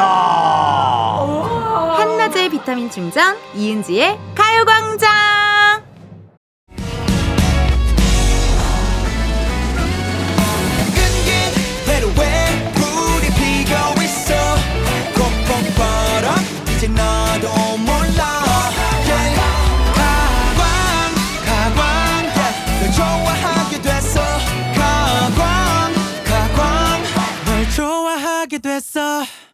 한낮의 1.97 2.51
비타민 2.51 2.89
충전 2.89 3.35
이은지의 3.53 4.17
가요광장. 4.33 5.35
너도 16.95 17.77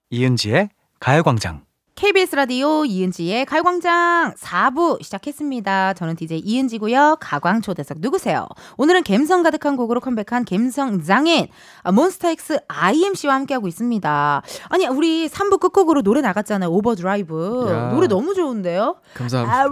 이은지의 0.10 0.70
가요광장. 1.00 1.66
KBS 2.02 2.36
라디오 2.36 2.84
이은지의 2.84 3.46
가요광장 3.46 4.34
4부 4.34 5.04
시작했습니다. 5.04 5.94
저는 5.94 6.16
DJ 6.16 6.40
이은지고요. 6.40 7.18
가광 7.20 7.62
초대석 7.62 8.00
누구세요? 8.00 8.48
오늘은 8.78 9.04
감성 9.04 9.44
가득한 9.44 9.76
곡으로 9.76 10.00
컴백한 10.00 10.46
감성 10.46 11.04
장인 11.04 11.48
아, 11.84 11.92
몬스타엑스 11.92 12.62
IMC와 12.68 13.36
함께하고 13.36 13.68
있습니다. 13.68 14.42
아니 14.70 14.88
우리 14.88 15.30
3부 15.30 15.60
끝곡으로 15.60 16.02
노래 16.02 16.22
나갔잖아요. 16.22 16.72
Overdrive. 16.72 17.68
야. 17.70 17.92
노래 17.94 18.08
너무 18.08 18.34
좋은데요? 18.34 18.96
감사합니다. 19.14 19.56
아. 19.56 19.66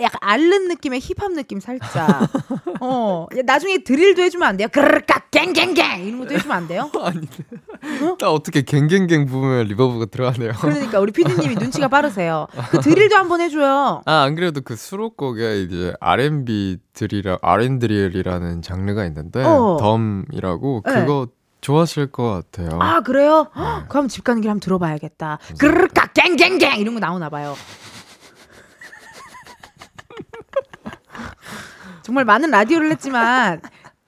약간 0.00 0.18
앓는 0.22 0.68
느낌의 0.68 1.00
힙합 1.00 1.32
느낌 1.32 1.60
살짝. 1.60 2.30
어, 2.80 3.26
야, 3.36 3.42
나중에 3.44 3.84
drill도 3.84 4.22
해주면 4.22 4.48
안 4.48 4.56
돼요? 4.56 4.68
그르르까 4.72 5.20
갱갱갱 5.30 6.06
이런 6.06 6.18
것도 6.20 6.34
해주면 6.34 6.56
안 6.56 6.66
돼요? 6.66 6.90
딱 8.18 8.30
어떻게 8.30 8.62
갱갱갱 8.62 9.26
부으면 9.26 9.66
reverb가 9.66 10.06
들어가네요. 10.06 10.52
그러니까 10.58 10.98
우리 10.98 11.12
PD님이 11.26 11.56
눈치가 11.56 11.88
빠르세요. 11.88 12.46
그 12.70 12.80
drill도 12.80 13.16
한번 13.16 13.40
해줘요. 13.40 14.02
아, 14.04 14.22
안 14.22 14.34
그래도 14.34 14.60
그 14.60 14.76
수록곡에 14.76 15.62
이제 15.62 15.94
R&B 16.00 16.78
drill, 16.92 17.38
R&Drill이라는 17.42 18.62
장르가 18.62 19.04
있는데 19.06 19.42
어. 19.44 19.76
Dumb이라고 19.80 20.82
네. 20.86 20.92
그거 20.92 21.28
좋아하실 21.60 22.12
것 22.12 22.44
같아요. 22.52 22.78
아 22.80 23.00
그래요? 23.00 23.48
헉, 23.56 23.88
그럼 23.88 24.08
집 24.08 24.24
가는 24.24 24.40
길에 24.40 24.50
한번 24.50 24.60
들어봐야겠다. 24.60 25.38
그르르까 25.58 26.06
갱갱갱 26.12 26.78
이런 26.78 26.94
거 26.94 27.00
나오나 27.00 27.28
봐요. 27.28 27.56
정말 32.02 32.24
많은 32.24 32.50
라디오를 32.50 32.90
했지만 32.92 33.60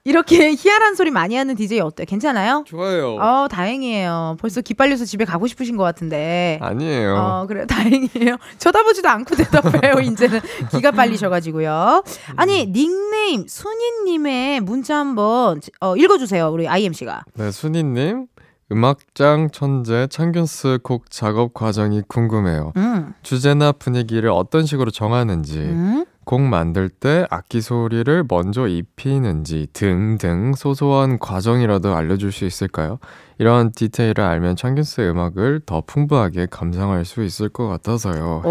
이렇게 0.05 0.51
희한한 0.57 0.95
소리 0.95 1.11
많이 1.11 1.35
하는 1.35 1.55
DJ 1.55 1.81
어때요? 1.81 2.05
괜찮아요? 2.05 2.63
좋아요. 2.67 3.15
어 3.15 3.47
다행이에요. 3.49 4.37
벌써 4.39 4.61
기빨려서 4.61 5.05
집에 5.05 5.25
가고 5.25 5.47
싶으신 5.47 5.77
것 5.77 5.83
같은데. 5.83 6.57
아니에요. 6.61 7.15
어 7.15 7.45
그래 7.47 7.65
다행이에요. 7.67 8.37
쳐다보지도 8.57 9.09
않고 9.09 9.35
대답해요. 9.35 9.99
이제는 10.03 10.39
기가 10.71 10.91
빨리셔가지고요. 10.91 12.03
아니 12.35 12.65
닉네임 12.71 13.45
순이님의 13.47 14.61
문자 14.61 14.97
한번 14.97 15.59
어, 15.81 15.95
읽어주세요. 15.95 16.47
우리 16.49 16.67
IMC가. 16.67 17.23
네, 17.35 17.51
순이님. 17.51 18.27
음악장 18.71 19.49
천재 19.51 20.07
창균스 20.07 20.79
곡 20.83 21.09
작업 21.09 21.53
과정이 21.53 22.01
궁금해요. 22.07 22.73
음. 22.77 23.13
주제나 23.23 23.71
분위기를 23.71 24.29
어떤 24.29 24.65
식으로 24.65 24.91
정하는지, 24.91 25.59
음. 25.59 26.05
곡 26.25 26.41
만들 26.41 26.89
때 26.89 27.25
악기 27.31 27.59
소리를 27.59 28.23
먼저 28.29 28.67
입히는지 28.67 29.67
등등 29.73 30.53
소소한 30.53 31.17
과정이라도 31.17 31.95
알려줄 31.95 32.31
수 32.31 32.45
있을까요? 32.45 32.99
이런 33.39 33.71
디테일을 33.71 34.23
알면 34.23 34.55
창균스의 34.55 35.09
음악을 35.09 35.61
더 35.65 35.81
풍부하게 35.81 36.47
감상할 36.51 37.05
수 37.05 37.23
있을 37.23 37.49
것 37.49 37.67
같아서요. 37.67 38.43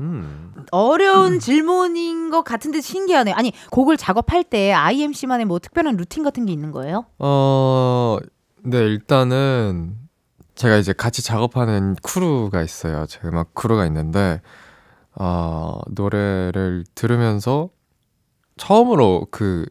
음. 0.00 0.52
어려운 0.72 1.38
질문인 1.40 2.30
것 2.30 2.42
같은데 2.42 2.82
신기하네요. 2.82 3.34
아니 3.34 3.52
곡을 3.70 3.96
작업할 3.96 4.44
때 4.44 4.72
IMC만의 4.72 5.46
뭐 5.46 5.58
특별한 5.58 5.96
루틴 5.96 6.22
같은 6.22 6.44
게 6.44 6.52
있는 6.52 6.70
거예요? 6.70 7.06
어, 7.18 8.18
네, 8.64 8.78
일단은 8.78 9.96
제가 10.54 10.76
이제 10.76 10.92
같이 10.92 11.22
작업하는 11.22 11.96
crew가 12.02 12.62
있어요. 12.62 13.06
제 13.06 13.18
음악 13.24 13.54
crew가 13.54 13.86
있는데, 13.86 14.40
어, 15.14 15.80
노래를 15.88 16.84
들으면서 16.94 17.70
처음으로 18.56 19.26
그 19.30 19.64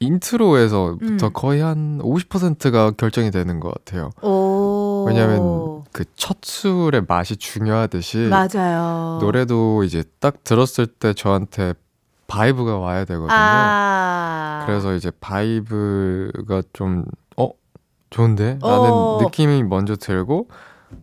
intro에서부터 0.00 1.26
음. 1.26 1.32
거의 1.32 1.60
한 1.60 1.98
50%가 2.02 2.92
결정이 2.92 3.30
되는 3.30 3.60
것 3.60 3.72
같아요. 3.74 4.10
오. 4.22 5.04
왜냐면 5.08 5.84
그 5.92 6.04
첫 6.16 6.38
술의 6.42 7.02
맛이 7.08 7.36
중요하듯이 7.36 8.28
맞아요. 8.30 9.18
노래도 9.20 9.82
이제 9.84 10.04
딱 10.20 10.44
들었을 10.44 10.86
때 10.86 11.12
저한테 11.14 11.74
vibe가 12.26 12.78
와야 12.78 13.04
되거든요. 13.04 13.28
아. 13.30 14.62
그래서 14.66 14.94
이제 14.94 15.10
vibe가 15.20 16.62
좀, 16.72 17.04
어? 17.04 17.21
좋은데? 18.12 18.58
라는 18.60 18.90
어. 18.90 19.18
느낌이 19.22 19.64
먼저 19.64 19.96
들고 19.96 20.48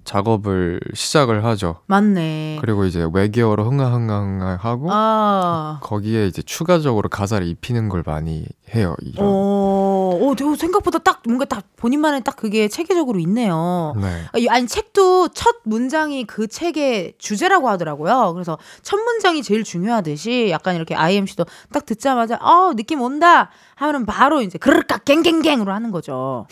작업을 0.03 0.79
시작을 0.93 1.43
하죠. 1.45 1.81
맞네. 1.87 2.59
그리고 2.61 2.85
이제 2.85 3.07
외계어로 3.11 3.65
흥얼흥얼하고 3.65 4.87
아. 4.91 5.79
거기에 5.81 6.27
이제 6.27 6.41
추가적으로 6.41 7.09
가사를 7.09 7.45
입히는 7.47 7.89
걸 7.89 8.03
많이 8.05 8.45
해요. 8.73 8.95
이런. 9.01 9.25
어, 9.25 10.19
어, 10.21 10.55
생각보다 10.55 10.99
딱 10.99 11.21
뭔가 11.25 11.45
딱 11.45 11.63
본인만의 11.75 12.23
딱 12.23 12.35
그게 12.35 12.67
체계적으로 12.67 13.19
있네요. 13.19 13.93
네. 13.99 14.25
아니, 14.31 14.49
아니 14.49 14.67
책도 14.67 15.29
첫 15.29 15.57
문장이 15.63 16.25
그 16.25 16.47
책의 16.47 17.13
주제라고 17.17 17.69
하더라고요. 17.69 18.33
그래서 18.33 18.57
첫 18.81 18.97
문장이 18.97 19.43
제일 19.43 19.63
중요하듯이 19.63 20.49
약간 20.49 20.75
이렇게 20.75 20.95
I.M 20.95 21.14
씨도 21.14 21.45
딱 21.71 21.85
듣자마자 21.85 22.37
어 22.41 22.73
느낌 22.75 23.01
온다 23.01 23.49
하면은 23.75 24.05
바로 24.05 24.41
이제 24.41 24.57
그르까 24.57 24.97
갱갱갱으로 24.97 25.71
하는 25.71 25.91
거죠. 25.91 26.47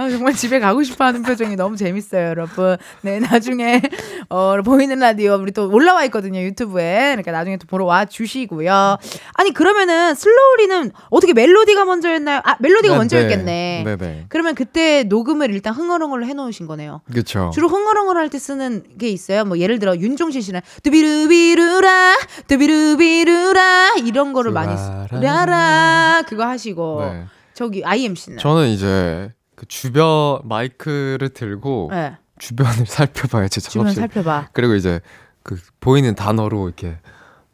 아, 0.00 0.08
정말 0.08 0.32
집에 0.32 0.58
가고 0.60 0.82
싶어 0.82 1.04
하는 1.04 1.22
표정이 1.22 1.56
너무 1.56 1.76
재밌어요, 1.76 2.28
여러분. 2.28 2.76
네, 3.02 3.20
나중에, 3.20 3.82
어, 4.30 4.56
보이는 4.62 4.98
라디오, 4.98 5.34
우리 5.34 5.52
또 5.52 5.68
올라와 5.70 6.04
있거든요, 6.04 6.40
유튜브에. 6.40 7.10
그러니까 7.10 7.32
나중에 7.32 7.58
또 7.58 7.66
보러 7.66 7.84
와 7.84 8.06
주시고요. 8.06 8.96
아니, 9.34 9.52
그러면은, 9.52 10.14
슬로우리는 10.14 10.92
어떻게 11.10 11.34
멜로디가 11.34 11.84
먼저였나요? 11.84 12.40
아, 12.44 12.56
멜로디가 12.60 12.94
네, 12.94 12.98
먼저였겠네. 12.98 13.82
네, 13.84 13.96
네. 13.96 14.24
그러면 14.30 14.54
그때 14.54 15.02
녹음을 15.04 15.50
일단 15.52 15.74
흥얼흥얼로 15.74 16.24
해놓으신 16.24 16.66
거네요. 16.66 17.02
그쵸. 17.12 17.50
주로 17.52 17.68
흥얼흥얼 17.68 18.16
할 18.16 18.30
때 18.30 18.38
쓰는 18.38 18.84
게 18.98 19.08
있어요. 19.08 19.44
뭐 19.44 19.58
예를 19.58 19.78
들어 19.80 19.96
윤종신 19.96 20.40
씨는 20.40 20.60
뚜비루비루라 20.84 22.16
뚜비루비루라 22.46 23.94
이런 24.04 24.32
거를 24.32 24.52
많이 24.52 24.74
쓰- 24.76 25.14
라라 25.20 26.22
그거 26.28 26.46
하시고 26.46 27.00
네. 27.02 27.24
저기 27.54 27.82
IMC는 27.84 28.38
저는 28.38 28.68
이제 28.68 29.32
그 29.60 29.66
주변 29.66 30.40
마이크를 30.44 31.28
들고 31.34 31.88
네. 31.92 32.16
주변을 32.38 32.86
살펴봐요, 32.88 33.46
제 33.48 33.60
작업실. 33.60 33.96
살펴봐. 33.96 34.48
그리고 34.54 34.74
이제 34.74 35.02
그 35.42 35.58
보이는 35.80 36.14
단어로 36.14 36.66
이렇게 36.66 36.96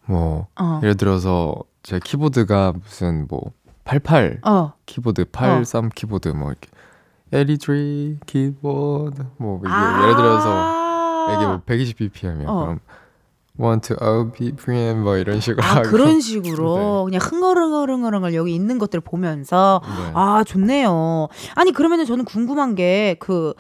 뭐 0.04 0.46
어. 0.54 0.78
예를 0.84 0.96
들어서 0.96 1.56
제 1.82 1.98
키보드가 1.98 2.74
무슨 2.80 3.26
뭐 3.28 3.50
88 3.82 4.38
어. 4.44 4.74
키보드 4.86 5.24
83 5.32 5.88
키보드 5.88 6.28
뭐 6.28 6.52
이렇게 6.52 6.68
LED 7.32 8.18
키보드 8.24 9.26
뭐 9.38 9.58
이게 9.64 9.68
아. 9.68 10.00
예를 10.04 10.14
들어서 10.14 11.34
이게 11.34 11.44
뭐 11.44 11.60
120 11.66 11.96
bpm이야. 11.96 12.48
어. 12.48 12.60
그럼 12.60 12.78
1 13.58 13.80
to 13.80 13.96
0 14.00 14.32
bpm 14.32 15.02
뭐 15.02 15.16
이런 15.16 15.40
식으로 15.40 15.64
아 15.64 15.76
하고 15.76 15.88
그런 15.88 16.20
식으로 16.20 17.04
그냥 17.04 17.20
흥얼흥얼흥얼흥얼 17.22 18.34
여기 18.34 18.54
있는 18.54 18.78
것들 18.78 18.98
을 18.98 19.00
보면서 19.00 19.80
네. 19.84 20.10
아 20.14 20.44
좋네요. 20.46 21.28
아니 21.54 21.72
그러면은 21.72 22.04
저는 22.04 22.24
궁금한 22.24 22.74
게 22.74 23.16
그 23.18 23.54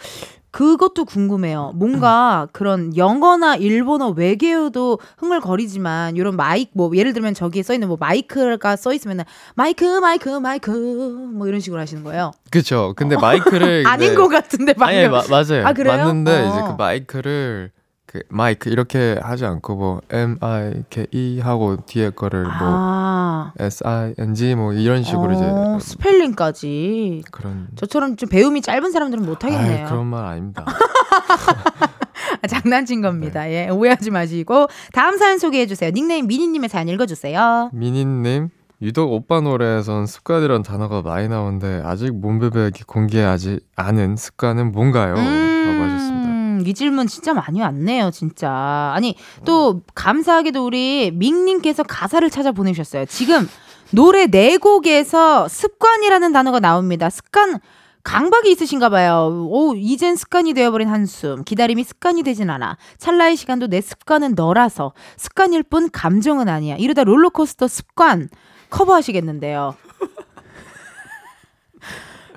그것도 0.52 1.04
궁금해요. 1.04 1.72
뭔가 1.74 2.48
그런 2.52 2.96
영어나 2.96 3.56
일본어 3.56 4.08
외계어도 4.08 4.98
흥얼거리지만 5.18 6.16
이런 6.16 6.34
마이크 6.36 6.70
뭐 6.74 6.90
예를 6.96 7.12
들면 7.12 7.34
저기에 7.34 7.62
써 7.62 7.74
있는 7.74 7.88
뭐 7.88 7.98
마이크가 8.00 8.76
써 8.76 8.94
있으면은 8.94 9.24
마이크 9.54 9.84
마이크 10.00 10.30
마이크 10.40 10.70
뭐 10.70 11.46
이런 11.46 11.60
식으로 11.60 11.78
하시는 11.80 12.02
거예요. 12.04 12.30
그쵸. 12.50 12.94
근데 12.96 13.16
마이크를 13.16 13.84
아닌 13.88 14.06
이제- 14.06 14.14
것 14.14 14.28
같은데 14.28 14.72
방금. 14.72 14.96
아니 14.98 15.08
마, 15.08 15.22
맞아요. 15.28 15.66
아, 15.66 15.74
그래요? 15.74 15.96
맞는데 15.98 16.30
어. 16.32 16.48
이제 16.48 16.60
그 16.62 16.74
마이크를 16.78 17.70
그 18.16 18.22
마이크 18.28 18.70
이렇게 18.70 19.18
하지 19.20 19.44
않고 19.44 19.76
뭐 19.76 20.00
M 20.10 20.38
I 20.40 20.84
K 20.88 21.06
E 21.12 21.40
하고 21.40 21.76
뒤에 21.84 22.10
거를 22.10 22.44
뭐 22.44 22.52
아. 22.60 23.52
S 23.58 23.86
I 23.86 24.14
N 24.18 24.34
G 24.34 24.54
뭐 24.54 24.72
이런 24.72 25.02
식으로 25.02 25.32
이제 25.32 25.44
어, 25.44 25.78
스펠링까지. 25.80 27.24
그런 27.30 27.68
저처럼 27.76 28.16
좀 28.16 28.28
배움이 28.30 28.62
짧은 28.62 28.90
사람들은 28.90 29.24
못 29.24 29.44
하겠네요. 29.44 29.86
그런 29.86 30.06
말 30.06 30.24
아닙니다. 30.24 30.64
아, 32.42 32.46
장난친 32.46 33.02
네. 33.02 33.08
겁니다. 33.08 33.50
예, 33.50 33.68
오해하지 33.68 34.10
마시고 34.10 34.68
다음 34.92 35.18
사연 35.18 35.38
소개해 35.38 35.66
주세요. 35.66 35.90
닉네임 35.90 36.26
미니님의 36.26 36.68
사연 36.68 36.88
읽어주세요. 36.88 37.70
미니님 37.72 38.48
유독 38.82 39.12
오빠 39.12 39.40
노래에선 39.40 40.06
습관이란 40.06 40.62
단어가 40.62 41.02
많이 41.02 41.28
나오는데 41.28 41.82
아직 41.84 42.14
몸베베에게 42.14 42.84
공개하지 42.86 43.60
않은 43.76 44.16
습관은 44.16 44.72
뭔가요? 44.72 45.14
라고 45.14 45.82
하셨습니다. 45.82 46.35
음, 46.56 46.66
이 46.66 46.74
질문 46.74 47.06
진짜 47.06 47.34
많이 47.34 47.60
왔네요, 47.60 48.10
진짜. 48.10 48.92
아니 48.94 49.16
또 49.44 49.82
감사하게도 49.94 50.64
우리 50.64 51.10
밍님께서 51.12 51.82
가사를 51.82 52.28
찾아 52.30 52.52
보내주셨어요. 52.52 53.06
지금 53.06 53.48
노래 53.90 54.26
네 54.26 54.56
곡에서 54.56 55.48
습관이라는 55.48 56.32
단어가 56.32 56.60
나옵니다. 56.60 57.10
습관 57.10 57.60
강박이 58.02 58.52
있으신가 58.52 58.88
봐요. 58.88 59.48
오, 59.50 59.74
이젠 59.74 60.14
습관이 60.14 60.54
되어버린 60.54 60.88
한숨. 60.88 61.42
기다림이 61.42 61.82
습관이 61.82 62.22
되진 62.22 62.50
않아. 62.50 62.76
찰나의 62.98 63.36
시간도 63.36 63.66
내 63.66 63.80
습관은 63.80 64.34
너라서. 64.36 64.92
습관일 65.16 65.64
뿐 65.64 65.90
감정은 65.90 66.48
아니야. 66.48 66.76
이러다 66.76 67.02
롤러코스터 67.02 67.66
습관 67.66 68.28
커버하시겠는데요. 68.70 69.74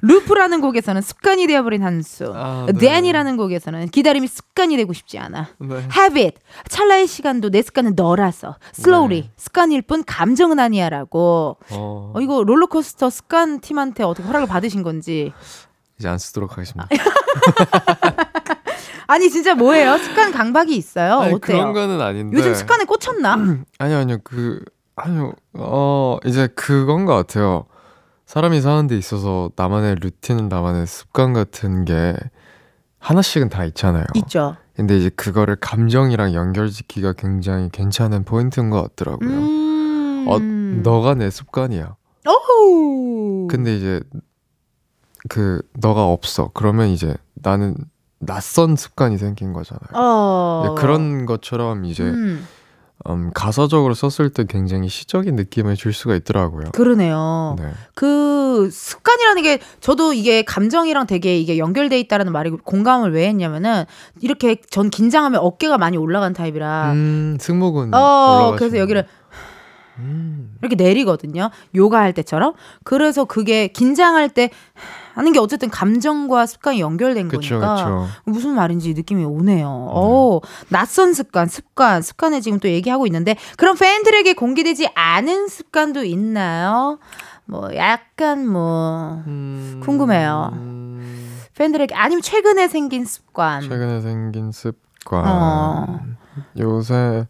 루프라는 0.01 0.61
곡에서는 0.61 1.01
습관이 1.01 1.47
되어버린 1.47 1.83
한숨. 1.83 2.31
아, 2.35 2.65
네. 2.67 2.73
댄이라는 2.73 3.37
곡에서는 3.37 3.89
기다림이 3.89 4.27
습관이 4.27 4.77
되고 4.77 4.93
싶지 4.93 5.17
않아. 5.19 5.49
네. 5.59 5.75
Habit. 5.97 6.39
찰나의 6.69 7.07
시간도 7.07 7.49
내 7.49 7.61
습관은 7.61 7.93
너라서. 7.95 8.55
Slowly. 8.77 9.21
네. 9.23 9.31
습관일 9.37 9.81
뿐 9.83 10.03
감정은 10.05 10.59
아니야라고. 10.59 11.57
어, 11.71 12.11
어, 12.15 12.21
이거 12.21 12.43
롤러코스터 12.43 13.09
습관 13.09 13.59
팀한테 13.59 14.03
어떻게 14.03 14.27
허락을 14.27 14.47
받으신 14.47 14.83
건지. 14.83 15.33
이제 15.99 16.07
안 16.07 16.17
쓰도록 16.17 16.53
하겠습니다. 16.53 16.87
아니 19.07 19.29
진짜 19.29 19.55
뭐예요? 19.55 19.97
습관 19.97 20.31
강박이 20.31 20.75
있어요? 20.75 21.19
아니, 21.19 21.33
어때요? 21.33 21.57
그런 21.57 21.73
거는 21.73 21.99
아닌데. 21.99 22.37
요즘 22.37 22.53
습관에 22.53 22.85
꽂혔나? 22.85 23.37
아니요, 23.79 23.97
아니요. 23.97 24.17
그 24.23 24.63
아니요. 24.95 25.33
어, 25.53 26.17
이제 26.25 26.47
그건 26.55 27.05
것 27.05 27.15
같아요. 27.15 27.65
사람이 28.29 28.61
사는 28.61 28.85
데 28.85 28.95
있어서 28.95 29.49
나만의 29.55 29.95
루틴, 29.95 30.49
나만의 30.49 30.85
습관 30.85 31.33
같은 31.33 31.83
게 31.83 32.15
하나씩은 32.99 33.49
다 33.49 33.65
있잖아요. 33.65 34.05
있죠. 34.17 34.55
근데 34.75 34.99
이제 34.99 35.09
그거를 35.09 35.55
감정이랑 35.55 36.35
연결짓기가 36.35 37.13
굉장히 37.13 37.69
괜찮은 37.71 38.25
포인트인 38.25 38.69
것 38.69 38.83
같더라고요. 38.83 39.31
음. 39.31 40.25
어, 40.27 40.37
너가 40.37 41.15
내 41.15 41.31
습관이야. 41.31 41.95
오우. 42.27 43.47
근데 43.47 43.75
이제 43.75 43.99
그 45.27 45.63
너가 45.73 46.05
없어. 46.05 46.51
그러면 46.53 46.89
이제 46.89 47.15
나는 47.33 47.75
낯선 48.19 48.75
습관이 48.75 49.17
생긴 49.17 49.53
거잖아요. 49.53 49.89
어. 49.95 50.75
그런 50.77 51.25
것처럼 51.25 51.85
이제 51.85 52.03
음, 52.03 52.45
음, 53.07 53.31
가사적으로 53.33 53.93
썼을 53.93 54.29
때 54.31 54.43
굉장히 54.47 54.89
시적인 54.89 55.35
느낌을 55.35 55.75
줄 55.75 55.93
수가 55.93 56.15
있더라고요. 56.15 56.71
그러네요. 56.73 57.55
네. 57.57 57.71
그 57.95 58.69
습관이라는 58.71 59.41
게 59.41 59.59
저도 59.79 60.13
이게 60.13 60.41
감정이랑 60.41 61.07
되게 61.07 61.37
이게 61.37 61.57
연결돼 61.57 61.97
있다라는 62.01 62.33
말이 62.33 62.49
공감을 62.49 63.13
왜 63.13 63.27
했냐면은 63.29 63.85
이렇게 64.21 64.57
전 64.69 64.89
긴장하면 64.89 65.39
어깨가 65.39 65.77
많이 65.77 65.97
올라간 65.97 66.33
타입이라 66.33 66.91
음, 66.91 67.37
승모근. 67.39 67.93
어 67.93 68.55
그래서 68.57 68.77
여기를 68.77 69.05
음. 69.99 70.55
이렇게 70.61 70.75
내리거든요. 70.75 71.49
요가 71.75 71.99
할 71.99 72.13
때처럼. 72.13 72.53
그래서 72.83 73.25
그게 73.25 73.67
긴장할 73.67 74.29
때 74.29 74.49
하는 75.13 75.33
게 75.33 75.39
어쨌든 75.39 75.69
감정과 75.69 76.45
습관이 76.45 76.79
연결된 76.79 77.27
그쵸, 77.27 77.59
거니까 77.59 77.75
그쵸. 77.75 78.07
무슨 78.25 78.51
말인지 78.51 78.93
느낌이 78.93 79.23
오네요. 79.25 79.67
오, 79.67 80.41
낯선 80.69 81.13
습관, 81.13 81.47
습관, 81.47 82.01
습관을 82.01 82.41
지금 82.41 82.59
또 82.59 82.69
얘기하고 82.69 83.05
있는데 83.07 83.35
그럼 83.57 83.75
팬들에게 83.77 84.33
공개되지 84.33 84.89
않은 84.93 85.47
습관도 85.47 86.03
있나요? 86.03 86.99
뭐 87.45 87.75
약간 87.75 88.47
뭐 88.47 89.23
음. 89.25 89.81
궁금해요. 89.83 90.53
팬들에게 91.57 91.95
아니면 91.95 92.21
최근에 92.21 92.67
생긴 92.67 93.05
습관. 93.05 93.61
최근에 93.61 94.01
생긴 94.01 94.51
습관. 94.51 95.23
어. 95.25 95.99
요새 96.57 97.27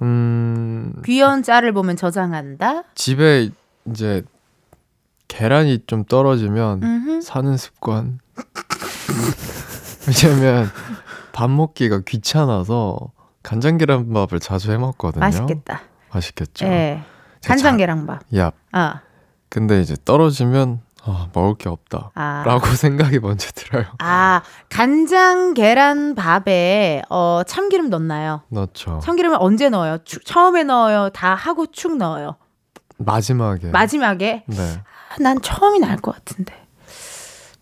음 0.00 0.94
귀여운 1.04 1.42
짤을 1.42 1.72
보면 1.72 1.96
저장한다. 1.96 2.84
집에 2.94 3.50
이제 3.86 4.22
계란이 5.36 5.84
좀 5.86 6.04
떨어지면 6.04 6.82
음흠. 6.82 7.20
사는 7.22 7.56
습관. 7.56 8.18
왜냐면 10.06 10.70
밥 11.32 11.48
먹기가 11.50 12.00
귀찮아서 12.06 12.98
간장 13.42 13.78
계란밥을 13.78 14.40
자주 14.40 14.72
해 14.72 14.76
먹거든요. 14.76 15.20
맛있겠다. 15.20 15.80
맛있겠죠. 16.12 16.66
예. 16.66 17.02
간장 17.46 17.72
자- 17.72 17.76
계란밥. 17.78 18.20
야, 18.36 18.52
아. 18.72 19.00
근데 19.48 19.80
이제 19.80 19.96
떨어지면 20.04 20.80
아, 21.04 21.28
먹을 21.32 21.54
게 21.56 21.70
없다. 21.70 22.10
아. 22.14 22.42
라고 22.44 22.66
생각이 22.76 23.18
먼저 23.18 23.48
들어요. 23.54 23.86
아, 24.00 24.42
간장 24.68 25.54
계란 25.54 26.14
밥에 26.14 27.02
어 27.08 27.40
참기름 27.46 27.88
넣나요? 27.88 28.42
넣죠. 28.50 29.00
참기름을 29.02 29.38
언제 29.40 29.70
넣어요? 29.70 29.96
축- 30.04 30.26
처음에 30.26 30.62
넣어요. 30.64 31.08
다 31.08 31.34
하고 31.34 31.64
축 31.66 31.96
넣어요. 31.96 32.36
마지막에. 32.98 33.68
마지막에 33.70 34.44
네. 34.46 34.56
아, 35.12 35.16
난 35.20 35.40
처음이 35.40 35.78
나을 35.80 35.96
것 35.96 36.14
같은데. 36.14 36.54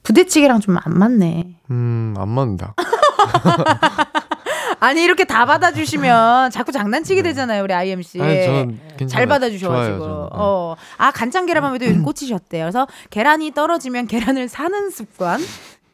부대찌개랑 0.03 0.61
좀 0.61 0.77
안 0.83 0.99
맞네. 0.99 1.57
음, 1.71 2.15
안 2.19 2.29
맞는다. 2.29 2.75
아니 4.81 5.03
이렇게 5.03 5.25
다 5.25 5.45
받아주시면 5.45 6.51
자꾸 6.51 6.73
장난치게 6.73 7.23
되잖아요 7.23 7.63
우리 7.65 7.75
IMC. 7.75 8.19
네. 8.19 8.67
아니. 8.99 9.09
잘 9.09 9.27
받아주셔가지고. 9.27 9.99
좋아요, 9.99 10.09
저는. 10.09 10.23
네. 10.23 10.29
어. 10.33 10.77
아 10.97 11.11
간장 11.11 11.47
계란밥에도 11.47 11.87
요즘 11.87 12.03
꽂히셨대요. 12.03 12.65
그래서 12.65 12.87
계란이 13.11 13.53
떨어지면 13.53 14.07
계란을 14.07 14.49
사는 14.49 14.91
습관. 14.91 15.41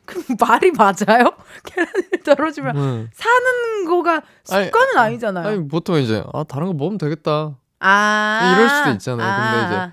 그 0.04 0.22
말이 0.38 0.70
맞아요? 0.70 1.32
계란이 1.64 2.22
떨어지면 2.24 2.76
음. 2.76 3.10
사는 3.12 3.84
거가 3.88 4.22
습관은 4.44 4.98
아니, 4.98 5.18
잖아요 5.18 5.48
아니, 5.48 5.66
보통 5.68 5.98
이제 5.98 6.22
아, 6.32 6.44
다른 6.44 6.68
거 6.68 6.72
먹으면 6.74 6.98
되겠다. 6.98 7.56
아 7.80 8.54
이럴 8.56 8.68
수도 8.70 8.90
있잖아요. 8.92 9.26
근데 9.26 9.74
아. 9.74 9.86
이제 9.86 9.92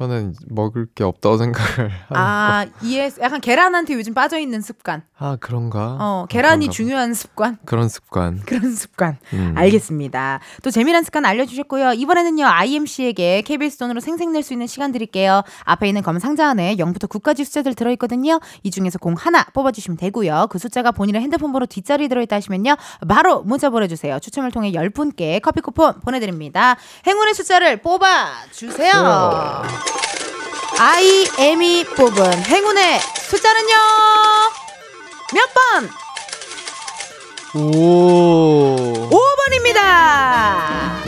저는 0.00 0.34
먹을 0.48 0.86
게 0.94 1.04
없다고 1.04 1.36
생각을 1.36 1.90
아 2.08 2.64
이해 2.82 3.10
약간 3.20 3.38
계란한테 3.38 3.92
요즘 3.92 4.14
빠져 4.14 4.38
있는 4.38 4.62
습관. 4.62 5.02
아 5.18 5.36
그런가? 5.38 5.98
어 6.00 6.26
계란이 6.26 6.68
그런가 6.68 6.70
봐. 6.70 6.72
중요한 6.74 7.12
습관. 7.12 7.58
그런 7.66 7.90
습관. 7.90 8.40
그런 8.46 8.74
습관. 8.74 9.18
음. 9.34 9.52
알겠습니다. 9.58 10.40
또 10.62 10.70
재미난 10.70 11.04
습관 11.04 11.26
알려 11.26 11.44
주셨고요. 11.44 11.92
이번에는요, 11.92 12.46
IMC에게 12.46 13.42
KBS 13.42 13.76
돈으로 13.76 14.00
생생낼 14.00 14.42
수 14.42 14.54
있는 14.54 14.66
시간 14.66 14.90
드릴게요. 14.90 15.42
앞에 15.64 15.86
있는 15.86 16.00
검은 16.00 16.18
상자 16.18 16.48
안에 16.48 16.76
0부터 16.76 17.06
9까지 17.06 17.44
숫자들 17.44 17.74
들어 17.74 17.90
있거든요. 17.92 18.40
이 18.62 18.70
중에서 18.70 18.98
공 18.98 19.12
하나 19.18 19.44
뽑아 19.52 19.70
주시면 19.70 19.98
되고요. 19.98 20.46
그 20.48 20.58
숫자가 20.58 20.92
본인의 20.92 21.20
핸드폰 21.20 21.52
번호 21.52 21.66
뒷자리 21.66 22.08
들어 22.08 22.22
있다 22.22 22.36
하시면요. 22.36 22.74
바로 23.06 23.42
문자 23.42 23.68
보내 23.68 23.86
주세요. 23.86 24.18
추첨을 24.18 24.50
통해 24.50 24.72
10분께 24.72 25.42
커피 25.42 25.60
쿠폰 25.60 26.00
보내 26.00 26.20
드립니다. 26.20 26.76
행운의 27.06 27.34
숫자를 27.34 27.82
뽑아 27.82 28.46
주세요. 28.50 29.89
IM이 30.78 31.84
뽑은 31.96 32.44
행운의 32.44 33.00
숫자는요. 33.28 33.74
몇 35.34 35.48
번? 35.54 35.90
오. 37.62 39.10
5번입니다. 39.10 41.00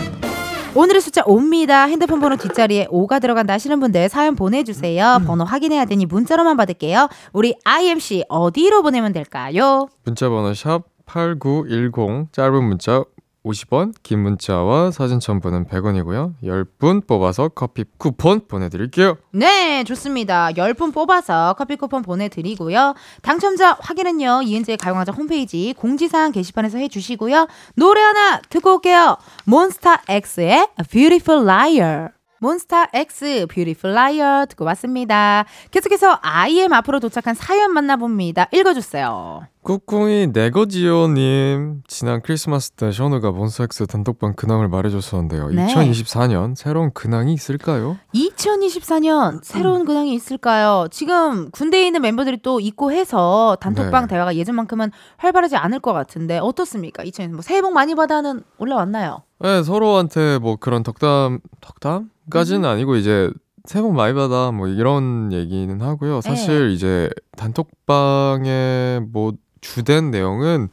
오늘의 0.74 1.00
숫자 1.02 1.22
5입니다. 1.22 1.88
핸드폰 1.88 2.20
번호 2.20 2.36
뒷자리에 2.36 2.86
5가 2.86 3.20
들어간다 3.20 3.54
하시는 3.54 3.78
분들 3.78 4.08
사연 4.08 4.36
보내주세요. 4.36 5.20
번호 5.26 5.44
확인해야 5.44 5.84
되니 5.84 6.06
문자로만 6.06 6.56
받을게요. 6.56 7.08
우리 7.32 7.54
IMC 7.64 8.24
어디로 8.28 8.82
보내면 8.82 9.12
될까요? 9.12 9.88
문자 10.04 10.28
번호 10.28 10.54
샵 10.54 10.84
8910 11.06 12.32
짧은 12.32 12.64
문자 12.64 13.04
50원, 13.44 13.94
긴 14.02 14.20
문자와 14.20 14.90
사진 14.92 15.18
첨부는 15.20 15.66
100원이고요. 15.66 16.34
10분 16.42 17.06
뽑아서 17.06 17.48
커피 17.48 17.84
쿠폰 17.98 18.46
보내드릴게요. 18.46 19.16
네, 19.32 19.82
좋습니다. 19.84 20.50
10분 20.52 20.94
뽑아서 20.94 21.54
커피 21.58 21.76
쿠폰 21.76 22.02
보내드리고요. 22.02 22.94
당첨자 23.22 23.76
확인은요, 23.80 24.42
이은지의 24.42 24.76
가요광장 24.78 25.14
홈페이지 25.16 25.74
공지사항 25.76 26.32
게시판에서 26.32 26.78
해주시고요. 26.78 27.48
노래 27.74 28.00
하나 28.00 28.40
듣고 28.48 28.74
올게요. 28.74 29.16
몬스타X의 29.44 30.68
Beautiful 30.90 31.42
Liar. 31.42 32.08
몬스타X 32.38 33.46
Beautiful 33.48 33.96
Liar 33.96 34.46
듣고 34.48 34.64
왔습니다. 34.64 35.44
계속해서 35.70 36.18
IM 36.22 36.72
앞으로 36.72 36.98
도착한 36.98 37.34
사연 37.34 37.72
만나봅니다. 37.72 38.48
읽어주세요. 38.52 39.51
꾹꿍이 39.62 40.28
네거지요님 40.32 41.82
지난 41.86 42.20
크리스마스 42.20 42.72
때 42.72 42.90
션우가 42.90 43.30
몬스타엑스 43.30 43.86
단톡방 43.86 44.34
근황을 44.34 44.66
말해줬었는데요. 44.68 45.50
네. 45.50 45.66
2024년 45.66 46.56
새로운 46.56 46.90
근황이 46.92 47.32
있을까요? 47.32 47.96
2024년 48.12 49.38
새로운 49.44 49.84
근황이 49.84 50.14
있을까요? 50.14 50.88
지금 50.90 51.48
군대에 51.52 51.86
있는 51.86 52.02
멤버들이 52.02 52.38
또 52.42 52.58
있고 52.58 52.90
해서 52.90 53.56
단톡방 53.60 54.08
네. 54.08 54.08
대화가 54.08 54.34
예전만큼은 54.34 54.90
활발하지 55.18 55.54
않을 55.54 55.78
것 55.78 55.92
같은데 55.92 56.38
어떻습니까? 56.38 57.04
2000년 57.04 57.30
뭐 57.30 57.42
새해 57.42 57.62
복 57.62 57.72
많이 57.72 57.94
받아는 57.94 58.42
올라왔나요? 58.58 59.22
네, 59.38 59.62
서로한테 59.62 60.40
뭐 60.40 60.56
그런 60.56 60.82
덕담 60.82 61.38
덕담까지는 61.60 62.68
아니고 62.68 62.96
이제 62.96 63.30
새해 63.64 63.80
복 63.80 63.94
많이 63.94 64.12
받아 64.12 64.50
뭐 64.50 64.66
이런 64.66 65.32
얘기는 65.32 65.80
하고요. 65.80 66.20
사실 66.20 66.70
이제 66.72 67.08
단톡방의 67.36 69.02
뭐 69.12 69.34
주된 69.62 70.10
내용은 70.10 70.68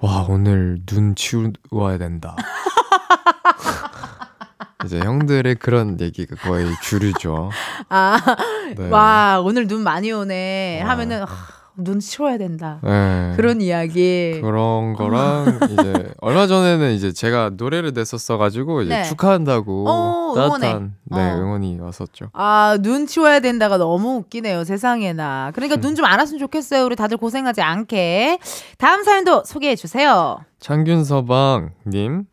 와 0.00 0.24
오늘 0.28 0.78
눈 0.86 1.14
치워야 1.14 1.98
된다. 1.98 2.34
이제 4.84 5.00
형들의 5.00 5.56
그런 5.56 6.00
얘기가 6.00 6.36
거의 6.36 6.72
주류죠. 6.82 7.50
아, 7.88 8.16
네. 8.76 8.88
와 8.88 9.40
오늘 9.44 9.66
눈 9.66 9.82
많이 9.82 10.12
오네 10.12 10.82
와. 10.82 10.90
하면은 10.90 11.24
하, 11.24 11.26
눈 11.78 12.00
치워야 12.00 12.38
된다. 12.38 12.80
네. 12.82 13.32
그런 13.36 13.60
이야기. 13.60 14.38
그런 14.42 14.94
거랑 14.94 15.60
이제 15.70 16.12
얼마 16.20 16.46
전에는 16.46 16.92
이제 16.92 17.12
제가 17.12 17.52
노래를 17.56 17.92
냈었어 17.94 18.36
가지고 18.36 18.82
이제 18.82 18.96
네. 18.96 19.04
축하한다고 19.04 19.88
어, 19.88 20.32
응원해. 20.36 20.66
따뜻한 20.66 20.94
네, 21.04 21.30
어. 21.30 21.36
응원이 21.38 21.78
왔었죠. 21.80 22.26
아, 22.32 22.76
눈 22.80 23.06
치워야 23.06 23.40
된다가 23.40 23.78
너무 23.78 24.16
웃기네요, 24.16 24.64
세상에나. 24.64 25.52
그러니까 25.54 25.76
눈 25.76 25.94
좀 25.94 26.04
안 26.04 26.18
왔으면 26.18 26.38
좋겠어요. 26.40 26.84
우리 26.84 26.96
다들 26.96 27.16
고생하지 27.16 27.60
않게. 27.62 28.38
다음 28.78 29.02
사연도 29.04 29.42
소개해 29.44 29.76
주세요. 29.76 30.38
창균 30.60 31.04
서방 31.04 31.70
님 31.86 32.24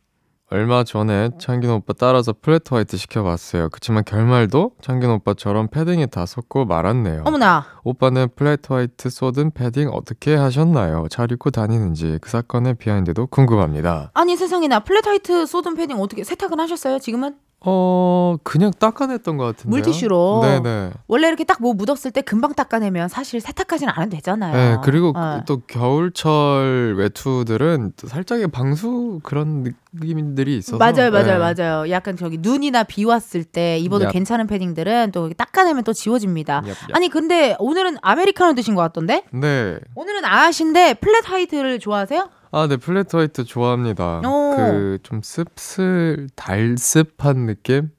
얼마 0.52 0.84
전에 0.84 1.32
창균 1.40 1.72
오빠 1.72 1.94
따라서 1.94 2.32
flat 2.40 2.72
white 2.72 2.98
시켜봤어요. 2.98 3.70
그치만 3.70 4.04
결말도 4.06 4.74
창균 4.80 5.10
오빠처럼 5.10 5.70
패딩에 5.70 6.08
다 6.08 6.28
쏟고 6.28 6.66
말았네요. 6.66 7.24
어머나. 7.26 7.66
오빠는 7.84 8.28
flat 8.36 8.70
white 8.70 9.10
쏟은 9.10 9.52
패딩 9.52 9.90
어떻게 9.92 10.36
하셨나요? 10.36 11.08
잘 11.10 11.32
입고 11.32 11.50
다니는지 11.50 12.20
그 12.22 12.30
사건의 12.30 12.76
behind도 12.76 13.26
궁금합니다. 13.28 14.12
아니 14.14 14.36
세상에나 14.38 14.82
flat 14.82 15.08
white 15.08 15.48
쏟은 15.48 15.74
패딩 15.74 15.98
어떻게 16.00 16.24
세탁은 16.24 16.60
하셨어요? 16.60 17.00
지금은? 17.00 17.36
어 17.68 18.38
그냥 18.44 18.72
닦아냈던 18.78 19.38
것 19.38 19.44
같은데요. 19.46 19.70
물티슈로? 19.72 20.40
네네. 20.44 20.92
원래 21.08 21.28
이렇게 21.28 21.44
딱 21.44 21.56
뭐 21.62 21.74
묻었을 21.74 22.12
때 22.12 22.22
금방 22.22 22.54
닦아내면 22.54 23.08
사실 23.08 23.40
세탁까지는 23.42 23.92
안 23.96 24.04
해도 24.04 24.16
되잖아요. 24.18 24.54
네, 24.54 24.78
그리고 24.84 25.14
어. 25.16 25.42
또 25.48 25.62
겨울철 25.66 26.96
외투들은 26.98 27.94
또 27.98 28.08
살짝의 28.08 28.48
방수 28.50 29.20
그런 29.24 29.64
느낌들이 29.94 30.58
있어서 30.58 30.78
맞아요, 30.78 31.12
맞아요, 31.12 31.40
네. 31.40 31.54
맞아요. 31.54 31.90
약간 31.90 32.18
저기 32.18 32.38
눈이나 32.40 32.84
비 32.84 33.06
왔을 33.06 33.44
때 33.44 33.78
입어도 33.80 34.06
yup. 34.06 34.12
괜찮은 34.12 34.48
패딩들은 34.48 35.12
또 35.14 35.30
닦아내면 35.34 35.84
또 35.84 35.94
지워집니다. 35.94 36.62
yup, 36.62 36.70
yup. 36.72 36.96
아니 36.96 37.10
근데 37.10 37.56
오늘은 37.60 37.98
아메리카노 38.02 38.54
드신 38.54 38.76
것 38.76 38.82
같던데? 38.82 39.24
네. 39.32 39.78
오늘은 39.96 40.26
아아신데 40.26 40.96
flat 40.96 41.30
white를 41.30 41.80
좋아하세요? 41.80 42.30
아, 42.56 42.68
네, 42.68 42.78
flat 42.78 43.14
white 43.14 43.44
좋아합니다. 43.44 44.22
오. 44.26 44.56
그좀 44.56 45.20
씁쓸 45.22 46.30
달콤한 46.38 47.48
느낌? 47.48 47.92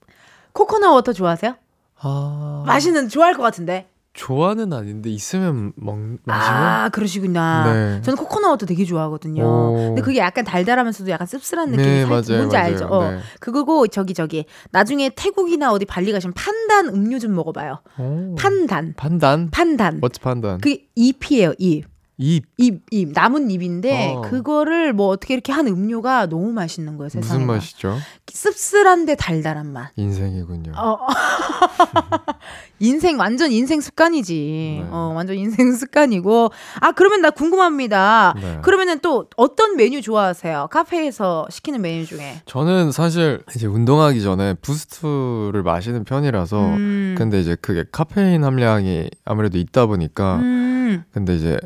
coconut 0.52 0.94
water 0.94 1.12
좋아하세요? 1.12 1.56
아. 2.00 2.64
마시는 2.66 3.10
좋아할 3.10 3.34
것 3.34 3.42
같은데. 3.42 3.86
좋아는 4.14 4.72
아닌데 4.72 5.10
있으면 5.10 5.74
먹 5.76 5.98
마시면 6.24 6.58
아 6.62 6.88
그러시구나. 6.88 7.70
네. 7.70 8.00
저는 8.00 8.16
코코넛도 8.16 8.64
되게 8.64 8.86
좋아하거든요. 8.86 9.44
오. 9.44 9.74
근데 9.88 10.00
그게 10.00 10.20
약간 10.20 10.42
달달하면서도 10.46 11.10
약간 11.10 11.26
씁쓸한 11.26 11.68
느낌이 11.72 11.86
네, 11.86 12.06
살짝 12.06 12.30
맞아요, 12.30 12.38
뭔지 12.38 12.56
맞아요. 12.56 12.72
알죠? 12.72 12.86
어. 12.86 13.10
네. 13.10 13.18
그거고 13.40 13.86
저기 13.88 14.14
저기 14.14 14.46
나중에 14.70 15.10
태국이나 15.14 15.70
어디 15.70 15.84
발리 15.84 16.12
가시면 16.12 16.32
pandan 16.32 16.88
음료 16.88 17.18
좀 17.18 17.34
먹어봐요. 17.34 17.82
오. 17.98 18.34
pandan 18.36 18.94
pandan? 18.96 19.50
pandan. 19.50 20.00
What's 20.00 20.18
pandan? 20.18 20.62
그게 20.62 20.86
잎이에요 20.94 21.52
잎. 21.58 21.84
잎 22.18 22.44
잎, 22.56 22.82
잎, 22.90 23.12
나뭇 23.12 23.50
잎인데 23.50 24.14
어. 24.16 24.20
그거를 24.22 24.92
뭐 24.94 25.08
어떻게 25.08 25.34
이렇게 25.34 25.52
한 25.52 25.66
음료가 25.66 26.26
너무 26.26 26.50
맛있는 26.52 26.96
거예요 26.96 27.10
세상에. 27.10 27.40
무슨 27.40 27.46
맛이죠? 27.46 27.96
씁쓸한데 28.26 29.16
달달한 29.16 29.72
맛. 29.72 29.90
인생이군요. 29.96 30.72
어. 30.76 30.98
인생 32.80 33.18
완전 33.18 33.52
인생 33.52 33.80
습관이지. 33.80 34.80
네. 34.82 34.88
어, 34.90 35.12
완전 35.14 35.36
인생 35.36 35.72
습관이고. 35.72 36.50
아, 36.80 36.92
그러면 36.92 37.20
나 37.22 37.30
궁금합니다. 37.30 38.34
네. 38.40 38.58
그러면은 38.62 38.98
또 39.00 39.28
어떤 39.36 39.76
메뉴 39.76 40.00
좋아하세요? 40.00 40.68
카페에서 40.70 41.46
시키는 41.50 41.80
메뉴 41.82 42.06
중에. 42.06 42.40
저는 42.46 42.92
사실 42.92 43.42
이제 43.54 43.66
운동하기 43.66 44.22
전에 44.22 44.54
부스트를 44.54 45.62
마시는 45.62 46.04
편이라서 46.04 46.60
음. 46.64 47.14
근데 47.18 47.40
이제 47.40 47.56
그게 47.60 47.84
카페인 47.90 48.44
함량이 48.44 49.10
아무래도 49.24 49.58
있다 49.58 49.86
보니까 49.86 50.36
음. 50.36 51.04
근데 51.12 51.34
이제 51.36 51.58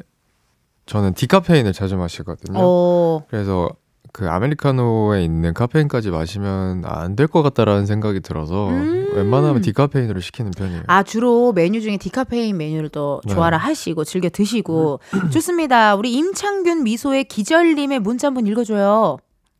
저는 0.90 1.14
디카페인을 1.14 1.72
자주 1.72 1.96
마시거든요. 1.96 2.58
어. 2.60 3.24
그래서 3.30 3.68
그 4.12 4.28
아메리카노에 4.28 5.22
있는 5.22 5.54
카페인까지 5.54 6.10
마시면 6.10 6.82
안 6.84 7.14
될 7.14 7.28
것 7.28 7.42
같다라는 7.42 7.86
생각이 7.86 8.18
들어서 8.18 8.66
음. 8.70 9.06
웬만하면 9.14 9.62
디카페인으로 9.62 10.18
시키는 10.18 10.50
편이에요. 10.50 10.82
아, 10.88 11.04
주로 11.04 11.52
메뉴 11.52 11.80
중에 11.80 11.96
디카페인 11.96 12.56
메뉴를 12.56 12.88
또 12.88 13.20
네. 13.24 13.32
좋아라 13.32 13.56
하시고 13.56 14.02
즐겨 14.02 14.28
드시고. 14.30 14.98
좋습니다. 15.30 15.94
우리 15.94 16.12
임창균 16.14 16.82
미소의 16.82 17.24
기절님의 17.24 18.00
문자 18.00 18.26
한번 18.26 18.48
읽어줘요. 18.48 19.18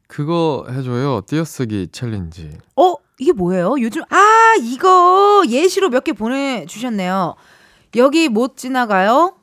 그거 0.09 0.67
해줘요. 0.69 1.21
띄어쓰기 1.29 1.91
challenge. 1.93 2.51
어? 2.75 2.95
이게 3.21 3.31
뭐예요? 3.33 3.77
요즘, 3.79 4.03
아, 4.11 4.55
이거 4.61 5.45
예시로 5.49 5.91
몇 5.91 6.03
개 6.03 6.13
보내주셨네요. 6.13 7.37
여기 7.97 8.29
못 8.29 8.57
지나가요? 8.57 9.35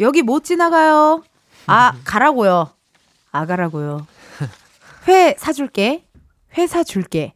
여기 0.00 0.22
못 0.22 0.42
지나가요? 0.42 1.22
아, 1.66 1.92
가라고요. 2.04 2.70
아, 3.32 3.46
가라고요. 3.46 4.06
회 5.08 5.34
사줄게. 5.38 6.06
회 6.56 6.66
사줄게. 6.66 7.34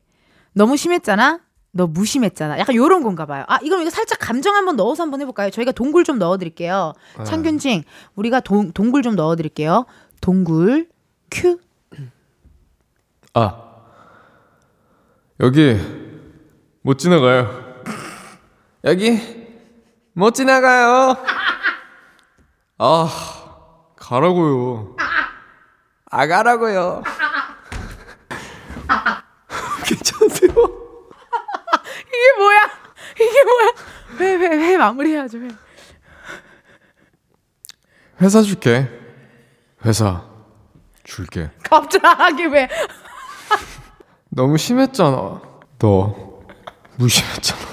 너무 0.52 0.76
심했잖아? 0.76 1.40
너 1.72 1.86
무심했잖아. 1.86 2.58
약간 2.58 2.74
요런 2.74 3.02
건가 3.02 3.26
봐요. 3.26 3.44
아, 3.46 3.58
이건 3.62 3.80
이거 3.82 3.90
살짝 3.90 4.18
감정 4.20 4.56
한번 4.56 4.76
넣어서 4.76 5.02
한번 5.04 5.20
해볼까요? 5.20 5.50
저희가 5.50 5.72
동굴 5.72 6.02
좀 6.04 6.18
넣어드릴게요. 6.18 6.92
네. 7.18 7.24
창균징, 7.24 7.84
우리가 8.16 8.40
동, 8.40 8.72
동굴 8.72 9.02
좀 9.02 9.14
넣어드릴게요. 9.14 9.86
동굴, 10.20 10.88
큐. 11.30 11.58
아 13.34 13.62
여기 15.38 15.78
못 16.82 16.98
지나가요. 16.98 17.48
여기 18.84 19.20
못 20.12 20.34
지나가요. 20.34 21.14
아 22.78 23.08
가라고요. 24.10 24.96
아 26.10 26.26
가라고요. 26.26 27.04
괜찮으세요? 29.86 30.50
이게 32.08 32.32
뭐야? 32.38 32.58
이게 33.14 33.44
뭐야? 33.44 33.70
회, 34.18 34.24
회, 34.36 34.48
회 34.72 34.76
마무리해야죠, 34.76 35.38
회. 35.38 35.46
회사 38.20 38.42
줄게. 38.42 38.90
회사 39.84 40.24
줄게. 41.04 41.52
갑자기 41.62 42.46
왜? 42.46 42.68
너무 44.28 44.58
심했잖아. 44.58 45.40
너 45.78 46.42
무심했잖아. 46.96 47.69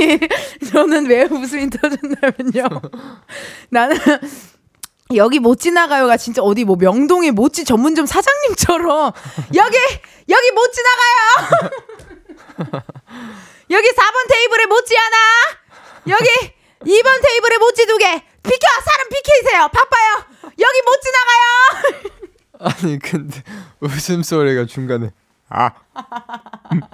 아니 0.00 0.18
저는 0.72 1.06
왜 1.06 1.24
웃음이 1.24 1.68
터졌냐면요. 1.70 2.80
나는 3.68 3.96
여기 5.14 5.38
못 5.38 5.58
지나가요가 5.60 6.16
진짜 6.16 6.42
어디 6.42 6.64
뭐 6.64 6.76
명동의 6.76 7.32
모찌 7.32 7.64
전문점 7.64 8.06
사장님처럼 8.06 9.12
여기 9.54 9.76
여기 10.28 10.50
못 10.52 10.72
지나가요. 10.72 11.70
여기 13.70 13.88
4번 13.88 14.28
테이블에 14.28 14.66
모찌 14.66 14.94
하나. 14.96 15.16
여기 16.08 16.28
2번 16.80 17.22
테이블에 17.22 17.58
모찌 17.58 17.86
두 17.86 17.98
개. 17.98 18.24
비켜 18.42 18.66
사람 18.84 19.08
비키세요. 19.10 19.68
바빠요. 19.68 20.24
여기 20.58 20.82
못 20.82 21.00
지나가요. 21.02 22.40
아니 22.62 22.98
근데 22.98 23.42
웃음소리가 23.80 24.66
중간에 24.66 25.10
아, 25.48 25.66
음, 25.66 25.72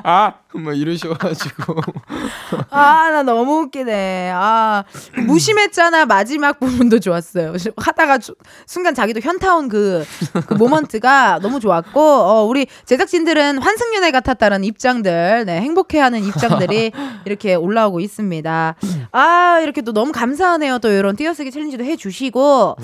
아, 0.03 0.35
막 0.55 0.77
이러셔가지고 0.77 1.75
아, 2.71 3.11
나 3.11 3.23
너무 3.23 3.61
웃기네. 3.63 4.31
아, 4.35 4.85
무심했잖아. 5.27 6.07
마지막 6.07 6.59
부분도 6.59 6.99
좋았어요. 7.01 7.53
하다가 7.77 8.19
주- 8.19 8.35
순간 8.67 8.95
자기도 8.95 9.21
현타 9.21 9.55
온 9.57 9.69
그, 9.69 10.05
그 10.47 10.55
모먼트가 10.55 11.41
너무 11.43 11.61
좋았고, 11.61 12.01
어, 12.01 12.45
우리 12.45 12.67
제작진들은 12.87 13.59
환승연애 13.59 14.11
같았다는 14.13 14.65
입장들, 14.65 15.45
네, 15.47 15.61
행복해하는 15.61 16.25
입장들이 16.25 16.93
이렇게 17.27 17.55
올라오고 17.55 18.01
있습니다. 18.01 18.75
아, 19.13 19.59
이렇게 19.63 19.83
또 19.83 19.93
너무 19.93 20.13
감사하네요. 20.13 20.79
또 20.79 20.89
이런 20.91 21.17
띄어쓰기 21.17 21.51
챌린지도 21.51 21.85
해주시고, 21.85 22.77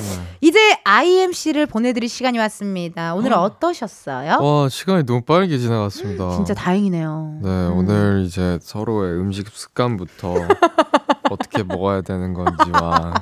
이제 0.43 0.59
IMC를 0.85 1.67
보내드릴 1.67 2.09
시간이 2.09 2.39
왔습니다. 2.39 3.15
오늘 3.15 3.33
어떠셨어요? 3.33 4.39
와 4.41 4.69
시간이 4.69 5.07
너무 5.07 5.23
빠르게 5.23 5.57
지나갔습니다. 5.57 6.12
진짜 6.17 6.55
다행이네요. 6.55 7.39
네 7.43 7.67
오늘 7.67 8.25
이제 8.27 8.59
서로의 8.63 9.19
음식 9.19 9.49
습관부터 9.49 10.35
어떻게 11.31 11.63
먹어야 11.63 12.03
되는 12.03 12.35
건지와 12.35 13.15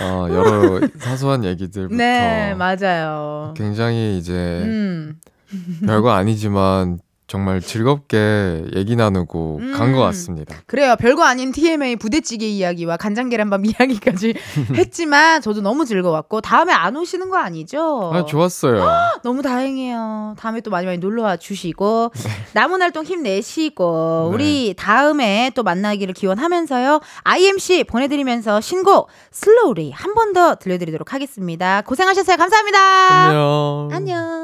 어, 0.00 0.26
여러 0.30 0.80
사소한 0.98 1.44
얘기들부터 1.44 1.96
네, 1.96 2.54
맞아요. 2.54 3.54
굉장히 3.56 4.18
이제 4.18 4.32
음. 4.64 5.20
별거 5.86 6.10
아니지만 6.10 6.98
정말 7.34 7.60
즐겁게 7.60 8.64
얘기 8.76 8.94
나누고 8.94 9.58
간것 9.74 10.00
음. 10.00 10.06
같습니다. 10.06 10.54
그래요. 10.66 10.94
별거 11.00 11.24
아닌 11.24 11.50
TMA 11.50 11.96
부대찌개 11.96 12.46
이야기와 12.46 12.96
간장 12.96 13.28
계란밥 13.28 13.62
이야기까지 13.66 14.34
했지만 14.76 15.42
저도 15.42 15.60
너무 15.60 15.84
즐거웠고 15.84 16.40
다음에 16.40 16.72
안 16.72 16.96
오시는 16.96 17.30
거 17.30 17.36
아니죠? 17.36 18.12
아 18.14 18.24
좋았어요. 18.24 18.88
너무 19.24 19.42
다행이에요. 19.42 20.36
다음에 20.38 20.60
또 20.60 20.70
많이 20.70 20.86
많이 20.86 20.98
놀러 20.98 21.24
와 21.24 21.36
주시고 21.36 22.12
남은 22.52 22.80
활동 22.82 23.04
힘내시고 23.04 24.28
네. 24.30 24.34
우리 24.34 24.74
다음에 24.78 25.50
또 25.56 25.64
만나기를 25.64 26.14
기원하면서요. 26.14 27.00
IMC 27.24 27.84
보내드리면서 27.84 28.60
신곡 28.60 29.08
슬로우리 29.32 29.90
한 29.90 30.14
번 30.14 30.32
더 30.34 30.54
들려드리도록 30.56 31.12
하겠습니다. 31.12 31.82
고생하셨어요. 31.82 32.36
감사합니다. 32.36 32.78
안녕. 33.28 33.88
안녕. 33.92 34.43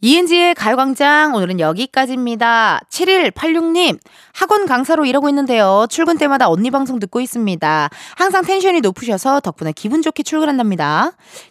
이은지의 0.00 0.54
가요광장 0.54 1.34
오늘은 1.34 1.58
여기까지입니다. 1.58 2.82
7186님 2.88 3.98
학원 4.32 4.66
강사로 4.66 5.04
일하고 5.04 5.28
있는데요. 5.30 5.86
출근 5.90 6.18
때마다 6.18 6.48
언니 6.48 6.70
방송 6.70 7.00
듣고 7.00 7.20
있습니다. 7.20 7.90
항상 8.14 8.44
텐션이 8.44 8.80
높으셔서 8.80 9.40
덕분에 9.40 9.72
기분 9.72 10.00
좋게 10.00 10.22
출근한답니다. 10.22 11.10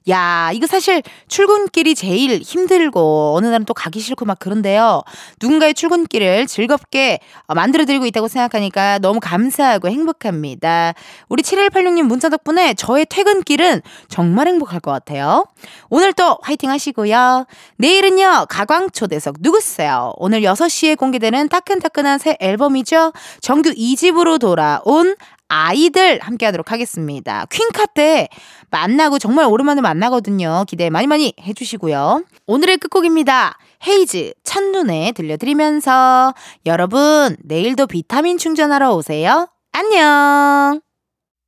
야 0.10 0.52
이거 0.54 0.66
사실 0.66 1.04
출근길이 1.28 1.94
제일 1.94 2.40
힘들고 2.40 3.34
어느 3.36 3.48
날은 3.48 3.66
또 3.66 3.74
가기 3.74 4.00
싫고 4.00 4.24
막 4.24 4.40
그런데요. 4.40 5.02
누군가의 5.42 5.74
출근길을 5.74 6.48
즐겁게 6.48 7.20
어, 7.48 7.54
만들어드리고 7.54 8.06
있다고 8.06 8.30
생각하니까 8.30 9.00
너무 9.00 9.20
감사하고 9.20 9.90
행복합니다. 9.90 10.94
우리 11.28 11.44
7186님 11.44 12.04
문자 12.04 12.30
덕분에 12.30 12.76
저의 12.76 13.06
퇴근길은 13.10 13.82
정말 14.08 14.48
행복할 14.48 14.80
것 14.80 14.92
같아요. 14.92 15.46
오늘 15.90 16.14
또 16.14 16.38
화이팅 16.44 16.70
하시고요. 16.70 17.46
내일은요, 17.76 18.37
가광초대석 18.46 19.38
누구세요? 19.40 20.14
오늘 20.18 20.42
6시에 20.42 20.98
공개되는 20.98 21.50
따끈따끈한 21.50 22.20
새 22.20 22.38
앨범이죠. 22.40 23.14
정규 23.42 23.72
2집으로 23.72 24.40
돌아온 24.40 25.16
아이들 25.50 26.20
함께 26.20 26.46
하도록 26.46 26.72
하겠습니다. 26.72 27.46
퀸카 27.50 27.86
때 27.88 28.28
만나고 28.70 29.20
정말 29.20 29.46
오랜만에 29.46 29.82
만나거든요. 29.82 30.66
기대 30.68 30.90
많이 30.90 31.08
많이 31.08 31.34
해주시고요. 31.42 32.24
오늘의 32.48 32.78
끝곡입니다. 32.78 33.58
헤이즈 33.88 34.34
첫눈에 34.44 35.14
들려드리면서 35.14 36.34
여러분 36.66 37.38
내일도 37.44 37.88
비타민 37.88 38.38
충전하러 38.38 38.94
오세요. 38.94 39.48
안녕! 39.72 40.87